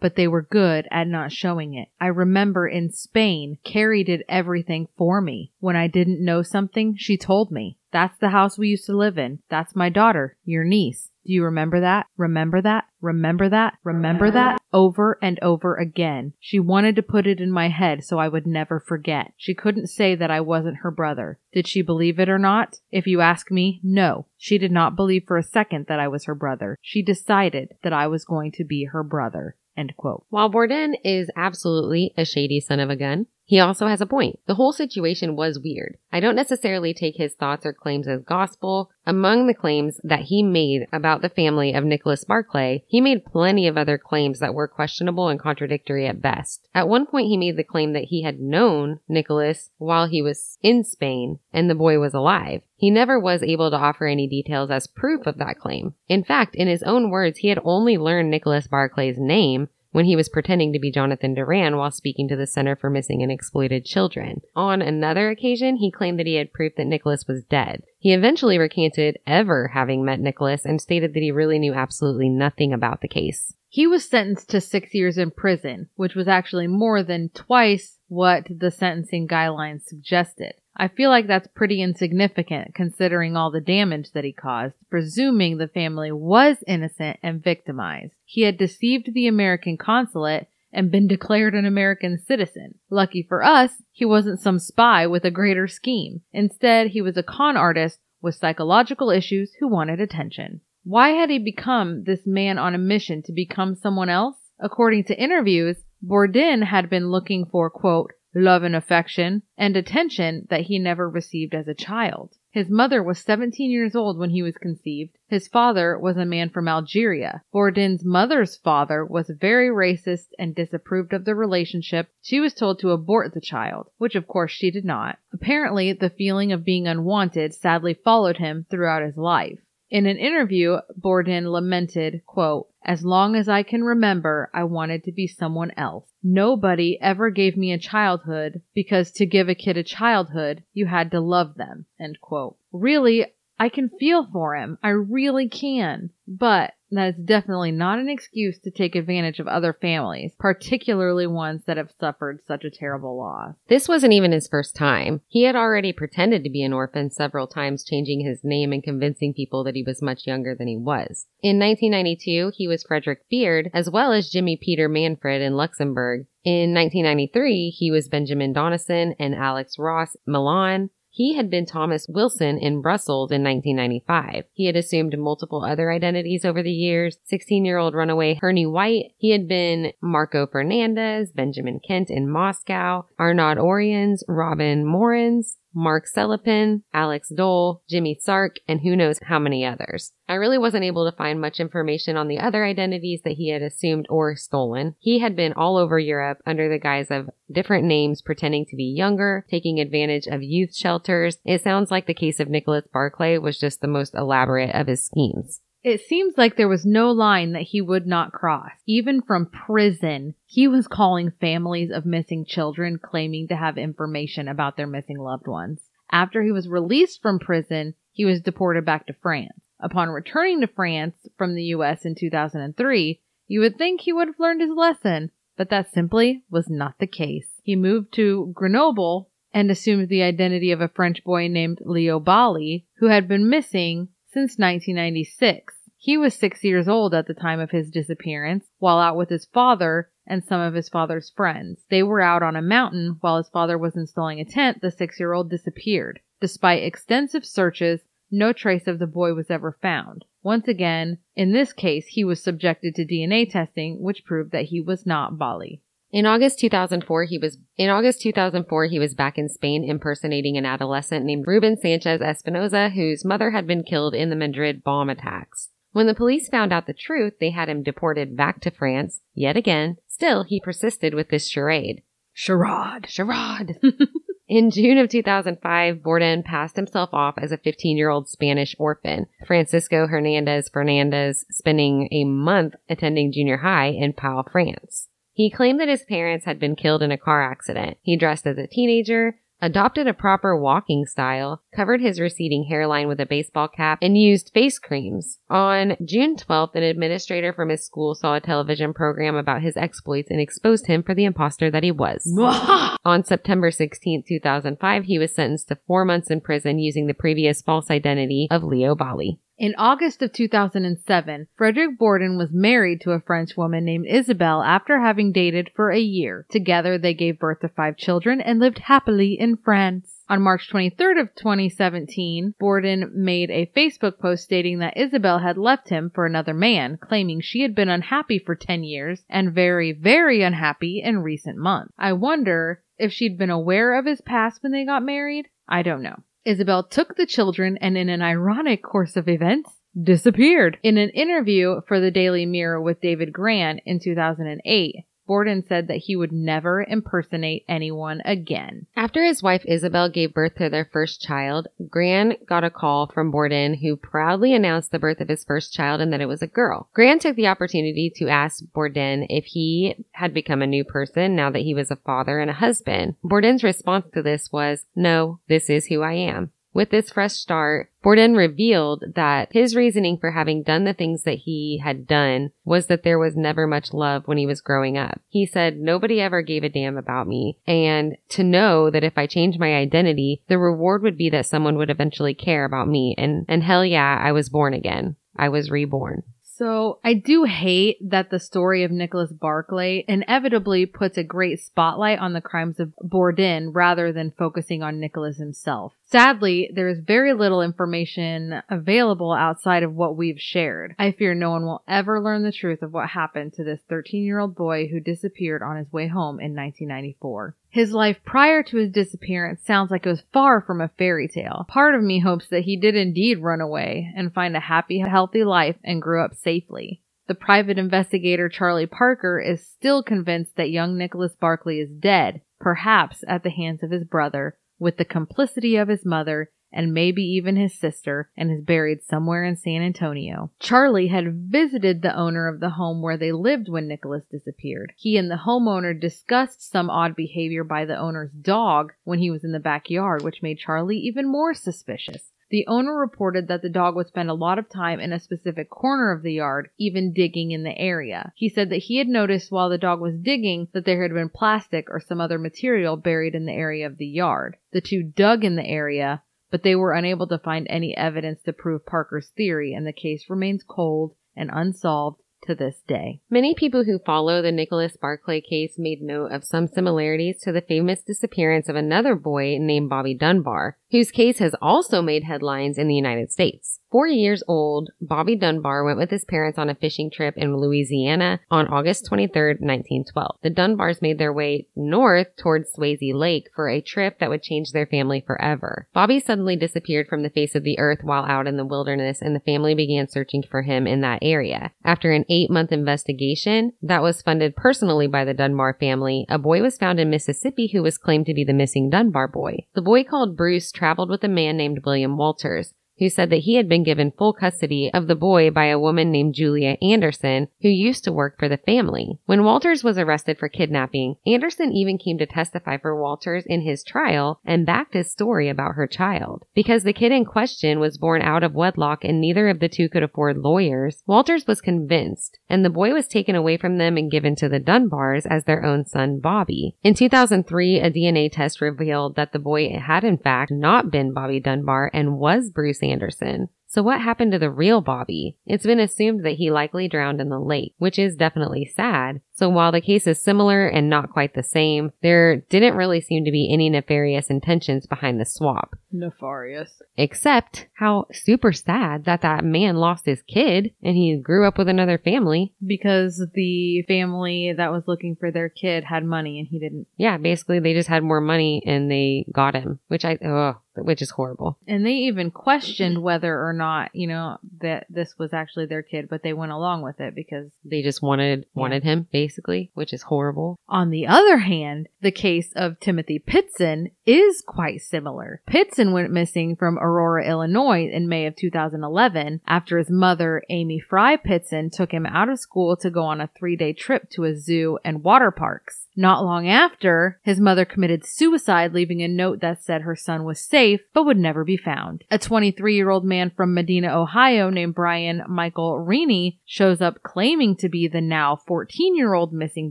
but 0.00 0.16
they 0.16 0.26
were 0.26 0.42
good 0.42 0.88
at 0.90 1.06
not 1.06 1.30
showing 1.30 1.74
it. 1.74 1.88
I 2.00 2.06
remember 2.06 2.66
in 2.66 2.90
Spain, 2.90 3.58
Carrie 3.64 4.02
did 4.02 4.24
everything 4.28 4.88
for 4.96 5.20
me. 5.20 5.52
When 5.60 5.76
I 5.76 5.86
didn't 5.86 6.24
know 6.24 6.42
something, 6.42 6.96
she 6.96 7.16
told 7.16 7.52
me. 7.52 7.76
That's 7.92 8.18
the 8.18 8.30
house 8.30 8.58
we 8.58 8.68
used 8.68 8.86
to 8.86 8.96
live 8.96 9.18
in. 9.18 9.40
That's 9.48 9.76
my 9.76 9.88
daughter, 9.88 10.36
your 10.44 10.64
niece. 10.64 11.10
Do 11.26 11.34
you 11.34 11.44
remember 11.44 11.80
that? 11.80 12.06
Remember 12.16 12.62
that? 12.62 12.84
Remember 13.00 13.48
that? 13.48 13.74
Remember 13.84 14.30
that? 14.30 14.58
Over 14.72 15.18
and 15.20 15.38
over 15.42 15.76
again. 15.76 16.32
She 16.40 16.58
wanted 16.58 16.96
to 16.96 17.02
put 17.02 17.26
it 17.26 17.40
in 17.40 17.50
my 17.50 17.68
head 17.68 18.04
so 18.04 18.18
I 18.18 18.28
would 18.28 18.46
never 18.46 18.80
forget. 18.80 19.32
She 19.36 19.54
couldn't 19.54 19.88
say 19.88 20.14
that 20.14 20.30
I 20.30 20.40
wasn't 20.40 20.78
her 20.78 20.90
brother. 20.90 21.38
Did 21.52 21.66
she 21.66 21.82
believe 21.82 22.18
it 22.18 22.28
or 22.28 22.38
not? 22.38 22.78
If 22.90 23.06
you 23.06 23.20
ask 23.20 23.50
me, 23.50 23.80
no. 23.82 24.26
She 24.38 24.56
did 24.56 24.72
not 24.72 24.96
believe 24.96 25.24
for 25.26 25.36
a 25.36 25.42
second 25.42 25.86
that 25.88 26.00
I 26.00 26.08
was 26.08 26.24
her 26.24 26.34
brother. 26.34 26.78
She 26.80 27.02
decided 27.02 27.74
that 27.82 27.92
I 27.92 28.06
was 28.06 28.24
going 28.24 28.52
to 28.52 28.64
be 28.64 28.84
her 28.84 29.02
brother. 29.02 29.56
End 29.76 29.94
quote. 29.96 30.24
While 30.30 30.48
Bourdin 30.48 30.94
is 31.04 31.30
absolutely 31.36 32.12
a 32.16 32.24
shady 32.24 32.60
son 32.60 32.80
of 32.80 32.90
a 32.90 32.96
gun, 32.96 33.26
he 33.50 33.58
also 33.58 33.88
has 33.88 34.00
a 34.00 34.06
point. 34.06 34.38
The 34.46 34.54
whole 34.54 34.72
situation 34.72 35.34
was 35.34 35.58
weird. 35.58 35.96
I 36.12 36.20
don't 36.20 36.36
necessarily 36.36 36.94
take 36.94 37.16
his 37.16 37.34
thoughts 37.34 37.66
or 37.66 37.72
claims 37.72 38.06
as 38.06 38.22
gospel. 38.22 38.92
Among 39.04 39.48
the 39.48 39.54
claims 39.54 40.00
that 40.04 40.26
he 40.26 40.40
made 40.40 40.86
about 40.92 41.20
the 41.20 41.28
family 41.28 41.72
of 41.72 41.82
Nicholas 41.82 42.22
Barclay, 42.22 42.84
he 42.86 43.00
made 43.00 43.24
plenty 43.24 43.66
of 43.66 43.76
other 43.76 43.98
claims 43.98 44.38
that 44.38 44.54
were 44.54 44.68
questionable 44.68 45.26
and 45.26 45.40
contradictory 45.40 46.06
at 46.06 46.22
best. 46.22 46.68
At 46.76 46.88
one 46.88 47.06
point, 47.06 47.26
he 47.26 47.36
made 47.36 47.56
the 47.56 47.64
claim 47.64 47.92
that 47.92 48.04
he 48.04 48.22
had 48.22 48.38
known 48.38 49.00
Nicholas 49.08 49.70
while 49.78 50.06
he 50.06 50.22
was 50.22 50.56
in 50.62 50.84
Spain 50.84 51.40
and 51.52 51.68
the 51.68 51.74
boy 51.74 51.98
was 51.98 52.14
alive. 52.14 52.62
He 52.76 52.88
never 52.88 53.18
was 53.18 53.42
able 53.42 53.68
to 53.72 53.76
offer 53.76 54.06
any 54.06 54.28
details 54.28 54.70
as 54.70 54.86
proof 54.86 55.26
of 55.26 55.38
that 55.38 55.58
claim. 55.58 55.94
In 56.08 56.22
fact, 56.22 56.54
in 56.54 56.68
his 56.68 56.84
own 56.84 57.10
words, 57.10 57.38
he 57.38 57.48
had 57.48 57.58
only 57.64 57.98
learned 57.98 58.30
Nicholas 58.30 58.68
Barclay's 58.68 59.18
name 59.18 59.70
when 59.92 60.04
he 60.04 60.16
was 60.16 60.28
pretending 60.28 60.72
to 60.72 60.78
be 60.78 60.90
Jonathan 60.90 61.34
Duran 61.34 61.76
while 61.76 61.90
speaking 61.90 62.28
to 62.28 62.36
the 62.36 62.46
Center 62.46 62.76
for 62.76 62.90
Missing 62.90 63.22
and 63.22 63.32
Exploited 63.32 63.84
Children. 63.84 64.40
On 64.54 64.80
another 64.80 65.30
occasion, 65.30 65.76
he 65.76 65.90
claimed 65.90 66.18
that 66.18 66.26
he 66.26 66.34
had 66.34 66.52
proof 66.52 66.74
that 66.76 66.86
Nicholas 66.86 67.26
was 67.26 67.44
dead. 67.44 67.82
He 67.98 68.12
eventually 68.12 68.58
recanted 68.58 69.18
ever 69.26 69.68
having 69.68 70.04
met 70.04 70.20
Nicholas 70.20 70.64
and 70.64 70.80
stated 70.80 71.14
that 71.14 71.22
he 71.22 71.30
really 71.30 71.58
knew 71.58 71.74
absolutely 71.74 72.28
nothing 72.28 72.72
about 72.72 73.00
the 73.00 73.08
case. 73.08 73.54
He 73.68 73.86
was 73.86 74.08
sentenced 74.08 74.50
to 74.50 74.60
six 74.60 74.94
years 74.94 75.16
in 75.16 75.30
prison, 75.30 75.88
which 75.94 76.16
was 76.16 76.26
actually 76.26 76.66
more 76.66 77.04
than 77.04 77.28
twice 77.28 77.98
what 78.08 78.46
the 78.50 78.70
sentencing 78.70 79.28
guidelines 79.28 79.82
suggested. 79.82 80.54
I 80.76 80.88
feel 80.88 81.10
like 81.10 81.26
that's 81.26 81.48
pretty 81.48 81.82
insignificant 81.82 82.74
considering 82.74 83.36
all 83.36 83.50
the 83.50 83.60
damage 83.60 84.12
that 84.12 84.24
he 84.24 84.32
caused, 84.32 84.74
presuming 84.88 85.58
the 85.58 85.68
family 85.68 86.12
was 86.12 86.58
innocent 86.66 87.18
and 87.22 87.42
victimized. 87.42 88.14
He 88.24 88.42
had 88.42 88.56
deceived 88.56 89.12
the 89.12 89.26
American 89.26 89.76
consulate 89.76 90.48
and 90.72 90.90
been 90.90 91.08
declared 91.08 91.54
an 91.54 91.66
American 91.66 92.18
citizen. 92.18 92.78
Lucky 92.88 93.22
for 93.22 93.42
us, 93.42 93.82
he 93.90 94.04
wasn't 94.04 94.40
some 94.40 94.58
spy 94.58 95.06
with 95.06 95.24
a 95.24 95.30
greater 95.30 95.66
scheme. 95.66 96.22
Instead, 96.32 96.88
he 96.88 97.02
was 97.02 97.16
a 97.16 97.22
con 97.22 97.56
artist 97.56 97.98
with 98.22 98.36
psychological 98.36 99.10
issues 99.10 99.54
who 99.58 99.68
wanted 99.68 100.00
attention. 100.00 100.60
Why 100.84 101.10
had 101.10 101.30
he 101.30 101.38
become 101.38 102.04
this 102.04 102.26
man 102.26 102.58
on 102.58 102.74
a 102.74 102.78
mission 102.78 103.22
to 103.24 103.32
become 103.32 103.74
someone 103.74 104.08
else? 104.08 104.36
According 104.58 105.04
to 105.04 105.20
interviews, 105.20 105.84
Bourdin 106.02 106.62
had 106.62 106.88
been 106.88 107.10
looking 107.10 107.44
for, 107.44 107.68
quote, 107.68 108.12
love 108.34 108.62
and 108.62 108.76
affection, 108.76 109.42
and 109.58 109.76
attention 109.76 110.46
that 110.50 110.62
he 110.62 110.78
never 110.78 111.08
received 111.08 111.54
as 111.54 111.66
a 111.66 111.74
child. 111.74 112.36
His 112.52 112.68
mother 112.68 113.02
was 113.02 113.18
17 113.20 113.70
years 113.70 113.94
old 113.94 114.18
when 114.18 114.30
he 114.30 114.42
was 114.42 114.58
conceived. 114.58 115.16
His 115.28 115.46
father 115.46 115.96
was 115.98 116.16
a 116.16 116.24
man 116.24 116.50
from 116.50 116.66
Algeria. 116.66 117.42
Bourdin's 117.52 118.04
mother's 118.04 118.56
father 118.56 119.04
was 119.04 119.30
very 119.30 119.68
racist 119.68 120.28
and 120.38 120.54
disapproved 120.54 121.12
of 121.12 121.24
the 121.24 121.36
relationship. 121.36 122.08
She 122.22 122.40
was 122.40 122.54
told 122.54 122.80
to 122.80 122.90
abort 122.90 123.34
the 123.34 123.40
child, 123.40 123.90
which 123.98 124.16
of 124.16 124.26
course 124.26 124.50
she 124.50 124.70
did 124.70 124.84
not. 124.84 125.18
Apparently, 125.32 125.92
the 125.92 126.10
feeling 126.10 126.50
of 126.50 126.64
being 126.64 126.88
unwanted 126.88 127.54
sadly 127.54 127.94
followed 127.94 128.38
him 128.38 128.66
throughout 128.68 129.02
his 129.02 129.16
life. 129.16 129.60
In 129.90 130.06
an 130.06 130.18
interview, 130.18 130.76
Bourdin 130.96 131.50
lamented, 131.50 132.22
quote, 132.24 132.68
as 132.84 133.04
long 133.04 133.34
as 133.34 133.48
I 133.48 133.64
can 133.64 133.82
remember, 133.82 134.48
I 134.54 134.62
wanted 134.64 135.02
to 135.04 135.12
be 135.12 135.26
someone 135.26 135.72
else. 135.76 136.08
Nobody 136.22 136.96
ever 137.00 137.30
gave 137.30 137.56
me 137.56 137.72
a 137.72 137.78
childhood 137.78 138.62
because 138.72 139.10
to 139.12 139.26
give 139.26 139.48
a 139.48 139.54
kid 139.54 139.76
a 139.76 139.82
childhood, 139.82 140.62
you 140.72 140.86
had 140.86 141.10
to 141.10 141.20
love 141.20 141.56
them. 141.56 141.86
End 141.98 142.20
quote. 142.20 142.56
Really, 142.72 143.26
I 143.58 143.68
can 143.68 143.90
feel 143.90 144.26
for 144.32 144.54
him. 144.54 144.78
I 144.82 144.90
really 144.90 145.48
can. 145.48 146.10
But 146.26 146.72
that 146.90 147.14
is 147.14 147.24
definitely 147.24 147.72
not 147.72 147.98
an 147.98 148.08
excuse 148.08 148.58
to 148.60 148.70
take 148.70 148.94
advantage 148.94 149.38
of 149.38 149.46
other 149.46 149.72
families, 149.72 150.32
particularly 150.38 151.26
ones 151.26 151.62
that 151.66 151.76
have 151.76 151.92
suffered 151.98 152.40
such 152.46 152.64
a 152.64 152.70
terrible 152.70 153.16
loss. 153.16 153.54
This 153.68 153.88
wasn't 153.88 154.12
even 154.12 154.32
his 154.32 154.48
first 154.48 154.74
time. 154.74 155.20
He 155.28 155.44
had 155.44 155.56
already 155.56 155.92
pretended 155.92 156.44
to 156.44 156.50
be 156.50 156.62
an 156.62 156.72
orphan 156.72 157.10
several 157.10 157.46
times, 157.46 157.84
changing 157.84 158.20
his 158.20 158.40
name 158.42 158.72
and 158.72 158.82
convincing 158.82 159.34
people 159.34 159.64
that 159.64 159.76
he 159.76 159.82
was 159.82 160.02
much 160.02 160.26
younger 160.26 160.54
than 160.54 160.68
he 160.68 160.76
was. 160.76 161.26
In 161.42 161.58
1992, 161.58 162.52
he 162.56 162.66
was 162.66 162.82
Frederick 162.82 163.28
Beard, 163.30 163.70
as 163.72 163.88
well 163.88 164.12
as 164.12 164.30
Jimmy 164.30 164.56
Peter 164.56 164.88
Manfred 164.88 165.40
in 165.40 165.54
Luxembourg. 165.54 166.26
In 166.44 166.72
1993, 166.72 167.70
he 167.70 167.90
was 167.90 168.08
Benjamin 168.08 168.54
Donison 168.54 169.14
and 169.18 169.34
Alex 169.34 169.78
Ross 169.78 170.16
Milan. 170.26 170.90
He 171.20 171.34
had 171.34 171.50
been 171.50 171.66
Thomas 171.66 172.06
Wilson 172.08 172.56
in 172.56 172.80
Brussels 172.80 173.30
in 173.30 173.44
1995. 173.44 174.44
He 174.54 174.64
had 174.64 174.74
assumed 174.74 175.18
multiple 175.18 175.62
other 175.62 175.92
identities 175.92 176.46
over 176.46 176.62
the 176.62 176.72
years. 176.72 177.18
16 177.24 177.62
year 177.62 177.76
old 177.76 177.92
runaway 177.92 178.38
Herney 178.40 178.64
White. 178.64 179.12
He 179.18 179.32
had 179.32 179.46
been 179.46 179.92
Marco 180.00 180.46
Fernandez, 180.46 181.30
Benjamin 181.30 181.78
Kent 181.86 182.08
in 182.08 182.26
Moscow, 182.26 183.04
Arnaud 183.18 183.56
Oriens, 183.56 184.22
Robin 184.28 184.82
Morins, 184.82 185.56
Mark 185.74 186.06
Selepin, 186.06 186.82
Alex 186.92 187.28
Dole, 187.28 187.82
Jimmy 187.88 188.18
Sark, 188.20 188.56
and 188.66 188.80
who 188.80 188.96
knows 188.96 189.20
how 189.22 189.38
many 189.38 189.64
others. 189.64 190.12
I 190.28 190.34
really 190.34 190.58
wasn't 190.58 190.84
able 190.84 191.08
to 191.08 191.16
find 191.16 191.40
much 191.40 191.60
information 191.60 192.16
on 192.16 192.28
the 192.28 192.38
other 192.38 192.64
identities 192.64 193.22
that 193.24 193.34
he 193.34 193.50
had 193.50 193.62
assumed 193.62 194.06
or 194.08 194.36
stolen. 194.36 194.94
He 194.98 195.20
had 195.20 195.36
been 195.36 195.52
all 195.52 195.76
over 195.76 195.98
Europe 195.98 196.38
under 196.46 196.68
the 196.68 196.78
guise 196.78 197.10
of 197.10 197.30
different 197.50 197.84
names, 197.84 198.22
pretending 198.22 198.66
to 198.66 198.76
be 198.76 198.84
younger, 198.84 199.46
taking 199.50 199.80
advantage 199.80 200.26
of 200.26 200.42
youth 200.42 200.74
shelters. 200.74 201.38
It 201.44 201.62
sounds 201.62 201.90
like 201.90 202.06
the 202.06 202.14
case 202.14 202.40
of 202.40 202.48
Nicholas 202.48 202.84
Barclay 202.92 203.38
was 203.38 203.58
just 203.58 203.80
the 203.80 203.88
most 203.88 204.14
elaborate 204.14 204.74
of 204.74 204.86
his 204.86 205.04
schemes. 205.04 205.60
It 205.82 206.02
seems 206.02 206.36
like 206.36 206.56
there 206.56 206.68
was 206.68 206.84
no 206.84 207.10
line 207.10 207.52
that 207.52 207.62
he 207.62 207.80
would 207.80 208.06
not 208.06 208.32
cross. 208.32 208.72
Even 208.86 209.22
from 209.22 209.46
prison, 209.46 210.34
he 210.44 210.68
was 210.68 210.86
calling 210.86 211.32
families 211.40 211.90
of 211.90 212.04
missing 212.04 212.44
children 212.44 212.98
claiming 212.98 213.48
to 213.48 213.56
have 213.56 213.78
information 213.78 214.46
about 214.46 214.76
their 214.76 214.86
missing 214.86 215.18
loved 215.18 215.46
ones. 215.46 215.80
After 216.12 216.42
he 216.42 216.52
was 216.52 216.68
released 216.68 217.22
from 217.22 217.38
prison, 217.38 217.94
he 218.12 218.26
was 218.26 218.42
deported 218.42 218.84
back 218.84 219.06
to 219.06 219.14
France. 219.14 219.58
Upon 219.78 220.10
returning 220.10 220.60
to 220.60 220.66
France 220.66 221.14
from 221.38 221.54
the 221.54 221.64
US 221.64 222.04
in 222.04 222.14
2003, 222.14 223.20
you 223.46 223.60
would 223.60 223.78
think 223.78 224.02
he 224.02 224.12
would 224.12 224.28
have 224.28 224.38
learned 224.38 224.60
his 224.60 224.70
lesson, 224.70 225.30
but 225.56 225.70
that 225.70 225.90
simply 225.90 226.42
was 226.50 226.68
not 226.68 226.98
the 226.98 227.06
case. 227.06 227.62
He 227.62 227.74
moved 227.74 228.12
to 228.14 228.52
Grenoble 228.54 229.30
and 229.54 229.70
assumed 229.70 230.08
the 230.08 230.22
identity 230.22 230.72
of 230.72 230.82
a 230.82 230.88
French 230.88 231.24
boy 231.24 231.48
named 231.48 231.78
Leo 231.80 232.20
Bali, 232.20 232.86
who 232.96 233.06
had 233.06 233.26
been 233.26 233.48
missing 233.48 234.08
since 234.32 234.58
1996. 234.58 235.74
He 235.96 236.16
was 236.16 236.34
six 236.34 236.64
years 236.64 236.88
old 236.88 237.12
at 237.12 237.26
the 237.26 237.34
time 237.34 237.60
of 237.60 237.72
his 237.72 237.90
disappearance, 237.90 238.70
while 238.78 238.98
out 238.98 239.16
with 239.16 239.28
his 239.28 239.44
father 239.44 240.08
and 240.26 240.42
some 240.42 240.60
of 240.60 240.74
his 240.74 240.88
father's 240.88 241.30
friends. 241.30 241.84
They 241.90 242.02
were 242.02 242.20
out 242.20 242.42
on 242.42 242.56
a 242.56 242.62
mountain 242.62 243.18
while 243.20 243.36
his 243.36 243.48
father 243.48 243.76
was 243.76 243.96
installing 243.96 244.40
a 244.40 244.44
tent. 244.44 244.80
The 244.80 244.90
six 244.90 245.20
year 245.20 245.32
old 245.32 245.50
disappeared. 245.50 246.20
Despite 246.40 246.84
extensive 246.84 247.44
searches, 247.44 248.00
no 248.30 248.52
trace 248.52 248.86
of 248.86 248.98
the 248.98 249.06
boy 249.06 249.34
was 249.34 249.50
ever 249.50 249.76
found. 249.82 250.24
Once 250.42 250.68
again, 250.68 251.18
in 251.34 251.52
this 251.52 251.72
case, 251.72 252.06
he 252.06 252.24
was 252.24 252.42
subjected 252.42 252.94
to 252.94 253.04
DNA 253.04 253.50
testing, 253.50 254.00
which 254.00 254.24
proved 254.24 254.52
that 254.52 254.66
he 254.66 254.80
was 254.80 255.04
not 255.04 255.36
Bali. 255.36 255.82
In 256.12 256.26
August 256.26 256.58
2004, 256.58 257.24
he 257.24 257.38
was 257.38 257.58
in 257.76 257.88
August 257.88 258.20
2004 258.22 258.86
he 258.86 258.98
was 258.98 259.14
back 259.14 259.38
in 259.38 259.48
Spain 259.48 259.84
impersonating 259.84 260.56
an 260.56 260.66
adolescent 260.66 261.24
named 261.24 261.46
Ruben 261.46 261.76
Sanchez 261.76 262.20
Espinoza, 262.20 262.92
whose 262.92 263.24
mother 263.24 263.52
had 263.52 263.66
been 263.66 263.84
killed 263.84 264.14
in 264.14 264.28
the 264.28 264.36
Madrid 264.36 264.82
bomb 264.82 265.08
attacks. 265.08 265.68
When 265.92 266.08
the 266.08 266.14
police 266.14 266.48
found 266.48 266.72
out 266.72 266.86
the 266.86 266.92
truth, 266.92 267.34
they 267.38 267.50
had 267.50 267.68
him 267.68 267.84
deported 267.84 268.36
back 268.36 268.60
to 268.62 268.72
France 268.72 269.20
yet 269.34 269.56
again. 269.56 269.98
Still, 270.08 270.42
he 270.42 270.60
persisted 270.60 271.14
with 271.14 271.28
this 271.28 271.48
charade. 271.48 272.02
Charade. 272.32 273.06
Charade. 273.08 273.78
In 274.48 274.72
June 274.72 274.98
of 274.98 275.08
2005, 275.08 276.02
Bourdin 276.02 276.42
passed 276.42 276.74
himself 276.74 277.10
off 277.12 277.36
as 277.38 277.52
a 277.52 277.58
15 277.58 277.96
year 277.96 278.08
old 278.10 278.28
Spanish 278.28 278.74
orphan, 278.80 279.26
Francisco 279.46 280.08
Hernandez 280.08 280.68
Fernandez, 280.68 281.44
spending 281.50 282.08
a 282.10 282.24
month 282.24 282.74
attending 282.88 283.30
junior 283.30 283.58
high 283.58 283.90
in 283.90 284.12
Pau, 284.12 284.44
France. 284.50 285.06
He 285.40 285.48
claimed 285.48 285.80
that 285.80 285.88
his 285.88 286.04
parents 286.04 286.44
had 286.44 286.58
been 286.58 286.76
killed 286.76 287.02
in 287.02 287.10
a 287.10 287.16
car 287.16 287.42
accident. 287.42 287.96
He 288.02 288.14
dressed 288.14 288.46
as 288.46 288.58
a 288.58 288.66
teenager, 288.66 289.38
adopted 289.62 290.06
a 290.06 290.12
proper 290.12 290.54
walking 290.54 291.06
style, 291.06 291.62
covered 291.74 292.02
his 292.02 292.20
receding 292.20 292.64
hairline 292.64 293.08
with 293.08 293.20
a 293.20 293.24
baseball 293.24 293.66
cap, 293.66 294.00
and 294.02 294.18
used 294.18 294.50
face 294.52 294.78
creams. 294.78 295.38
On 295.48 295.96
June 296.04 296.36
12th, 296.36 296.74
an 296.74 296.82
administrator 296.82 297.54
from 297.54 297.70
his 297.70 297.82
school 297.82 298.14
saw 298.14 298.34
a 298.34 298.40
television 298.40 298.92
program 298.92 299.34
about 299.34 299.62
his 299.62 299.78
exploits 299.78 300.30
and 300.30 300.42
exposed 300.42 300.88
him 300.88 301.02
for 301.02 301.14
the 301.14 301.24
imposter 301.24 301.70
that 301.70 301.84
he 301.84 301.90
was. 301.90 302.22
On 303.06 303.24
September 303.24 303.70
16, 303.70 304.24
2005, 304.28 305.04
he 305.04 305.18
was 305.18 305.34
sentenced 305.34 305.68
to 305.68 305.78
four 305.86 306.04
months 306.04 306.30
in 306.30 306.42
prison 306.42 306.78
using 306.78 307.06
the 307.06 307.14
previous 307.14 307.62
false 307.62 307.90
identity 307.90 308.46
of 308.50 308.62
Leo 308.62 308.94
Bali. 308.94 309.40
In 309.60 309.74
August 309.76 310.22
of 310.22 310.32
2007, 310.32 311.48
Frederick 311.54 311.98
Bourdin 311.98 312.38
was 312.38 312.50
married 312.50 313.02
to 313.02 313.10
a 313.10 313.20
French 313.20 313.58
woman 313.58 313.84
named 313.84 314.06
Isabel 314.06 314.62
after 314.62 315.00
having 315.00 315.32
dated 315.32 315.70
for 315.76 315.90
a 315.90 316.00
year. 316.00 316.46
Together, 316.48 316.96
they 316.96 317.12
gave 317.12 317.38
birth 317.38 317.60
to 317.60 317.68
five 317.68 317.98
children 317.98 318.40
and 318.40 318.58
lived 318.58 318.78
happily 318.78 319.38
in 319.38 319.58
France. 319.58 320.24
On 320.30 320.40
March 320.40 320.70
23rd 320.70 321.20
of 321.20 321.34
2017, 321.34 322.54
Bourdin 322.58 323.10
made 323.12 323.50
a 323.50 323.70
Facebook 323.76 324.18
post 324.18 324.44
stating 324.44 324.78
that 324.78 324.96
Isabel 324.96 325.40
had 325.40 325.58
left 325.58 325.90
him 325.90 326.10
for 326.14 326.24
another 326.24 326.54
man, 326.54 326.96
claiming 326.96 327.42
she 327.42 327.60
had 327.60 327.74
been 327.74 327.90
unhappy 327.90 328.38
for 328.38 328.54
10 328.54 328.82
years 328.82 329.26
and 329.28 329.52
very, 329.52 329.92
very 329.92 330.40
unhappy 330.40 331.02
in 331.04 331.18
recent 331.18 331.58
months. 331.58 331.92
I 331.98 332.14
wonder 332.14 332.82
if 332.96 333.12
she'd 333.12 333.36
been 333.36 333.50
aware 333.50 333.98
of 333.98 334.06
his 334.06 334.22
past 334.22 334.62
when 334.62 334.72
they 334.72 334.86
got 334.86 335.02
married. 335.02 335.48
I 335.68 335.82
don't 335.82 336.00
know. 336.00 336.22
Isabel 336.44 336.84
took 336.84 337.16
the 337.16 337.26
children 337.26 337.76
and 337.80 337.96
in 337.98 338.08
an 338.08 338.22
ironic 338.22 338.82
course 338.82 339.16
of 339.16 339.28
events, 339.28 339.70
disappeared. 340.00 340.78
In 340.82 340.96
an 340.96 341.10
interview 341.10 341.80
for 341.86 342.00
the 342.00 342.10
Daily 342.10 342.46
Mirror 342.46 342.80
with 342.80 343.00
David 343.00 343.32
Grann 343.32 343.80
in 343.84 344.00
2008, 344.00 344.94
Bourdin 345.30 345.62
said 345.68 345.86
that 345.86 345.98
he 345.98 346.16
would 346.16 346.32
never 346.32 346.82
impersonate 346.82 347.64
anyone 347.68 348.20
again. 348.24 348.86
After 348.96 349.22
his 349.22 349.44
wife 349.44 349.62
Isabel 349.64 350.08
gave 350.08 350.34
birth 350.34 350.56
to 350.56 350.68
their 350.68 350.90
first 350.92 351.22
child, 351.22 351.68
Grann 351.88 352.34
got 352.46 352.64
a 352.64 352.68
call 352.68 353.06
from 353.06 353.30
Bourdin 353.30 353.74
who 353.74 353.94
proudly 353.94 354.52
announced 354.52 354.90
the 354.90 354.98
birth 354.98 355.20
of 355.20 355.28
his 355.28 355.44
first 355.44 355.72
child 355.72 356.00
and 356.00 356.12
that 356.12 356.20
it 356.20 356.26
was 356.26 356.42
a 356.42 356.48
girl. 356.48 356.88
Grann 356.94 357.20
took 357.20 357.36
the 357.36 357.46
opportunity 357.46 358.10
to 358.16 358.28
ask 358.28 358.64
Bourdin 358.74 359.28
if 359.30 359.44
he 359.44 360.04
had 360.10 360.34
become 360.34 360.62
a 360.62 360.66
new 360.66 360.82
person 360.82 361.36
now 361.36 361.48
that 361.48 361.62
he 361.62 361.74
was 361.74 361.92
a 361.92 361.96
father 362.04 362.40
and 362.40 362.50
a 362.50 362.54
husband. 362.54 363.14
Bourdin's 363.22 363.62
response 363.62 364.06
to 364.12 364.22
this 364.22 364.50
was, 364.50 364.84
no, 364.96 365.38
this 365.46 365.70
is 365.70 365.86
who 365.86 366.02
I 366.02 366.14
am. 366.14 366.50
With 366.72 366.90
this 366.90 367.10
fresh 367.10 367.32
start, 367.32 367.90
Bourdin 368.02 368.34
revealed 368.34 369.04
that 369.16 369.52
his 369.52 369.74
reasoning 369.74 370.18
for 370.18 370.30
having 370.30 370.62
done 370.62 370.84
the 370.84 370.94
things 370.94 371.24
that 371.24 371.38
he 371.38 371.80
had 371.82 372.06
done 372.06 372.52
was 372.64 372.86
that 372.86 373.02
there 373.02 373.18
was 373.18 373.36
never 373.36 373.66
much 373.66 373.92
love 373.92 374.26
when 374.26 374.38
he 374.38 374.46
was 374.46 374.60
growing 374.60 374.96
up. 374.96 375.20
He 375.28 375.46
said, 375.46 375.78
nobody 375.78 376.20
ever 376.20 376.42
gave 376.42 376.62
a 376.62 376.68
damn 376.68 376.96
about 376.96 377.26
me. 377.26 377.58
And 377.66 378.16
to 378.30 378.44
know 378.44 378.88
that 378.88 379.04
if 379.04 379.18
I 379.18 379.26
changed 379.26 379.58
my 379.58 379.74
identity, 379.74 380.42
the 380.48 380.58
reward 380.58 381.02
would 381.02 381.18
be 381.18 381.28
that 381.30 381.46
someone 381.46 381.76
would 381.76 381.90
eventually 381.90 382.34
care 382.34 382.64
about 382.64 382.88
me. 382.88 383.14
And, 383.18 383.44
and 383.48 383.64
hell 383.64 383.84
yeah, 383.84 384.20
I 384.22 384.32
was 384.32 384.48
born 384.48 384.72
again. 384.72 385.16
I 385.36 385.48
was 385.48 385.70
reborn. 385.70 386.22
So 386.60 386.98
I 387.02 387.14
do 387.14 387.44
hate 387.44 387.96
that 388.10 388.28
the 388.28 388.38
story 388.38 388.84
of 388.84 388.90
Nicholas 388.90 389.32
Barclay 389.32 390.04
inevitably 390.06 390.84
puts 390.84 391.16
a 391.16 391.24
great 391.24 391.58
spotlight 391.58 392.18
on 392.18 392.34
the 392.34 392.42
crimes 392.42 392.78
of 392.78 392.92
Bourdin 393.00 393.72
rather 393.72 394.12
than 394.12 394.34
focusing 394.36 394.82
on 394.82 395.00
Nicholas 395.00 395.38
himself. 395.38 395.94
Sadly, 396.04 396.70
there 396.74 396.90
is 396.90 397.00
very 397.00 397.32
little 397.32 397.62
information 397.62 398.62
available 398.68 399.32
outside 399.32 399.82
of 399.82 399.94
what 399.94 400.18
we've 400.18 400.38
shared. 400.38 400.94
I 400.98 401.12
fear 401.12 401.34
no 401.34 401.48
one 401.48 401.64
will 401.64 401.82
ever 401.88 402.20
learn 402.20 402.42
the 402.42 402.52
truth 402.52 402.82
of 402.82 402.92
what 402.92 403.08
happened 403.08 403.54
to 403.54 403.64
this 403.64 403.80
13 403.88 404.22
year 404.22 404.38
old 404.38 404.54
boy 404.54 404.88
who 404.88 405.00
disappeared 405.00 405.62
on 405.62 405.78
his 405.78 405.90
way 405.90 406.08
home 406.08 406.40
in 406.40 406.54
1994. 406.54 407.56
His 407.70 407.92
life 407.92 408.18
prior 408.24 408.64
to 408.64 408.76
his 408.78 408.90
disappearance 408.90 409.62
sounds 409.62 409.92
like 409.92 410.04
it 410.04 410.10
was 410.10 410.24
far 410.32 410.60
from 410.60 410.80
a 410.80 410.90
fairy 410.98 411.28
tale. 411.28 411.66
Part 411.68 411.94
of 411.94 412.02
me 412.02 412.18
hopes 412.18 412.48
that 412.48 412.64
he 412.64 412.76
did 412.76 412.96
indeed 412.96 413.38
run 413.38 413.60
away 413.60 414.12
and 414.16 414.34
find 414.34 414.56
a 414.56 414.60
happy, 414.60 414.98
healthy 414.98 415.44
life 415.44 415.76
and 415.84 416.02
grew 416.02 416.22
up 416.24 416.34
safely. 416.34 417.00
The 417.28 417.34
private 417.36 417.78
investigator 417.78 418.48
Charlie 418.48 418.86
Parker 418.86 419.38
is 419.38 419.64
still 419.64 420.02
convinced 420.02 420.56
that 420.56 420.72
young 420.72 420.98
Nicholas 420.98 421.36
Barclay 421.36 421.78
is 421.78 421.90
dead, 421.90 422.40
perhaps 422.58 423.22
at 423.28 423.44
the 423.44 423.50
hands 423.50 423.84
of 423.84 423.92
his 423.92 424.02
brother, 424.02 424.56
with 424.80 424.96
the 424.96 425.04
complicity 425.04 425.76
of 425.76 425.86
his 425.86 426.04
mother 426.04 426.50
and 426.72 426.94
maybe 426.94 427.22
even 427.22 427.56
his 427.56 427.78
sister, 427.78 428.30
and 428.36 428.50
is 428.50 428.62
buried 428.62 429.02
somewhere 429.02 429.44
in 429.44 429.56
San 429.56 429.82
Antonio. 429.82 430.50
Charlie 430.58 431.08
had 431.08 431.50
visited 431.50 432.02
the 432.02 432.16
owner 432.16 432.48
of 432.48 432.60
the 432.60 432.70
home 432.70 433.02
where 433.02 433.16
they 433.16 433.32
lived 433.32 433.68
when 433.68 433.88
Nicholas 433.88 434.24
disappeared. 434.30 434.92
He 434.96 435.16
and 435.16 435.30
the 435.30 435.42
homeowner 435.46 435.98
discussed 435.98 436.70
some 436.70 436.90
odd 436.90 437.16
behavior 437.16 437.64
by 437.64 437.84
the 437.84 437.98
owner's 437.98 438.30
dog 438.32 438.92
when 439.04 439.18
he 439.18 439.30
was 439.30 439.44
in 439.44 439.52
the 439.52 439.58
backyard, 439.58 440.22
which 440.22 440.42
made 440.42 440.58
Charlie 440.58 440.98
even 440.98 441.30
more 441.30 441.54
suspicious. 441.54 442.32
The 442.50 442.66
owner 442.66 442.92
reported 442.92 443.46
that 443.46 443.62
the 443.62 443.68
dog 443.68 443.94
would 443.94 444.08
spend 444.08 444.28
a 444.28 444.34
lot 444.34 444.58
of 444.58 444.68
time 444.68 444.98
in 444.98 445.12
a 445.12 445.20
specific 445.20 445.70
corner 445.70 446.10
of 446.10 446.22
the 446.22 446.32
yard, 446.32 446.70
even 446.78 447.12
digging 447.12 447.52
in 447.52 447.62
the 447.62 447.78
area. 447.78 448.32
He 448.34 448.48
said 448.48 448.70
that 448.70 448.78
he 448.78 448.98
had 448.98 449.06
noticed 449.06 449.52
while 449.52 449.68
the 449.68 449.78
dog 449.78 450.00
was 450.00 450.18
digging 450.18 450.66
that 450.72 450.84
there 450.84 451.02
had 451.02 451.12
been 451.12 451.28
plastic 451.28 451.88
or 451.90 452.00
some 452.00 452.20
other 452.20 452.40
material 452.40 452.96
buried 452.96 453.36
in 453.36 453.46
the 453.46 453.52
area 453.52 453.86
of 453.86 453.98
the 453.98 454.06
yard. 454.06 454.56
The 454.72 454.80
two 454.80 455.04
dug 455.04 455.44
in 455.44 455.54
the 455.54 455.64
area, 455.64 456.22
but 456.50 456.62
they 456.62 456.74
were 456.74 456.92
unable 456.92 457.26
to 457.28 457.38
find 457.38 457.66
any 457.68 457.96
evidence 457.96 458.42
to 458.42 458.52
prove 458.52 458.86
Parker's 458.86 459.30
theory, 459.36 459.72
and 459.72 459.86
the 459.86 459.92
case 459.92 460.26
remains 460.28 460.62
cold 460.66 461.14
and 461.36 461.50
unsolved 461.52 462.20
to 462.42 462.54
this 462.54 462.82
day. 462.86 463.20
Many 463.28 463.54
people 463.54 463.84
who 463.84 463.98
follow 463.98 464.40
the 464.40 464.52
Nicholas 464.52 464.96
Barclay 464.96 465.40
case 465.40 465.74
made 465.78 466.00
note 466.02 466.32
of 466.32 466.44
some 466.44 466.66
similarities 466.66 467.40
to 467.42 467.52
the 467.52 467.60
famous 467.60 468.02
disappearance 468.02 468.68
of 468.68 468.76
another 468.76 469.14
boy 469.14 469.58
named 469.60 469.90
Bobby 469.90 470.14
Dunbar, 470.14 470.78
whose 470.90 471.10
case 471.10 471.38
has 471.38 471.54
also 471.60 472.00
made 472.00 472.24
headlines 472.24 472.78
in 472.78 472.88
the 472.88 472.94
United 472.94 473.30
States. 473.30 473.79
Four 473.90 474.06
years 474.06 474.44
old, 474.46 474.90
Bobby 475.00 475.34
Dunbar 475.34 475.82
went 475.82 475.98
with 475.98 476.10
his 476.10 476.24
parents 476.24 476.58
on 476.58 476.70
a 476.70 476.76
fishing 476.76 477.10
trip 477.10 477.36
in 477.36 477.56
Louisiana 477.56 478.38
on 478.48 478.68
August 478.68 479.06
23, 479.06 479.56
1912. 479.58 480.36
The 480.42 480.50
Dunbars 480.50 481.02
made 481.02 481.18
their 481.18 481.32
way 481.32 481.66
north 481.74 482.28
towards 482.36 482.72
Swayze 482.72 483.12
Lake 483.12 483.50
for 483.52 483.68
a 483.68 483.80
trip 483.80 484.20
that 484.20 484.30
would 484.30 484.44
change 484.44 484.70
their 484.70 484.86
family 484.86 485.24
forever. 485.26 485.88
Bobby 485.92 486.20
suddenly 486.20 486.54
disappeared 486.54 487.08
from 487.08 487.24
the 487.24 487.30
face 487.30 487.56
of 487.56 487.64
the 487.64 487.80
earth 487.80 488.04
while 488.04 488.24
out 488.26 488.46
in 488.46 488.56
the 488.56 488.64
wilderness 488.64 489.20
and 489.20 489.34
the 489.34 489.40
family 489.40 489.74
began 489.74 490.06
searching 490.06 490.44
for 490.48 490.62
him 490.62 490.86
in 490.86 491.00
that 491.00 491.18
area. 491.20 491.72
After 491.84 492.12
an 492.12 492.26
eight 492.28 492.48
month 492.48 492.70
investigation 492.70 493.72
that 493.82 494.02
was 494.02 494.22
funded 494.22 494.54
personally 494.54 495.08
by 495.08 495.24
the 495.24 495.34
Dunbar 495.34 495.76
family, 495.80 496.26
a 496.28 496.38
boy 496.38 496.62
was 496.62 496.78
found 496.78 497.00
in 497.00 497.10
Mississippi 497.10 497.66
who 497.72 497.82
was 497.82 497.98
claimed 497.98 498.26
to 498.26 498.34
be 498.34 498.44
the 498.44 498.52
missing 498.52 498.88
Dunbar 498.88 499.26
boy. 499.26 499.66
The 499.74 499.82
boy 499.82 500.04
called 500.04 500.36
Bruce 500.36 500.70
traveled 500.70 501.10
with 501.10 501.24
a 501.24 501.28
man 501.28 501.56
named 501.56 501.84
William 501.84 502.16
Walters 502.16 502.72
who 503.00 503.08
said 503.08 503.30
that 503.30 503.38
he 503.38 503.56
had 503.56 503.68
been 503.68 503.82
given 503.82 504.12
full 504.12 504.32
custody 504.32 504.90
of 504.94 505.08
the 505.08 505.16
boy 505.16 505.50
by 505.50 505.64
a 505.64 505.78
woman 505.78 506.12
named 506.12 506.34
Julia 506.34 506.76
Anderson, 506.80 507.48
who 507.62 507.68
used 507.68 508.04
to 508.04 508.12
work 508.12 508.38
for 508.38 508.48
the 508.48 508.58
family. 508.58 509.18
When 509.26 509.42
Walters 509.42 509.82
was 509.82 509.98
arrested 509.98 510.38
for 510.38 510.48
kidnapping, 510.48 511.16
Anderson 511.26 511.72
even 511.72 511.98
came 511.98 512.18
to 512.18 512.26
testify 512.26 512.76
for 512.76 513.00
Walters 513.00 513.44
in 513.46 513.62
his 513.62 513.82
trial 513.82 514.40
and 514.44 514.66
backed 514.66 514.94
his 514.94 515.10
story 515.10 515.48
about 515.48 515.74
her 515.74 515.86
child. 515.86 516.44
Because 516.54 516.82
the 516.82 516.92
kid 516.92 517.10
in 517.10 517.24
question 517.24 517.80
was 517.80 517.98
born 517.98 518.20
out 518.20 518.42
of 518.42 518.54
wedlock 518.54 519.02
and 519.02 519.20
neither 519.20 519.48
of 519.48 519.60
the 519.60 519.68
two 519.68 519.88
could 519.88 520.02
afford 520.02 520.36
lawyers, 520.36 521.02
Walters 521.06 521.46
was 521.46 521.62
convinced, 521.62 522.38
and 522.48 522.64
the 522.64 522.70
boy 522.70 522.92
was 522.92 523.08
taken 523.08 523.34
away 523.34 523.56
from 523.56 523.78
them 523.78 523.96
and 523.96 524.10
given 524.10 524.36
to 524.36 524.48
the 524.48 524.60
Dunbars 524.60 525.26
as 525.26 525.44
their 525.44 525.64
own 525.64 525.86
son 525.86 526.20
Bobby. 526.20 526.76
In 526.82 526.94
2003, 526.94 527.80
a 527.80 527.90
DNA 527.90 528.30
test 528.30 528.60
revealed 528.60 529.16
that 529.16 529.32
the 529.32 529.38
boy 529.38 529.70
had 529.70 530.04
in 530.04 530.18
fact 530.18 530.50
not 530.50 530.90
been 530.90 531.14
Bobby 531.14 531.40
Dunbar 531.40 531.90
and 531.94 532.18
was 532.18 532.50
Bruce 532.50 532.82
Anderson. 532.90 533.48
So 533.66 533.82
what 533.82 534.00
happened 534.00 534.32
to 534.32 534.38
the 534.38 534.50
real 534.50 534.80
Bobby? 534.80 535.36
It's 535.46 535.64
been 535.64 535.78
assumed 535.78 536.24
that 536.24 536.36
he 536.36 536.50
likely 536.50 536.88
drowned 536.88 537.20
in 537.20 537.28
the 537.28 537.38
lake, 537.38 537.74
which 537.78 537.98
is 537.98 538.16
definitely 538.16 538.64
sad. 538.64 539.20
So 539.40 539.48
while 539.48 539.72
the 539.72 539.80
case 539.80 540.06
is 540.06 540.22
similar 540.22 540.66
and 540.66 540.90
not 540.90 541.14
quite 541.14 541.32
the 541.32 541.42
same, 541.42 541.92
there 542.02 542.36
didn't 542.50 542.76
really 542.76 543.00
seem 543.00 543.24
to 543.24 543.30
be 543.30 543.50
any 543.50 543.70
nefarious 543.70 544.28
intentions 544.28 544.84
behind 544.84 545.18
the 545.18 545.24
swap. 545.24 545.76
Nefarious. 545.90 546.82
Except 546.98 547.66
how 547.72 548.06
super 548.12 548.52
sad 548.52 549.06
that 549.06 549.22
that 549.22 549.42
man 549.42 549.76
lost 549.76 550.04
his 550.04 550.20
kid 550.28 550.74
and 550.82 550.94
he 550.94 551.16
grew 551.16 551.48
up 551.48 551.56
with 551.56 551.70
another 551.70 551.96
family. 551.96 552.52
Because 552.64 553.26
the 553.32 553.82
family 553.88 554.52
that 554.54 554.72
was 554.72 554.82
looking 554.86 555.16
for 555.18 555.30
their 555.30 555.48
kid 555.48 555.84
had 555.84 556.04
money 556.04 556.38
and 556.38 556.46
he 556.46 556.58
didn't. 556.58 556.86
Yeah, 556.98 557.16
basically 557.16 557.60
they 557.60 557.72
just 557.72 557.88
had 557.88 558.02
more 558.02 558.20
money 558.20 558.62
and 558.66 558.90
they 558.90 559.24
got 559.32 559.54
him, 559.54 559.78
which 559.88 560.04
I, 560.04 560.18
oh, 560.22 560.56
which 560.76 561.02
is 561.02 561.10
horrible. 561.10 561.58
And 561.66 561.84
they 561.84 561.92
even 561.92 562.30
questioned 562.30 563.02
whether 563.02 563.34
or 563.42 563.52
not, 563.54 563.90
you 563.94 564.06
know, 564.06 564.36
that 564.60 564.86
this 564.90 565.14
was 565.18 565.32
actually 565.32 565.66
their 565.66 565.82
kid, 565.82 566.08
but 566.08 566.22
they 566.22 566.32
went 566.32 566.52
along 566.52 566.82
with 566.82 567.00
it 567.00 567.14
because 567.14 567.50
They 567.64 567.82
just 567.82 568.02
wanted, 568.02 568.46
wanted 568.54 568.84
him 568.84 569.08
basically, 569.10 569.29
which 569.74 569.92
is 569.92 570.02
horrible. 570.02 570.58
On 570.68 570.90
the 570.90 571.06
other 571.06 571.38
hand, 571.38 571.88
the 572.00 572.10
case 572.10 572.52
of 572.56 572.80
Timothy 572.80 573.18
Pitzen 573.18 573.92
is 574.06 574.42
quite 574.46 574.80
similar. 574.80 575.42
Pitzen 575.48 575.92
went 575.92 576.10
missing 576.10 576.56
from 576.56 576.78
Aurora, 576.78 577.26
Illinois 577.26 577.88
in 577.90 578.08
May 578.08 578.26
of 578.26 578.36
2011 578.36 579.40
after 579.46 579.78
his 579.78 579.90
mother, 579.90 580.42
Amy 580.48 580.80
Fry 580.80 581.16
Pitzen, 581.16 581.70
took 581.70 581.92
him 581.92 582.06
out 582.06 582.28
of 582.28 582.38
school 582.38 582.76
to 582.76 582.90
go 582.90 583.02
on 583.02 583.20
a 583.20 583.30
three 583.38 583.56
day 583.56 583.72
trip 583.72 584.10
to 584.10 584.24
a 584.24 584.36
zoo 584.36 584.78
and 584.84 585.04
water 585.04 585.30
parks. 585.30 585.86
Not 585.96 586.24
long 586.24 586.48
after, 586.48 587.20
his 587.22 587.38
mother 587.38 587.66
committed 587.66 588.06
suicide, 588.06 588.72
leaving 588.72 589.02
a 589.02 589.08
note 589.08 589.40
that 589.40 589.62
said 589.62 589.82
her 589.82 589.94
son 589.94 590.24
was 590.24 590.40
safe 590.40 590.80
but 590.94 591.04
would 591.04 591.18
never 591.18 591.44
be 591.44 591.58
found. 591.58 592.04
A 592.10 592.18
23 592.18 592.74
year 592.74 592.88
old 592.88 593.04
man 593.04 593.30
from 593.30 593.52
Medina, 593.52 593.94
Ohio, 593.94 594.48
named 594.48 594.74
Brian 594.74 595.22
Michael 595.28 595.84
Rini, 595.86 596.38
shows 596.46 596.80
up 596.80 597.02
claiming 597.02 597.54
to 597.56 597.68
be 597.68 597.86
the 597.86 598.00
now 598.00 598.34
14 598.34 598.96
year 598.96 599.12
old 599.12 599.19
missing 599.32 599.70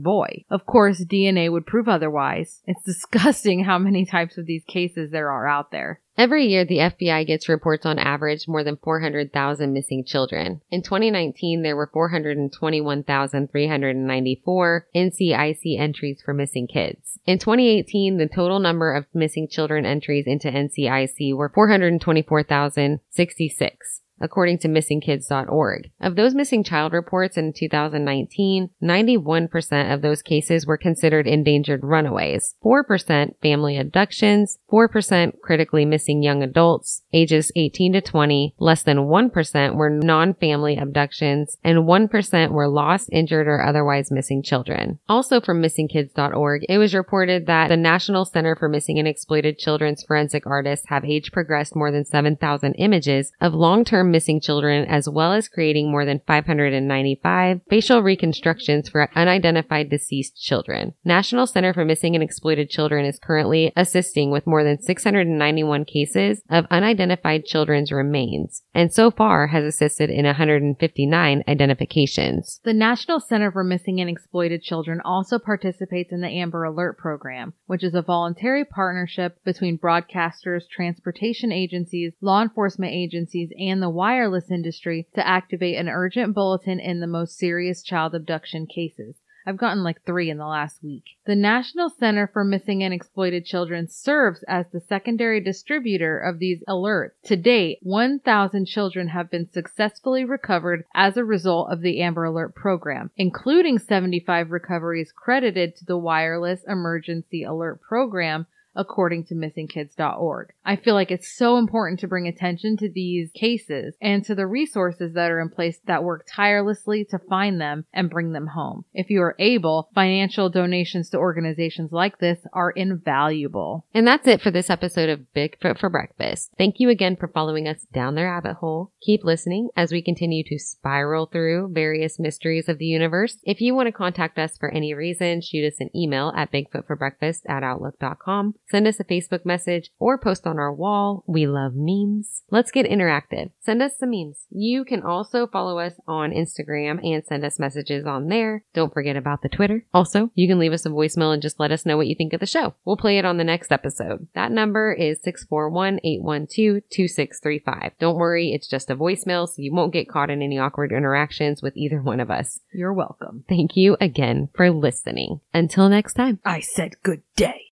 boy. 0.00 0.44
Of 0.50 0.66
course, 0.66 1.04
DNA 1.04 1.50
would 1.50 1.66
prove 1.66 1.88
otherwise. 1.88 2.62
It's 2.66 2.82
disgusting 2.84 3.64
how 3.64 3.78
many 3.78 4.04
types 4.06 4.38
of 4.38 4.46
these 4.46 4.64
cases 4.64 5.10
there 5.10 5.30
are 5.30 5.48
out 5.48 5.70
there. 5.70 6.00
Every 6.16 6.46
year, 6.46 6.64
the 6.66 6.78
FBI 6.78 7.26
gets 7.26 7.48
reports 7.48 7.84
on 7.86 7.98
average 7.98 8.46
more 8.46 8.62
than 8.62 8.76
400,000 8.76 9.72
missing 9.72 10.04
children. 10.04 10.60
In 10.70 10.82
2019, 10.82 11.62
there 11.62 11.76
were 11.76 11.88
421,394 11.92 14.86
NCIC 14.94 15.80
entries 15.80 16.20
for 16.22 16.34
missing 16.34 16.66
kids. 16.66 17.18
In 17.24 17.38
2018, 17.38 18.18
the 18.18 18.28
total 18.28 18.58
number 18.58 18.92
of 18.92 19.06
missing 19.14 19.48
children 19.48 19.86
entries 19.86 20.26
into 20.26 20.50
NCIC 20.50 21.34
were 21.34 21.48
424,066 21.48 24.02
according 24.20 24.58
to 24.58 24.68
missingkids.org. 24.68 25.90
Of 26.00 26.16
those 26.16 26.34
missing 26.34 26.62
child 26.62 26.92
reports 26.92 27.36
in 27.36 27.52
2019, 27.52 28.70
91% 28.82 29.94
of 29.94 30.02
those 30.02 30.22
cases 30.22 30.66
were 30.66 30.76
considered 30.76 31.26
endangered 31.26 31.82
runaways, 31.82 32.54
4% 32.64 33.34
family 33.42 33.78
abductions, 33.78 34.58
4% 34.70 35.40
critically 35.40 35.84
missing 35.84 36.22
young 36.22 36.42
adults, 36.42 37.02
ages 37.12 37.50
18 37.56 37.94
to 37.94 38.00
20, 38.00 38.54
less 38.58 38.82
than 38.82 38.98
1% 38.98 39.74
were 39.74 39.90
non-family 39.90 40.76
abductions, 40.76 41.56
and 41.64 41.78
1% 41.78 42.50
were 42.50 42.68
lost, 42.68 43.08
injured, 43.12 43.46
or 43.46 43.62
otherwise 43.62 44.10
missing 44.10 44.42
children. 44.42 44.98
Also 45.08 45.40
from 45.40 45.62
missingkids.org, 45.62 46.64
it 46.68 46.78
was 46.78 46.94
reported 46.94 47.46
that 47.46 47.68
the 47.68 47.76
National 47.76 48.24
Center 48.24 48.54
for 48.56 48.68
Missing 48.68 48.98
and 48.98 49.08
Exploited 49.08 49.58
Children's 49.58 50.02
forensic 50.02 50.46
artists 50.46 50.86
have 50.88 51.04
age 51.04 51.32
progressed 51.32 51.76
more 51.76 51.90
than 51.90 52.04
7,000 52.04 52.74
images 52.74 53.32
of 53.40 53.54
long-term 53.54 54.09
missing 54.10 54.40
children 54.40 54.86
as 54.86 55.08
well 55.08 55.32
as 55.32 55.48
creating 55.48 55.90
more 55.90 56.04
than 56.04 56.20
595 56.26 57.60
facial 57.68 58.02
reconstructions 58.02 58.88
for 58.88 59.08
unidentified 59.14 59.90
deceased 59.90 60.40
children. 60.40 60.94
National 61.04 61.46
Center 61.46 61.72
for 61.72 61.84
Missing 61.84 62.14
and 62.14 62.22
Exploited 62.22 62.70
Children 62.70 63.04
is 63.04 63.18
currently 63.18 63.72
assisting 63.76 64.30
with 64.30 64.46
more 64.46 64.64
than 64.64 64.80
691 64.80 65.84
cases 65.84 66.42
of 66.50 66.66
unidentified 66.70 67.44
children's 67.44 67.92
remains 67.92 68.62
and 68.74 68.92
so 68.92 69.10
far 69.10 69.48
has 69.48 69.64
assisted 69.64 70.10
in 70.10 70.24
159 70.24 71.44
identifications. 71.48 72.60
The 72.64 72.72
National 72.72 73.20
Center 73.20 73.50
for 73.50 73.64
Missing 73.64 74.00
and 74.00 74.08
Exploited 74.08 74.62
Children 74.62 75.00
also 75.04 75.38
participates 75.38 76.12
in 76.12 76.20
the 76.20 76.28
Amber 76.28 76.64
Alert 76.64 76.96
program, 76.96 77.54
which 77.66 77.84
is 77.84 77.94
a 77.94 78.02
voluntary 78.02 78.64
partnership 78.64 79.36
between 79.44 79.78
broadcasters, 79.78 80.62
transportation 80.70 81.52
agencies, 81.52 82.12
law 82.20 82.42
enforcement 82.42 82.92
agencies, 82.92 83.50
and 83.58 83.82
the 83.82 83.90
wireless 84.00 84.50
industry 84.50 85.06
to 85.14 85.28
activate 85.28 85.76
an 85.76 85.86
urgent 85.86 86.34
bulletin 86.34 86.80
in 86.80 87.00
the 87.00 87.06
most 87.06 87.36
serious 87.36 87.82
child 87.82 88.14
abduction 88.14 88.66
cases. 88.66 89.14
I've 89.46 89.58
gotten 89.58 89.82
like 89.82 90.02
three 90.06 90.30
in 90.30 90.38
the 90.38 90.46
last 90.46 90.82
week. 90.82 91.04
The 91.26 91.36
National 91.36 91.90
Center 91.90 92.26
for 92.26 92.42
Missing 92.42 92.82
and 92.82 92.94
Exploited 92.94 93.44
Children 93.44 93.88
serves 93.88 94.42
as 94.48 94.64
the 94.72 94.80
secondary 94.80 95.38
distributor 95.42 96.18
of 96.18 96.38
these 96.38 96.62
alerts. 96.66 97.10
To 97.24 97.36
date, 97.36 97.76
1,000 97.82 98.64
children 98.64 99.08
have 99.08 99.30
been 99.30 99.52
successfully 99.52 100.24
recovered 100.24 100.84
as 100.94 101.18
a 101.18 101.24
result 101.24 101.70
of 101.70 101.82
the 101.82 102.00
Amber 102.00 102.24
Alert 102.24 102.54
program, 102.54 103.10
including 103.18 103.78
75 103.78 104.50
recoveries 104.50 105.12
credited 105.14 105.76
to 105.76 105.84
the 105.84 105.98
Wireless 105.98 106.60
Emergency 106.66 107.42
Alert 107.42 107.82
Program 107.82 108.46
according 108.76 109.24
to 109.24 109.34
missingkids.org. 109.34 110.52
I 110.64 110.76
feel 110.76 110.94
like 110.94 111.10
it's 111.10 111.36
so 111.36 111.56
important 111.56 112.00
to 112.00 112.08
bring 112.08 112.26
attention 112.26 112.76
to 112.78 112.90
these 112.90 113.30
cases 113.34 113.94
and 114.00 114.24
to 114.24 114.34
the 114.34 114.46
resources 114.46 115.14
that 115.14 115.30
are 115.30 115.40
in 115.40 115.48
place 115.48 115.78
that 115.86 116.04
work 116.04 116.26
tirelessly 116.28 117.04
to 117.10 117.18
find 117.18 117.60
them 117.60 117.84
and 117.92 118.10
bring 118.10 118.32
them 118.32 118.48
home. 118.48 118.84
If 118.92 119.10
you 119.10 119.22
are 119.22 119.36
able, 119.38 119.88
financial 119.94 120.50
donations 120.50 121.10
to 121.10 121.18
organizations 121.18 121.92
like 121.92 122.18
this 122.18 122.38
are 122.52 122.70
invaluable. 122.70 123.86
And 123.94 124.06
that's 124.06 124.26
it 124.26 124.40
for 124.40 124.50
this 124.50 124.70
episode 124.70 125.08
of 125.08 125.20
Bigfoot 125.34 125.78
for 125.78 125.88
Breakfast. 125.88 126.50
Thank 126.58 126.76
you 126.78 126.88
again 126.88 127.16
for 127.16 127.28
following 127.28 127.66
us 127.66 127.86
down 127.92 128.14
the 128.14 128.24
rabbit 128.24 128.54
hole. 128.54 128.92
Keep 129.02 129.24
listening 129.24 129.70
as 129.76 129.92
we 129.92 130.02
continue 130.02 130.44
to 130.44 130.58
spiral 130.58 131.26
through 131.26 131.70
various 131.72 132.18
mysteries 132.18 132.68
of 132.68 132.78
the 132.78 132.86
universe. 132.86 133.38
If 133.44 133.60
you 133.60 133.74
want 133.74 133.86
to 133.86 133.92
contact 133.92 134.38
us 134.38 134.58
for 134.58 134.70
any 134.70 134.94
reason, 134.94 135.40
shoot 135.40 135.66
us 135.66 135.80
an 135.80 135.90
email 135.96 136.32
at 136.36 136.52
bigfootforbreakfast 136.52 137.40
at 137.48 137.62
outlook.com. 137.62 138.54
Send 138.68 138.86
us 138.86 139.00
a 139.00 139.04
Facebook 139.04 139.44
message 139.44 139.90
or 139.98 140.18
post 140.18 140.46
on 140.46 140.58
our 140.60 140.72
wall. 140.72 141.24
We 141.26 141.46
love 141.46 141.72
memes. 141.74 142.42
Let's 142.50 142.70
get 142.70 142.86
interactive. 142.86 143.50
Send 143.60 143.82
us 143.82 143.98
some 143.98 144.10
memes. 144.10 144.46
You 144.50 144.84
can 144.84 145.02
also 145.02 145.46
follow 145.46 145.78
us 145.78 145.94
on 146.06 146.30
Instagram 146.30 147.04
and 147.04 147.24
send 147.24 147.44
us 147.44 147.58
messages 147.58 148.06
on 148.06 148.28
there. 148.28 148.64
Don't 148.74 148.92
forget 148.92 149.16
about 149.16 149.42
the 149.42 149.48
Twitter. 149.48 149.84
Also, 149.92 150.30
you 150.34 150.46
can 150.46 150.58
leave 150.58 150.72
us 150.72 150.86
a 150.86 150.90
voicemail 150.90 151.32
and 151.32 151.42
just 151.42 151.58
let 151.58 151.72
us 151.72 151.84
know 151.84 151.96
what 151.96 152.06
you 152.06 152.14
think 152.14 152.32
of 152.32 152.40
the 152.40 152.46
show. 152.46 152.74
We'll 152.84 152.96
play 152.96 153.18
it 153.18 153.24
on 153.24 153.38
the 153.38 153.44
next 153.44 153.72
episode. 153.72 154.28
That 154.34 154.52
number 154.52 154.92
is 154.92 155.18
641-812-2635. 155.20 157.92
Don't 157.98 158.16
worry, 158.16 158.52
it's 158.52 158.68
just 158.68 158.90
a 158.90 158.96
voicemail, 158.96 159.48
so 159.48 159.62
you 159.62 159.72
won't 159.72 159.92
get 159.92 160.08
caught 160.08 160.30
in 160.30 160.42
any 160.42 160.58
awkward 160.58 160.92
interactions 160.92 161.62
with 161.62 161.76
either 161.76 162.02
one 162.02 162.20
of 162.20 162.30
us. 162.30 162.60
You're 162.72 162.92
welcome. 162.92 163.44
Thank 163.48 163.76
you 163.76 163.96
again 164.00 164.48
for 164.54 164.70
listening. 164.70 165.40
Until 165.54 165.88
next 165.88 166.14
time. 166.14 166.40
I 166.44 166.60
said 166.60 167.02
good 167.02 167.22
day. 167.36 167.69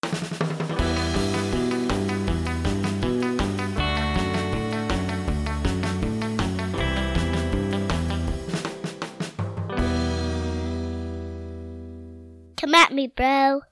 Come 12.69 12.75
at 12.75 12.93
me, 12.93 13.07
bro. 13.07 13.63